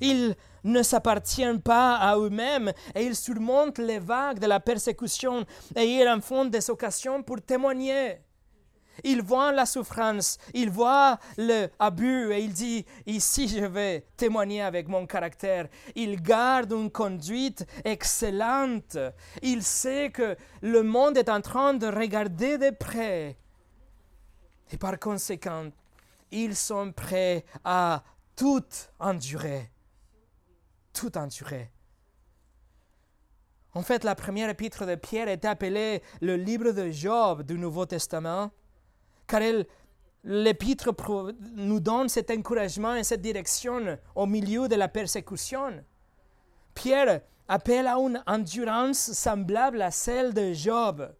Ils 0.00 0.34
ne 0.64 0.82
s'appartiennent 0.82 1.60
pas 1.60 1.96
à 1.96 2.16
eux-mêmes 2.16 2.72
et 2.94 3.04
ils 3.04 3.16
surmontent 3.16 3.82
les 3.82 3.98
vagues 3.98 4.38
de 4.38 4.46
la 4.46 4.60
persécution 4.60 5.44
et 5.76 5.84
ils 5.84 6.08
en 6.08 6.20
font 6.20 6.44
des 6.44 6.70
occasions 6.70 7.22
pour 7.22 7.40
témoigner. 7.42 8.20
Il 9.04 9.22
voit 9.22 9.52
la 9.52 9.66
souffrance, 9.66 10.38
il 10.54 10.70
voit 10.70 11.18
l'abus 11.36 12.32
et 12.32 12.40
il 12.40 12.52
dit, 12.52 12.84
ici 13.06 13.48
je 13.48 13.64
vais 13.64 14.06
témoigner 14.16 14.62
avec 14.62 14.88
mon 14.88 15.06
caractère. 15.06 15.68
Il 15.94 16.20
garde 16.22 16.72
une 16.72 16.90
conduite 16.90 17.66
excellente. 17.84 18.98
Il 19.42 19.62
sait 19.62 20.10
que 20.10 20.36
le 20.62 20.82
monde 20.82 21.16
est 21.16 21.28
en 21.28 21.40
train 21.40 21.74
de 21.74 21.86
regarder 21.86 22.58
de 22.58 22.70
près. 22.70 23.36
Et 24.72 24.76
par 24.76 24.98
conséquent, 24.98 25.70
ils 26.30 26.56
sont 26.56 26.92
prêts 26.92 27.44
à 27.64 28.02
tout 28.36 28.64
endurer. 28.98 29.70
Tout 30.92 31.16
endurer. 31.18 31.70
En 33.74 33.82
fait, 33.82 34.02
la 34.02 34.14
première 34.14 34.48
épître 34.48 34.84
de 34.84 34.96
Pierre 34.96 35.28
est 35.28 35.44
appelée 35.44 36.02
le 36.20 36.36
livre 36.36 36.72
de 36.72 36.90
Job 36.90 37.42
du 37.42 37.56
Nouveau 37.58 37.86
Testament 37.86 38.50
car 39.30 39.42
l'épître 40.24 40.92
nous 41.54 41.78
donne 41.80 42.08
cet 42.08 42.30
encouragement 42.30 42.96
et 42.96 43.04
cette 43.04 43.22
direction 43.22 43.96
au 44.16 44.26
milieu 44.26 44.66
de 44.68 44.74
la 44.74 44.88
persécution. 44.88 45.84
Pierre 46.74 47.20
appelle 47.46 47.86
à 47.86 47.96
une 47.96 48.22
endurance 48.26 49.12
semblable 49.12 49.82
à 49.82 49.92
celle 49.92 50.34
de 50.34 50.52
Job, 50.52 51.14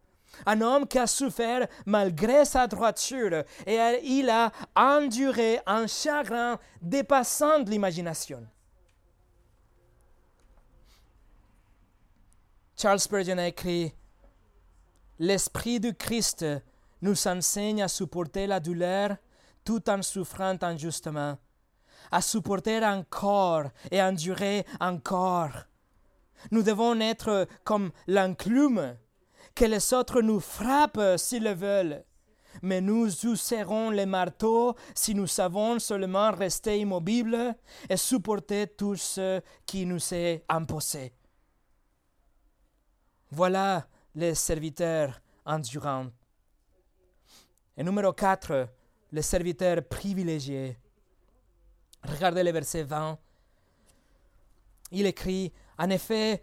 un 0.44 0.61
homme 0.61 0.86
qui 0.86 0.98
a 0.98 1.06
souffert 1.06 1.68
malgré 1.86 2.44
sa 2.44 2.66
droiture 2.66 3.44
et 3.66 3.78
il 4.02 4.28
a 4.28 4.50
enduré 4.74 5.61
un 5.66 5.86
chagrin 5.86 6.58
dépassant 6.82 7.62
l'imagination. 7.64 8.44
Charles 12.76 13.00
Spurgeon 13.00 13.38
a 13.38 13.46
écrit 13.46 13.92
L'Esprit 15.18 15.80
du 15.80 15.94
Christ 15.94 16.46
nous 17.03 17.26
enseigne 17.26 17.82
à 17.82 17.88
supporter 17.88 18.46
la 18.46 18.61
douleur 18.61 19.16
tout 19.64 19.88
en 19.90 20.03
souffrant 20.03 20.57
injustement, 20.62 21.38
à 22.11 22.20
supporter 22.22 22.84
encore 22.84 23.64
et 23.90 24.03
endurer 24.03 24.64
encore. 24.80 25.66
Nous 26.51 26.62
devons 26.62 26.98
être 27.01 27.46
comme 27.64 27.90
l'enclume, 28.07 28.96
que 29.55 29.64
les 29.64 29.92
autres 29.92 30.22
nous 30.22 30.40
frappent 30.40 31.18
s'ils 31.18 31.44
le 31.44 31.53
veulent, 31.53 32.05
mais 32.62 32.80
nous 32.80 33.07
userons 33.26 33.90
les 33.90 34.07
marteaux 34.07 34.74
si 34.94 35.14
nous 35.14 35.26
savons 35.26 35.78
seulement 35.78 36.30
rester 36.30 36.78
immobiles 36.78 37.55
et 37.88 37.96
supporter 37.96 38.66
tout 38.66 38.96
ce 38.96 39.40
qui 39.66 39.86
nous 39.86 40.14
est 40.14 40.44
imposé. 40.48 41.12
Voilà 43.30 43.86
les 44.14 44.34
serviteurs 44.34 45.20
endurants. 45.46 46.07
Et 47.80 47.82
numéro 47.82 48.12
4, 48.12 48.68
le 49.10 49.22
serviteur 49.22 49.82
privilégié. 49.82 50.76
Regardez 52.02 52.42
le 52.42 52.50
verset 52.50 52.82
20. 52.82 53.18
Il 54.90 55.06
écrit, 55.06 55.50
En 55.78 55.88
effet, 55.88 56.42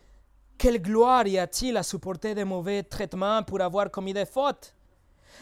quelle 0.58 0.82
gloire 0.82 1.28
y 1.28 1.38
a-t-il 1.38 1.78
à 1.78 1.84
supporter 1.84 2.34
de 2.34 2.44
mauvais 2.44 2.82
traitements 2.82 3.44
pour 3.44 3.62
avoir 3.62 3.92
commis 3.92 4.14
des 4.14 4.26
fautes? 4.26 4.74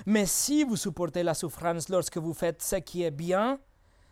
Mais 0.05 0.25
si 0.25 0.65
vous 0.65 0.75
supportez 0.75 1.23
la 1.23 1.33
souffrance 1.33 1.87
lorsque 1.87 2.17
vous 2.17 2.33
faites 2.33 2.61
ce 2.61 2.75
qui 2.75 3.03
est 3.03 3.11
bien, 3.11 3.57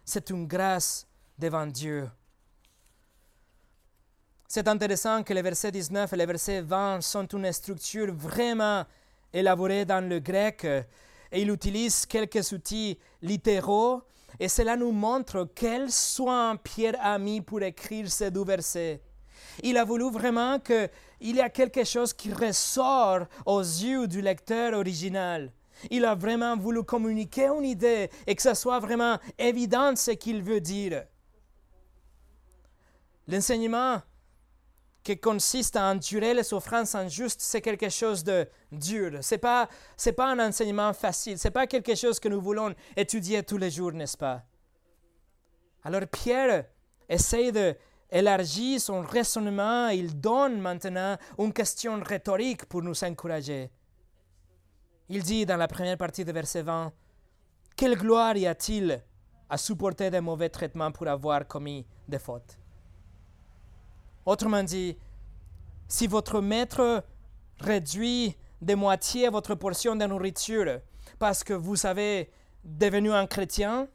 c'est 0.05 0.29
une 0.29 0.47
grâce 0.47 1.05
devant 1.37 1.67
Dieu. 1.67 2.09
C'est 4.47 4.69
intéressant 4.69 5.21
que 5.21 5.33
les 5.33 5.41
versets 5.41 5.73
19 5.73 6.13
et 6.13 6.15
les 6.15 6.25
versets 6.25 6.61
20 6.61 7.01
sont 7.01 7.27
une 7.27 7.51
structure 7.51 8.13
vraiment 8.13 8.85
élaborée 9.33 9.83
dans 9.83 10.07
le 10.07 10.19
grec 10.19 10.65
et 11.33 11.41
il 11.41 11.49
utilise 11.49 12.05
quelques 12.05 12.51
outils 12.51 12.97
littéraux 13.21 14.03
et 14.39 14.47
cela 14.47 14.77
nous 14.77 14.91
montre 14.91 15.49
quel 15.53 15.91
soin 15.91 16.55
Pierre 16.55 16.95
a 17.01 17.17
mis 17.17 17.41
pour 17.41 17.61
écrire 17.63 18.09
ces 18.09 18.31
deux 18.31 18.45
versets. 18.45 19.01
Il 19.63 19.77
a 19.77 19.83
voulu 19.83 20.09
vraiment 20.11 20.59
qu'il 20.59 20.89
y 21.35 21.41
a 21.41 21.49
quelque 21.49 21.83
chose 21.83 22.13
qui 22.13 22.31
ressort 22.31 23.25
aux 23.45 23.61
yeux 23.61 24.07
du 24.07 24.21
lecteur 24.21 24.73
original. 24.73 25.51
Il 25.89 26.05
a 26.05 26.15
vraiment 26.15 26.55
voulu 26.55 26.83
communiquer 26.83 27.47
une 27.47 27.65
idée 27.65 28.09
et 28.27 28.35
que 28.35 28.41
ce 28.41 28.53
soit 28.53 28.79
vraiment 28.79 29.17
évident 29.37 29.95
ce 29.95 30.11
qu'il 30.11 30.41
veut 30.41 30.61
dire. 30.61 31.03
L'enseignement 33.27 34.01
qui 35.03 35.19
consiste 35.19 35.75
à 35.75 35.91
endurer 35.91 36.33
les 36.33 36.43
souffrances 36.43 36.95
injustes, 36.95 37.41
c'est 37.41 37.61
quelque 37.61 37.89
chose 37.89 38.23
de 38.23 38.47
dur. 38.71 39.19
Ce 39.21 39.35
n'est 39.35 39.39
pas, 39.39 39.67
pas 40.15 40.31
un 40.31 40.47
enseignement 40.47 40.93
facile. 40.93 41.37
Ce 41.37 41.47
n'est 41.47 41.51
pas 41.51 41.67
quelque 41.67 41.95
chose 41.95 42.19
que 42.19 42.29
nous 42.29 42.41
voulons 42.41 42.73
étudier 42.95 43.43
tous 43.43 43.57
les 43.57 43.69
jours, 43.69 43.91
n'est-ce 43.91 44.17
pas? 44.17 44.43
Alors 45.83 46.07
Pierre 46.07 46.65
essaie 47.09 47.51
d'élargir 47.51 48.79
son 48.79 49.01
raisonnement. 49.01 49.89
Il 49.89 50.19
donne 50.19 50.61
maintenant 50.61 51.17
une 51.37 51.51
question 51.51 52.01
rhétorique 52.01 52.65
pour 52.65 52.81
nous 52.81 53.03
encourager. 53.03 53.69
Il 55.09 55.21
dit 55.21 55.45
dans 55.45 55.57
la 55.57 55.67
première 55.67 55.97
partie 55.97 56.23
de 56.23 56.31
verset 56.31 56.61
20, 56.61 56.93
Quelle 57.75 57.97
gloire 57.97 58.37
y 58.37 58.47
a-t-il 58.47 59.03
à 59.49 59.57
supporter 59.57 60.09
des 60.09 60.21
mauvais 60.21 60.49
traitements 60.49 60.93
pour 60.93 61.09
avoir 61.09 61.45
commis 61.45 61.85
des 62.07 62.19
fautes? 62.19 62.57
Autrement 64.25 64.63
dit, 64.63 64.97
si 65.87 66.07
votre 66.07 66.39
maître 66.41 67.03
réduit 67.59 68.35
de 68.61 68.75
moitié 68.75 69.29
votre 69.29 69.55
portion 69.55 69.95
de 69.95 70.05
nourriture 70.05 70.79
parce 71.19 71.43
que 71.43 71.53
vous 71.53 71.85
avez 71.85 72.29
devenu 72.63 73.11
un 73.11 73.27
chrétien, 73.27 73.87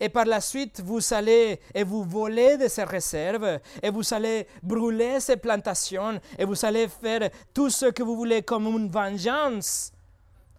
et 0.00 0.08
par 0.08 0.24
la 0.24 0.40
suite 0.40 0.80
vous 0.80 1.12
allez 1.12 1.60
et 1.74 1.82
vous 1.82 2.04
volez 2.04 2.56
de 2.56 2.68
ses 2.68 2.84
réserves, 2.84 3.58
et 3.82 3.90
vous 3.90 4.14
allez 4.14 4.46
brûler 4.62 5.18
ses 5.20 5.36
plantations, 5.36 6.20
et 6.38 6.44
vous 6.44 6.64
allez 6.64 6.86
faire 6.88 7.28
tout 7.52 7.68
ce 7.68 7.86
que 7.86 8.02
vous 8.02 8.16
voulez 8.16 8.42
comme 8.42 8.66
une 8.66 8.88
vengeance, 8.88 9.92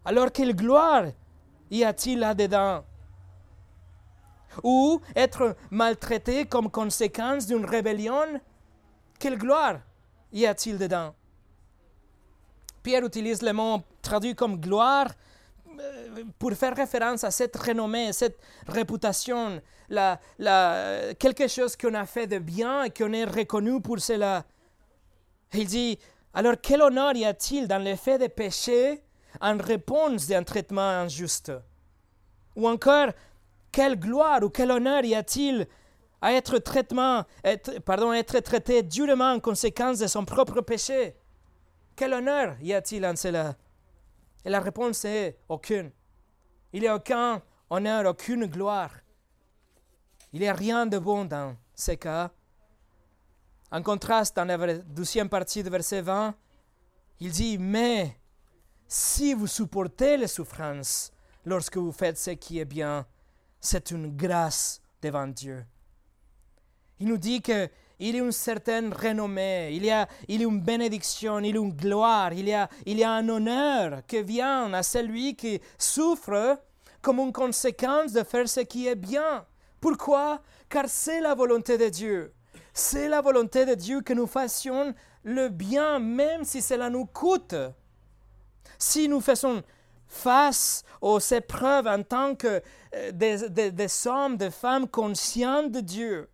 alors 0.06 0.32
quelle 0.32 0.56
gloire 0.56 1.06
y 1.72 1.84
a-t-il 1.84 2.20
là-dedans? 2.20 2.84
Ou 4.64 5.02
être 5.16 5.56
maltraité 5.72 6.46
comme 6.46 6.70
conséquence 6.70 7.48
d'une 7.48 7.66
rébellion? 7.66 8.40
Quelle 9.24 9.38
gloire 9.38 9.80
y 10.34 10.46
a-t-il 10.46 10.78
dedans? 10.78 11.16
Pierre 12.84 13.06
utilise 13.06 13.42
le 13.42 13.54
mot 13.54 13.82
traduit 14.02 14.36
comme 14.36 14.60
gloire 14.60 15.08
euh, 15.80 16.26
pour 16.38 16.52
faire 16.52 16.76
référence 16.76 17.24
à 17.24 17.32
cette 17.32 17.56
renommée, 17.56 18.12
cette 18.12 18.38
réputation, 18.68 19.62
quelque 19.88 21.48
chose 21.48 21.78
qu'on 21.78 21.94
a 21.94 22.06
fait 22.06 22.28
de 22.28 22.38
bien 22.38 22.84
et 22.84 22.90
qu'on 22.90 23.14
est 23.14 23.24
reconnu 23.24 23.80
pour 23.80 24.00
cela. 24.02 24.44
Il 25.54 25.68
dit, 25.68 25.98
alors 26.34 26.56
quel 26.62 26.82
honneur 26.82 27.16
y 27.16 27.24
a-t-il 27.24 27.66
dans 27.66 27.82
le 27.82 27.96
fait 27.96 28.18
de 28.18 28.28
pécher 28.28 29.02
en 29.40 29.58
réponse 29.58 30.28
d'un 30.28 30.44
traitement 30.44 30.82
injuste? 30.82 31.54
Ou 32.58 32.68
encore, 32.68 33.12
quelle 33.72 33.98
gloire 33.98 34.44
ou 34.44 34.50
quel 34.50 34.70
honneur 34.70 35.06
y 35.06 35.16
a-t-il 35.16 35.66
à 36.24 36.32
être, 36.32 36.58
traité 38.40 38.82
durement 38.82 39.34
en 39.34 39.40
conséquence 39.42 40.00
de 40.00 40.08
son 40.08 40.24
propre 40.24 40.62
péché. 40.62 41.18
Quel 41.98 42.14
honneur 42.14 42.56
y 42.62 42.74
a-t-il 42.74 43.06
en 43.06 43.16
cela? 43.18 43.58
Et 44.46 44.50
la 44.50 44.62
réponse 44.62 45.04
est 45.04 45.38
aucune. 45.50 45.92
Il 46.72 46.82
n'y 46.82 46.88
a 46.88 46.96
aucun 46.96 47.42
honneur, 47.70 48.06
aucune 48.06 48.46
gloire. 48.46 48.92
Il 50.32 50.40
n'y 50.40 50.48
a 50.48 50.54
rien 50.54 50.86
de 50.86 50.98
bon 50.98 51.26
dans 51.26 51.58
ces 51.76 51.98
cas. 51.98 52.32
En 53.70 53.82
contraste, 53.84 54.36
dans 54.38 54.46
la 54.46 54.78
deuxième 54.78 55.28
partie 55.28 55.62
du 55.62 55.70
verset 55.70 56.02
20, 56.02 56.34
il 57.20 57.32
dit, 57.32 57.58
mais 57.58 58.18
si 58.88 59.34
vous 59.34 59.48
supportez 59.48 60.16
les 60.16 60.28
souffrances 60.28 61.12
lorsque 61.46 61.76
vous 61.76 61.92
faites 61.92 62.18
ce 62.18 62.32
qui 62.32 62.60
est 62.60 62.66
bien, 62.66 63.06
c'est 63.60 63.92
une 63.92 64.16
grâce 64.16 64.82
devant 65.02 65.28
Dieu. 65.28 65.66
Il 67.00 67.08
nous 67.08 67.18
dit 67.18 67.42
qu'il 67.42 67.70
y 68.00 68.16
a 68.16 68.18
une 68.18 68.32
certaine 68.32 68.94
renommée, 68.94 69.72
il 69.74 69.86
y 69.86 69.92
a, 69.92 70.08
il 70.28 70.42
y 70.42 70.46
a 70.46 70.48
une 70.48 70.62
bénédiction, 70.62 71.40
il 71.40 71.56
y 71.56 71.58
a 71.58 71.62
une 71.62 71.74
gloire, 71.74 72.34
il 72.34 72.48
y 72.48 72.54
a, 72.54 72.70
il 72.86 72.98
y 72.98 73.04
a 73.04 73.12
un 73.12 73.28
honneur 73.28 74.02
qui 74.08 74.22
vient 74.24 74.74
à 74.74 74.84
celui 74.84 75.36
qui 75.36 75.60
souffre 75.78 76.60
comme 77.02 77.20
une 77.20 77.34
conséquence 77.34 78.14
de 78.14 78.24
faire 78.24 78.48
ce 78.48 78.62
qui 78.62 78.88
est 78.88 78.96
bien. 78.96 79.46
Pourquoi? 79.82 80.42
Car 80.70 80.86
c'est 80.88 81.20
la 81.20 81.36
volonté 81.36 81.78
de 81.78 81.90
Dieu. 81.90 82.34
C'est 82.74 83.10
la 83.10 83.22
volonté 83.22 83.66
de 83.66 83.76
Dieu 83.76 84.02
que 84.02 84.14
nous 84.14 84.28
fassions 84.28 84.96
le 85.24 85.50
bien 85.50 86.00
même 86.00 86.44
si 86.44 86.62
cela 86.62 86.90
nous 86.90 87.06
coûte. 87.06 87.56
Si 88.78 89.08
nous 89.08 89.22
faisons 89.22 89.62
face 90.08 90.84
aux 91.02 91.20
épreuves 91.20 91.88
en 91.88 92.04
tant 92.04 92.36
que 92.36 92.62
euh, 92.96 93.12
des, 93.12 93.72
des, 93.72 94.08
hommes, 94.08 94.38
des 94.38 94.52
femmes 94.52 94.88
conscients 94.88 95.64
de 95.64 95.80
Dieu, 95.80 96.30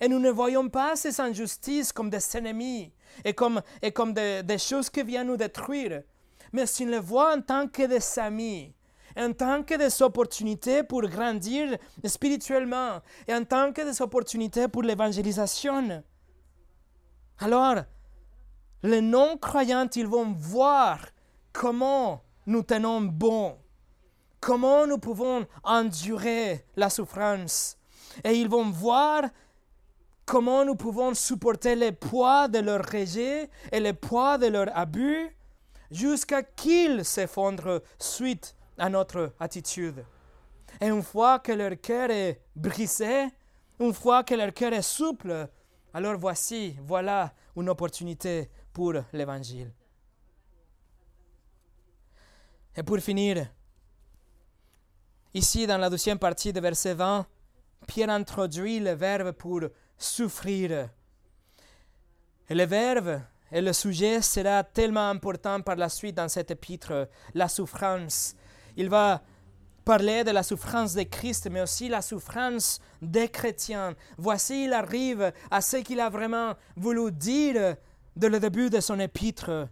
et 0.00 0.08
nous 0.08 0.18
ne 0.18 0.30
voyons 0.30 0.68
pas 0.68 0.96
ces 0.96 1.20
injustices 1.20 1.92
comme 1.92 2.10
des 2.10 2.36
ennemis 2.36 2.92
et 3.24 3.32
comme, 3.32 3.62
et 3.82 3.92
comme 3.92 4.12
des, 4.12 4.58
choses 4.58 4.90
qui 4.90 5.02
viennent 5.02 5.28
nous 5.28 5.36
détruire, 5.36 6.02
mais 6.52 6.66
si 6.66 6.84
nous 6.84 6.92
les 6.92 6.98
voyons 6.98 7.38
en 7.38 7.42
tant 7.42 7.68
que 7.68 7.82
des 7.82 8.18
amis, 8.18 8.74
en 9.16 9.32
tant 9.32 9.62
que 9.62 9.74
des 9.74 10.02
opportunités 10.02 10.82
pour 10.82 11.02
grandir 11.02 11.76
spirituellement 12.04 13.00
et 13.28 13.34
en 13.34 13.44
tant 13.44 13.72
que 13.72 13.82
des 13.82 14.02
opportunités 14.02 14.68
pour 14.68 14.82
l'évangélisation. 14.82 16.02
Alors, 17.38 17.76
les 18.82 19.00
non-croyants, 19.00 19.88
ils 19.94 20.06
vont 20.06 20.34
voir 20.36 21.06
comment 21.52 22.22
nous 22.46 22.62
tenons 22.62 23.00
bon, 23.00 23.56
comment 24.40 24.86
nous 24.86 24.98
pouvons 24.98 25.46
endurer 25.62 26.66
la 26.76 26.90
souffrance. 26.90 27.78
Et 28.22 28.34
ils 28.34 28.48
vont 28.48 28.70
voir 28.70 29.22
comment 30.24 30.64
nous 30.64 30.74
pouvons 30.74 31.14
supporter 31.14 31.74
le 31.74 31.92
poids 31.92 32.48
de 32.48 32.58
leur 32.58 32.84
rejet 32.84 33.50
et 33.70 33.80
le 33.80 33.92
poids 33.92 34.38
de 34.38 34.46
leur 34.46 34.76
abus 34.76 35.28
jusqu'à 35.90 36.42
qu'ils 36.42 37.04
s'effondrent 37.04 37.82
suite 37.98 38.54
à 38.78 38.88
notre 38.88 39.32
attitude. 39.38 40.04
Et 40.80 40.88
une 40.88 41.02
fois 41.02 41.38
que 41.38 41.52
leur 41.52 41.80
cœur 41.80 42.10
est 42.10 42.40
brisé, 42.56 43.28
une 43.78 43.92
fois 43.92 44.24
que 44.24 44.34
leur 44.34 44.52
cœur 44.52 44.72
est 44.72 44.82
souple, 44.82 45.48
alors 45.92 46.18
voici, 46.18 46.76
voilà 46.82 47.32
une 47.56 47.68
opportunité 47.68 48.50
pour 48.72 48.94
l'Évangile. 49.12 49.72
Et 52.76 52.82
pour 52.82 52.98
finir, 52.98 53.46
ici 55.32 55.66
dans 55.66 55.78
la 55.78 55.88
deuxième 55.88 56.18
partie 56.18 56.52
de 56.52 56.58
verset 56.58 56.94
20, 56.94 57.24
Pierre 57.86 58.10
introduit 58.10 58.80
le 58.80 58.92
verbe 58.92 59.32
pour 59.32 59.60
souffrir. 59.98 60.88
Et 62.48 62.54
le 62.54 62.64
verbe 62.64 63.20
et 63.50 63.60
le 63.60 63.72
sujet 63.72 64.20
sera 64.20 64.64
tellement 64.64 65.10
important 65.10 65.60
par 65.60 65.76
la 65.76 65.88
suite 65.88 66.16
dans 66.16 66.28
cet 66.28 66.50
épître, 66.50 67.08
la 67.34 67.48
souffrance. 67.48 68.34
Il 68.76 68.88
va 68.88 69.22
parler 69.84 70.24
de 70.24 70.30
la 70.30 70.42
souffrance 70.42 70.94
de 70.94 71.02
Christ, 71.02 71.48
mais 71.50 71.60
aussi 71.60 71.88
la 71.88 72.02
souffrance 72.02 72.80
des 73.00 73.28
chrétiens. 73.28 73.94
Voici, 74.16 74.64
il 74.64 74.72
arrive 74.72 75.32
à 75.50 75.60
ce 75.60 75.76
qu'il 75.78 76.00
a 76.00 76.08
vraiment 76.08 76.54
voulu 76.76 77.12
dire 77.12 77.76
dès 78.16 78.28
le 78.28 78.40
début 78.40 78.70
de 78.70 78.80
son 78.80 78.98
épître. 78.98 79.68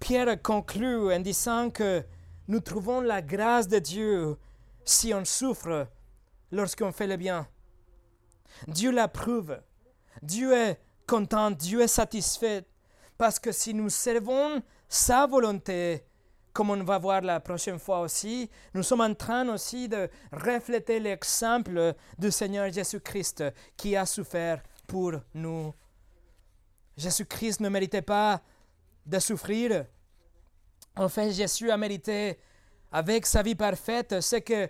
Pierre 0.00 0.40
conclut 0.40 1.12
en 1.12 1.20
disant 1.20 1.70
que 1.70 2.04
nous 2.46 2.60
trouvons 2.60 3.00
la 3.00 3.20
grâce 3.20 3.68
de 3.68 3.78
Dieu 3.78 4.36
si 4.84 5.12
on 5.12 5.24
souffre 5.24 5.88
lorsqu'on 6.52 6.92
fait 6.92 7.06
le 7.06 7.16
bien. 7.16 7.46
Dieu 8.66 8.90
l'approuve. 8.90 9.60
Dieu 10.22 10.52
est 10.52 10.80
content, 11.06 11.50
Dieu 11.50 11.80
est 11.82 11.88
satisfait. 11.88 12.64
Parce 13.16 13.38
que 13.38 13.52
si 13.52 13.74
nous 13.74 13.88
servons 13.88 14.62
sa 14.88 15.26
volonté, 15.26 16.04
comme 16.52 16.70
on 16.70 16.82
va 16.82 16.98
voir 16.98 17.20
la 17.20 17.40
prochaine 17.40 17.78
fois 17.78 18.00
aussi, 18.00 18.50
nous 18.74 18.82
sommes 18.82 19.00
en 19.00 19.14
train 19.14 19.48
aussi 19.48 19.88
de 19.88 20.08
refléter 20.32 20.98
l'exemple 20.98 21.94
du 22.18 22.30
Seigneur 22.30 22.72
Jésus-Christ 22.72 23.44
qui 23.76 23.94
a 23.96 24.04
souffert 24.06 24.62
pour 24.86 25.12
nous. 25.34 25.72
Jésus-Christ 26.96 27.60
ne 27.60 27.68
méritait 27.68 28.02
pas 28.02 28.42
de 29.06 29.18
souffrir. 29.18 29.86
En 30.96 31.08
fait, 31.08 31.30
Jésus 31.30 31.70
a 31.70 31.76
mérité, 31.76 32.38
avec 32.92 33.26
sa 33.26 33.42
vie 33.42 33.54
parfaite, 33.54 34.20
ce 34.20 34.36
que 34.36 34.68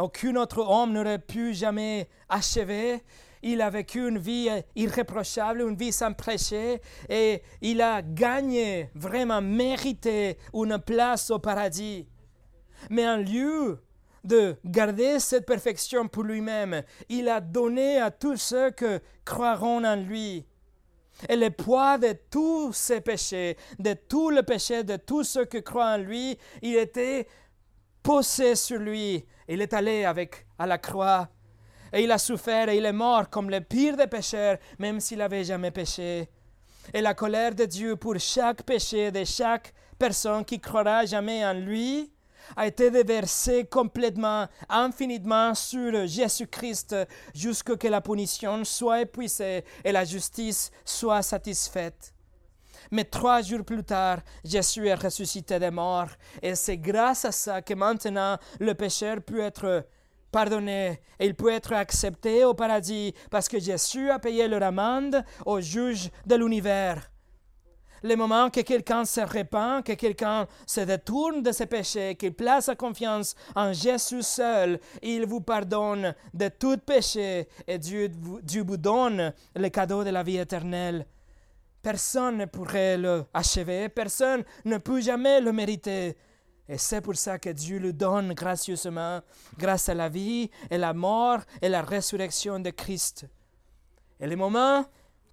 aucun 0.00 0.36
autre 0.36 0.60
homme 0.60 0.92
n'aurait 0.92 1.18
pu 1.18 1.54
jamais 1.54 2.08
achever. 2.28 3.02
Il 3.42 3.62
a 3.62 3.70
vécu 3.70 4.08
une 4.08 4.18
vie 4.18 4.48
irréprochable, 4.74 5.60
une 5.62 5.76
vie 5.76 5.92
sans 5.92 6.12
péché, 6.12 6.80
et 7.08 7.42
il 7.60 7.80
a 7.80 8.02
gagné, 8.02 8.90
vraiment 8.94 9.40
mérité 9.40 10.38
une 10.52 10.78
place 10.78 11.30
au 11.30 11.38
paradis. 11.38 12.06
Mais 12.90 13.08
en 13.08 13.18
lieu 13.18 13.78
de 14.24 14.56
garder 14.64 15.20
cette 15.20 15.46
perfection 15.46 16.08
pour 16.08 16.24
lui-même, 16.24 16.82
il 17.08 17.28
a 17.28 17.40
donné 17.40 17.98
à 17.98 18.10
tous 18.10 18.36
ceux 18.36 18.72
qui 18.72 18.98
croiront 19.24 19.84
en 19.84 19.96
lui 19.96 20.44
et 21.28 21.36
le 21.36 21.50
poids 21.50 21.98
de 21.98 22.14
tous 22.30 22.72
ses 22.72 23.00
péchés, 23.00 23.56
de 23.78 23.94
tous 23.94 24.30
les 24.30 24.42
péchés 24.42 24.84
de 24.84 24.96
tous 24.96 25.24
ceux 25.24 25.46
qui 25.46 25.62
croient 25.62 25.94
en 25.94 25.98
lui, 25.98 26.38
il 26.62 26.76
était 26.76 27.26
posé 28.02 28.54
sur 28.54 28.78
lui. 28.78 29.24
Il 29.48 29.60
est 29.60 29.72
allé 29.72 30.04
avec 30.04 30.46
à 30.58 30.66
la 30.66 30.78
croix. 30.78 31.28
Et 31.92 32.02
il 32.02 32.12
a 32.12 32.18
souffert 32.18 32.68
et 32.68 32.76
il 32.76 32.84
est 32.84 32.92
mort 32.92 33.30
comme 33.30 33.50
le 33.50 33.60
pire 33.60 33.96
des 33.96 34.06
pécheurs, 34.06 34.58
même 34.78 35.00
s'il 35.00 35.18
n'avait 35.18 35.44
jamais 35.44 35.70
péché. 35.70 36.28
Et 36.92 37.00
la 37.00 37.14
colère 37.14 37.54
de 37.54 37.64
Dieu 37.64 37.96
pour 37.96 38.18
chaque 38.18 38.62
péché 38.62 39.10
de 39.10 39.24
chaque 39.24 39.72
personne 39.98 40.44
qui 40.44 40.60
croira 40.60 41.06
jamais 41.06 41.44
en 41.44 41.54
lui 41.54 42.12
a 42.56 42.66
été 42.66 42.90
déversé 42.90 43.64
complètement, 43.64 44.46
infiniment 44.68 45.54
sur 45.54 46.06
Jésus-Christ 46.06 46.96
jusqu'à 47.34 47.76
que 47.76 47.88
la 47.88 48.00
punition 48.00 48.64
soit 48.64 49.02
épuisée 49.02 49.64
et 49.84 49.92
la 49.92 50.04
justice 50.04 50.70
soit 50.84 51.22
satisfaite. 51.22 52.12
Mais 52.90 53.04
trois 53.04 53.42
jours 53.42 53.64
plus 53.64 53.84
tard, 53.84 54.20
Jésus 54.44 54.86
est 54.86 54.94
ressuscité 54.94 55.58
des 55.58 55.70
morts 55.70 56.10
et 56.42 56.54
c'est 56.54 56.78
grâce 56.78 57.24
à 57.24 57.32
ça 57.32 57.60
que 57.60 57.74
maintenant 57.74 58.38
le 58.60 58.74
pécheur 58.74 59.20
peut 59.22 59.40
être 59.40 59.84
pardonné 60.30 61.00
et 61.18 61.26
il 61.26 61.34
peut 61.34 61.52
être 61.52 61.72
accepté 61.72 62.44
au 62.44 62.54
paradis 62.54 63.14
parce 63.30 63.48
que 63.48 63.58
Jésus 63.58 64.10
a 64.10 64.18
payé 64.18 64.48
leur 64.48 64.62
amende 64.62 65.22
au 65.44 65.60
juge 65.60 66.10
de 66.26 66.36
l'univers 66.36 67.10
le 68.02 68.14
moment 68.16 68.50
que 68.50 68.60
quelqu'un 68.60 69.04
se 69.04 69.20
répand, 69.20 69.82
que 69.84 69.92
quelqu'un 69.92 70.46
se 70.66 70.80
détourne 70.80 71.42
de 71.42 71.52
ses 71.52 71.66
péchés, 71.66 72.14
qu'il 72.16 72.34
place 72.34 72.66
sa 72.66 72.76
confiance 72.76 73.34
en 73.54 73.72
Jésus 73.72 74.22
seul, 74.22 74.80
il 75.02 75.26
vous 75.26 75.40
pardonne 75.40 76.14
de 76.34 76.48
tout 76.48 76.78
péché 76.78 77.48
et 77.66 77.78
Dieu, 77.78 78.08
Dieu 78.42 78.62
vous 78.66 78.76
donne 78.76 79.32
le 79.54 79.68
cadeau 79.68 80.04
de 80.04 80.10
la 80.10 80.22
vie 80.22 80.38
éternelle. 80.38 81.06
Personne 81.82 82.38
ne 82.38 82.44
pourrait 82.44 82.98
le 82.98 83.24
achever, 83.32 83.88
personne 83.88 84.44
ne 84.64 84.78
peut 84.78 85.00
jamais 85.00 85.40
le 85.40 85.52
mériter. 85.52 86.16
Et 86.68 86.76
c'est 86.76 87.00
pour 87.00 87.16
ça 87.16 87.38
que 87.38 87.48
Dieu 87.48 87.78
le 87.78 87.94
donne 87.94 88.34
gracieusement, 88.34 89.20
grâce 89.56 89.88
à 89.88 89.94
la 89.94 90.08
vie 90.08 90.50
et 90.70 90.76
la 90.76 90.92
mort 90.92 91.40
et 91.62 91.68
la 91.68 91.80
résurrection 91.80 92.60
de 92.60 92.70
Christ. 92.70 93.26
Et 94.20 94.26
le 94.26 94.36
moment 94.36 94.84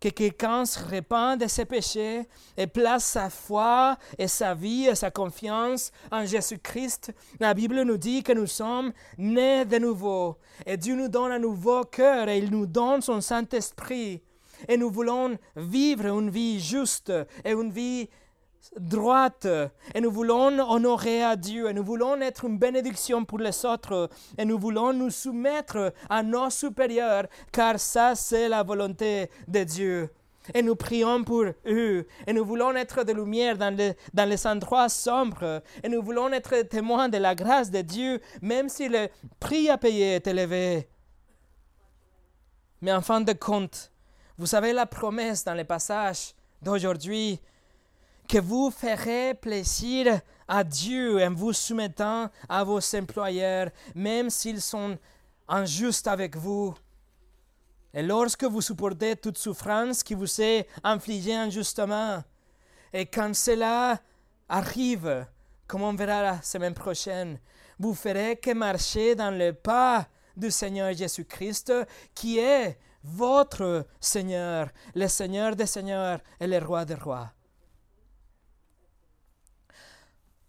que 0.06 0.10
quelqu'un 0.10 0.66
se 0.66 0.78
répand 0.84 1.40
de 1.40 1.48
ses 1.48 1.66
péchés 1.66 2.28
et 2.58 2.68
place 2.68 3.06
sa 3.06 3.32
foi 3.32 3.98
et 4.20 4.28
sa 4.28 4.54
vie 4.54 4.86
et 4.86 4.94
sa 4.94 5.10
confiance 5.10 5.92
en 6.12 6.24
Jésus-Christ, 6.26 7.12
la 7.40 7.56
Bible 7.56 7.82
nous 7.82 7.98
dit 7.98 8.22
que 8.22 8.32
nous 8.32 8.46
sommes 8.46 8.94
nés 9.18 9.66
de 9.66 9.80
nouveau. 9.80 10.38
Et 10.68 10.78
Dieu 10.78 10.96
nous 10.96 11.08
donne 11.08 11.32
un 11.32 11.40
nouveau 11.40 11.86
cœur 11.86 12.30
et 12.30 12.38
il 12.38 12.52
nous 12.52 12.68
donne 12.68 13.02
son 13.02 13.20
Saint-Esprit. 13.20 14.22
Et 14.68 14.78
nous 14.78 14.92
voulons 14.92 15.40
vivre 15.56 16.06
une 16.06 16.30
vie 16.30 16.60
juste 16.60 17.12
et 17.44 17.54
une 17.54 17.72
vie 17.72 18.08
droite 18.80 19.48
et 19.94 20.02
nous 20.02 20.12
voulons 20.12 20.60
honorer 20.60 21.24
à 21.24 21.36
Dieu 21.36 21.70
et 21.70 21.74
nous 21.74 21.84
voulons 21.84 22.20
être 22.22 22.46
une 22.46 22.58
bénédiction 22.58 23.26
pour 23.26 23.40
les 23.40 23.66
autres 23.66 24.10
et 24.38 24.46
nous 24.46 24.60
voulons 24.60 24.94
nous 24.94 25.10
soumettre 25.10 25.94
à 26.10 26.24
nos 26.24 26.50
supérieurs 26.50 27.26
car 27.52 27.80
ça 27.80 28.16
c'est 28.16 28.50
la 28.50 28.64
volonté 28.64 29.30
de 29.48 29.64
Dieu. 29.64 30.10
Et 30.54 30.62
nous 30.62 30.76
prions 30.76 31.24
pour 31.24 31.46
eux. 31.66 32.08
Et 32.28 32.34
nous 32.34 32.46
voulons 32.46 32.76
être 32.76 33.04
de 33.04 33.14
lumière 33.14 33.58
dans 33.58 33.76
les, 33.76 33.96
dans 34.14 34.30
les 34.30 34.46
endroits 34.46 34.90
sombres. 34.90 35.64
Et 35.84 35.90
nous 35.90 36.04
voulons 36.04 36.32
être 36.32 36.62
témoins 36.64 37.10
de 37.10 37.18
la 37.18 37.34
grâce 37.34 37.72
de 37.72 37.82
Dieu, 37.82 38.22
même 38.44 38.70
si 38.70 38.88
le 38.88 39.10
prix 39.40 39.70
à 39.70 39.78
payer 39.80 40.16
est 40.16 40.28
élevé. 40.28 40.88
Mais 42.82 42.94
en 42.94 43.02
fin 43.02 43.22
de 43.22 43.34
compte, 43.34 43.92
vous 44.38 44.46
savez 44.46 44.74
la 44.74 44.86
promesse 44.86 45.44
dans 45.44 45.56
les 45.56 45.64
passages 45.64 46.36
d'aujourd'hui? 46.62 47.40
Que 48.28 48.40
vous 48.40 48.72
ferez 48.72 49.34
plaisir 49.34 50.20
à 50.48 50.64
Dieu 50.64 51.24
en 51.24 51.34
vous 51.34 51.54
soumettant 51.54 52.30
à 52.48 52.64
vos 52.64 52.80
employeurs, 52.96 53.70
même 53.94 54.30
s'ils 54.30 54.62
sont 54.62 54.98
injustes 55.48 56.08
avec 56.08 56.36
vous. 56.36 56.74
Et 57.94 58.04
lorsque 58.04 58.44
vous 58.44 58.62
supportez 58.62 59.16
toute 59.16 59.38
souffrance 59.38 60.04
qui 60.04 60.14
vous 60.14 60.42
est 60.42 60.68
infligée 60.84 61.36
injustement, 61.36 62.24
et 62.92 63.06
quand 63.06 63.34
cela 63.36 64.00
arrive, 64.50 65.26
comme 65.68 65.82
on 65.82 65.94
verra 65.94 66.22
la 66.22 66.42
semaine 66.42 66.74
prochaine, 66.74 67.40
vous 67.80 67.94
ferez 67.94 68.38
que 68.38 68.54
marcher 68.54 69.16
dans 69.16 69.32
le 69.32 69.54
pas 69.54 70.08
du 70.36 70.52
Seigneur 70.52 70.94
Jésus-Christ, 70.94 71.74
qui 72.14 72.40
est 72.40 72.78
votre 73.04 73.86
Seigneur, 74.00 74.70
le 74.94 75.08
Seigneur 75.08 75.56
des 75.56 75.66
Seigneurs 75.66 76.20
et 76.40 76.48
le 76.48 76.58
Roi 76.58 76.86
des 76.86 76.96
Rois. 76.96 77.32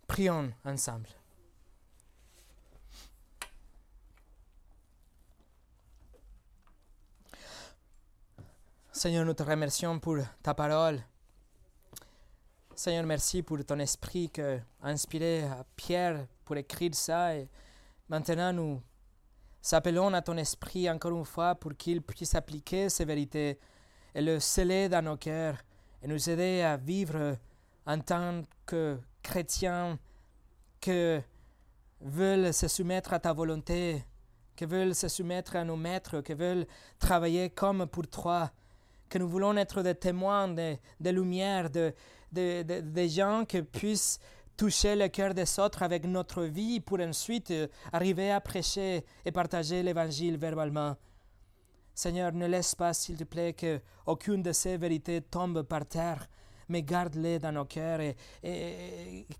Prions 0.06 0.52
ensemble. 0.64 1.08
Seigneur, 8.92 9.26
nous 9.26 9.34
te 9.34 9.42
remercions 9.42 9.98
pour 9.98 10.16
ta 10.42 10.54
parole. 10.54 11.02
Seigneur, 12.74 13.04
merci 13.04 13.42
pour 13.42 13.62
ton 13.64 13.78
esprit 13.78 14.30
qui 14.30 14.40
a 14.40 14.60
inspiré 14.82 15.44
Pierre 15.76 16.26
pour 16.44 16.56
écrire 16.56 16.94
ça. 16.94 17.36
Et 17.36 17.48
maintenant, 18.08 18.52
nous 18.52 18.82
s'appelons 19.60 20.14
à 20.14 20.22
ton 20.22 20.36
esprit 20.38 20.88
encore 20.88 21.16
une 21.16 21.24
fois 21.24 21.54
pour 21.54 21.76
qu'il 21.76 22.00
puisse 22.00 22.34
appliquer 22.34 22.88
ces 22.88 23.04
vérités 23.04 23.58
et 24.14 24.22
le 24.22 24.40
sceller 24.40 24.88
dans 24.88 25.04
nos 25.04 25.16
cœurs 25.16 25.58
et 26.02 26.08
nous 26.08 26.30
aider 26.30 26.62
à 26.62 26.76
vivre 26.76 27.36
en 27.84 28.00
tant 28.00 28.42
que 28.64 28.98
chrétiens 29.26 29.98
qui 30.80 31.18
veulent 32.00 32.54
se 32.54 32.68
soumettre 32.68 33.12
à 33.12 33.18
ta 33.18 33.32
volonté, 33.32 34.04
qui 34.54 34.64
veulent 34.64 34.94
se 34.94 35.08
soumettre 35.08 35.56
à 35.56 35.64
nos 35.64 35.76
maîtres, 35.76 36.20
qui 36.20 36.34
veulent 36.34 36.66
travailler 36.98 37.50
comme 37.50 37.86
pour 37.86 38.06
toi 38.06 38.50
que 39.08 39.18
nous 39.18 39.28
voulons 39.28 39.56
être 39.56 39.82
des 39.82 39.94
témoins 39.94 40.48
de, 40.48 40.76
de 41.00 41.10
lumière, 41.10 41.70
de, 41.70 41.92
gens 43.08 43.44
qui 43.44 43.62
puissent 43.62 44.18
toucher 44.56 44.94
le 44.96 45.08
cœur 45.08 45.34
des 45.34 45.58
autres 45.58 45.82
avec 45.82 46.04
notre 46.06 46.44
vie 46.44 46.80
pour 46.80 47.00
ensuite 47.00 47.50
euh, 47.50 47.66
arriver 47.92 48.30
à 48.30 48.40
prêcher 48.40 49.04
et 49.24 49.30
partager 49.30 49.82
l'évangile 49.82 50.38
verbalement. 50.38 50.96
Seigneur, 51.94 52.32
ne 52.32 52.46
laisse 52.46 52.74
pas, 52.74 52.94
s'il 52.94 53.16
te 53.16 53.24
plaît, 53.24 53.54
qu'aucune 53.54 54.42
de 54.42 54.52
ces 54.52 54.76
vérités 54.76 55.20
tombe 55.20 55.62
par 55.62 55.84
terre, 55.86 56.26
mais 56.68 56.82
garde-les 56.82 57.38
dans 57.38 57.52
nos 57.52 57.64
cœurs 57.64 58.00
et, 58.00 58.16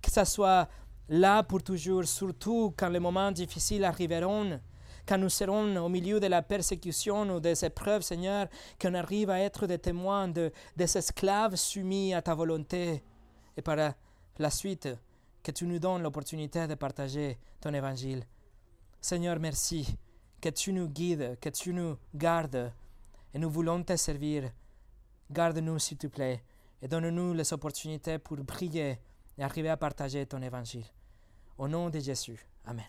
que 0.02 0.10
ça 0.10 0.24
soit 0.24 0.68
là 1.08 1.42
pour 1.42 1.62
toujours, 1.62 2.04
surtout 2.04 2.74
quand 2.76 2.88
les 2.88 3.00
moments 3.00 3.32
difficiles 3.32 3.84
arriveront 3.84 4.60
quand 5.06 5.18
nous 5.18 5.28
serons 5.28 5.76
au 5.76 5.88
milieu 5.88 6.18
de 6.18 6.26
la 6.26 6.42
persécution 6.42 7.22
ou 7.30 7.38
des 7.38 7.64
épreuves, 7.64 8.02
Seigneur, 8.02 8.48
qu'on 8.80 8.94
arrive 8.94 9.30
à 9.30 9.38
être 9.38 9.68
des 9.68 9.78
témoins 9.78 10.26
de, 10.26 10.50
des 10.76 10.98
esclaves 10.98 11.54
soumis 11.54 12.12
à 12.12 12.22
ta 12.22 12.34
volonté. 12.34 13.04
Et 13.56 13.62
par 13.62 13.76
la 13.76 14.50
suite, 14.50 14.88
que 15.46 15.52
tu 15.52 15.64
nous 15.64 15.78
donnes 15.78 16.02
l'opportunité 16.02 16.66
de 16.66 16.74
partager 16.74 17.38
ton 17.60 17.72
évangile. 17.72 18.24
Seigneur, 19.00 19.38
merci. 19.38 19.96
Que 20.40 20.48
tu 20.48 20.72
nous 20.72 20.88
guides, 20.88 21.38
que 21.40 21.50
tu 21.50 21.72
nous 21.72 21.96
gardes. 22.12 22.72
Et 23.32 23.38
nous 23.38 23.48
voulons 23.48 23.80
te 23.84 23.94
servir. 23.94 24.50
Garde-nous, 25.30 25.78
s'il 25.78 25.98
te 25.98 26.08
plaît, 26.08 26.42
et 26.82 26.88
donne-nous 26.88 27.34
les 27.34 27.52
opportunités 27.52 28.18
pour 28.18 28.36
briller 28.38 28.98
et 29.38 29.42
arriver 29.42 29.68
à 29.68 29.76
partager 29.76 30.26
ton 30.26 30.42
évangile. 30.42 30.84
Au 31.58 31.68
nom 31.68 31.90
de 31.90 31.98
Jésus. 31.98 32.46
Amen. 32.64 32.84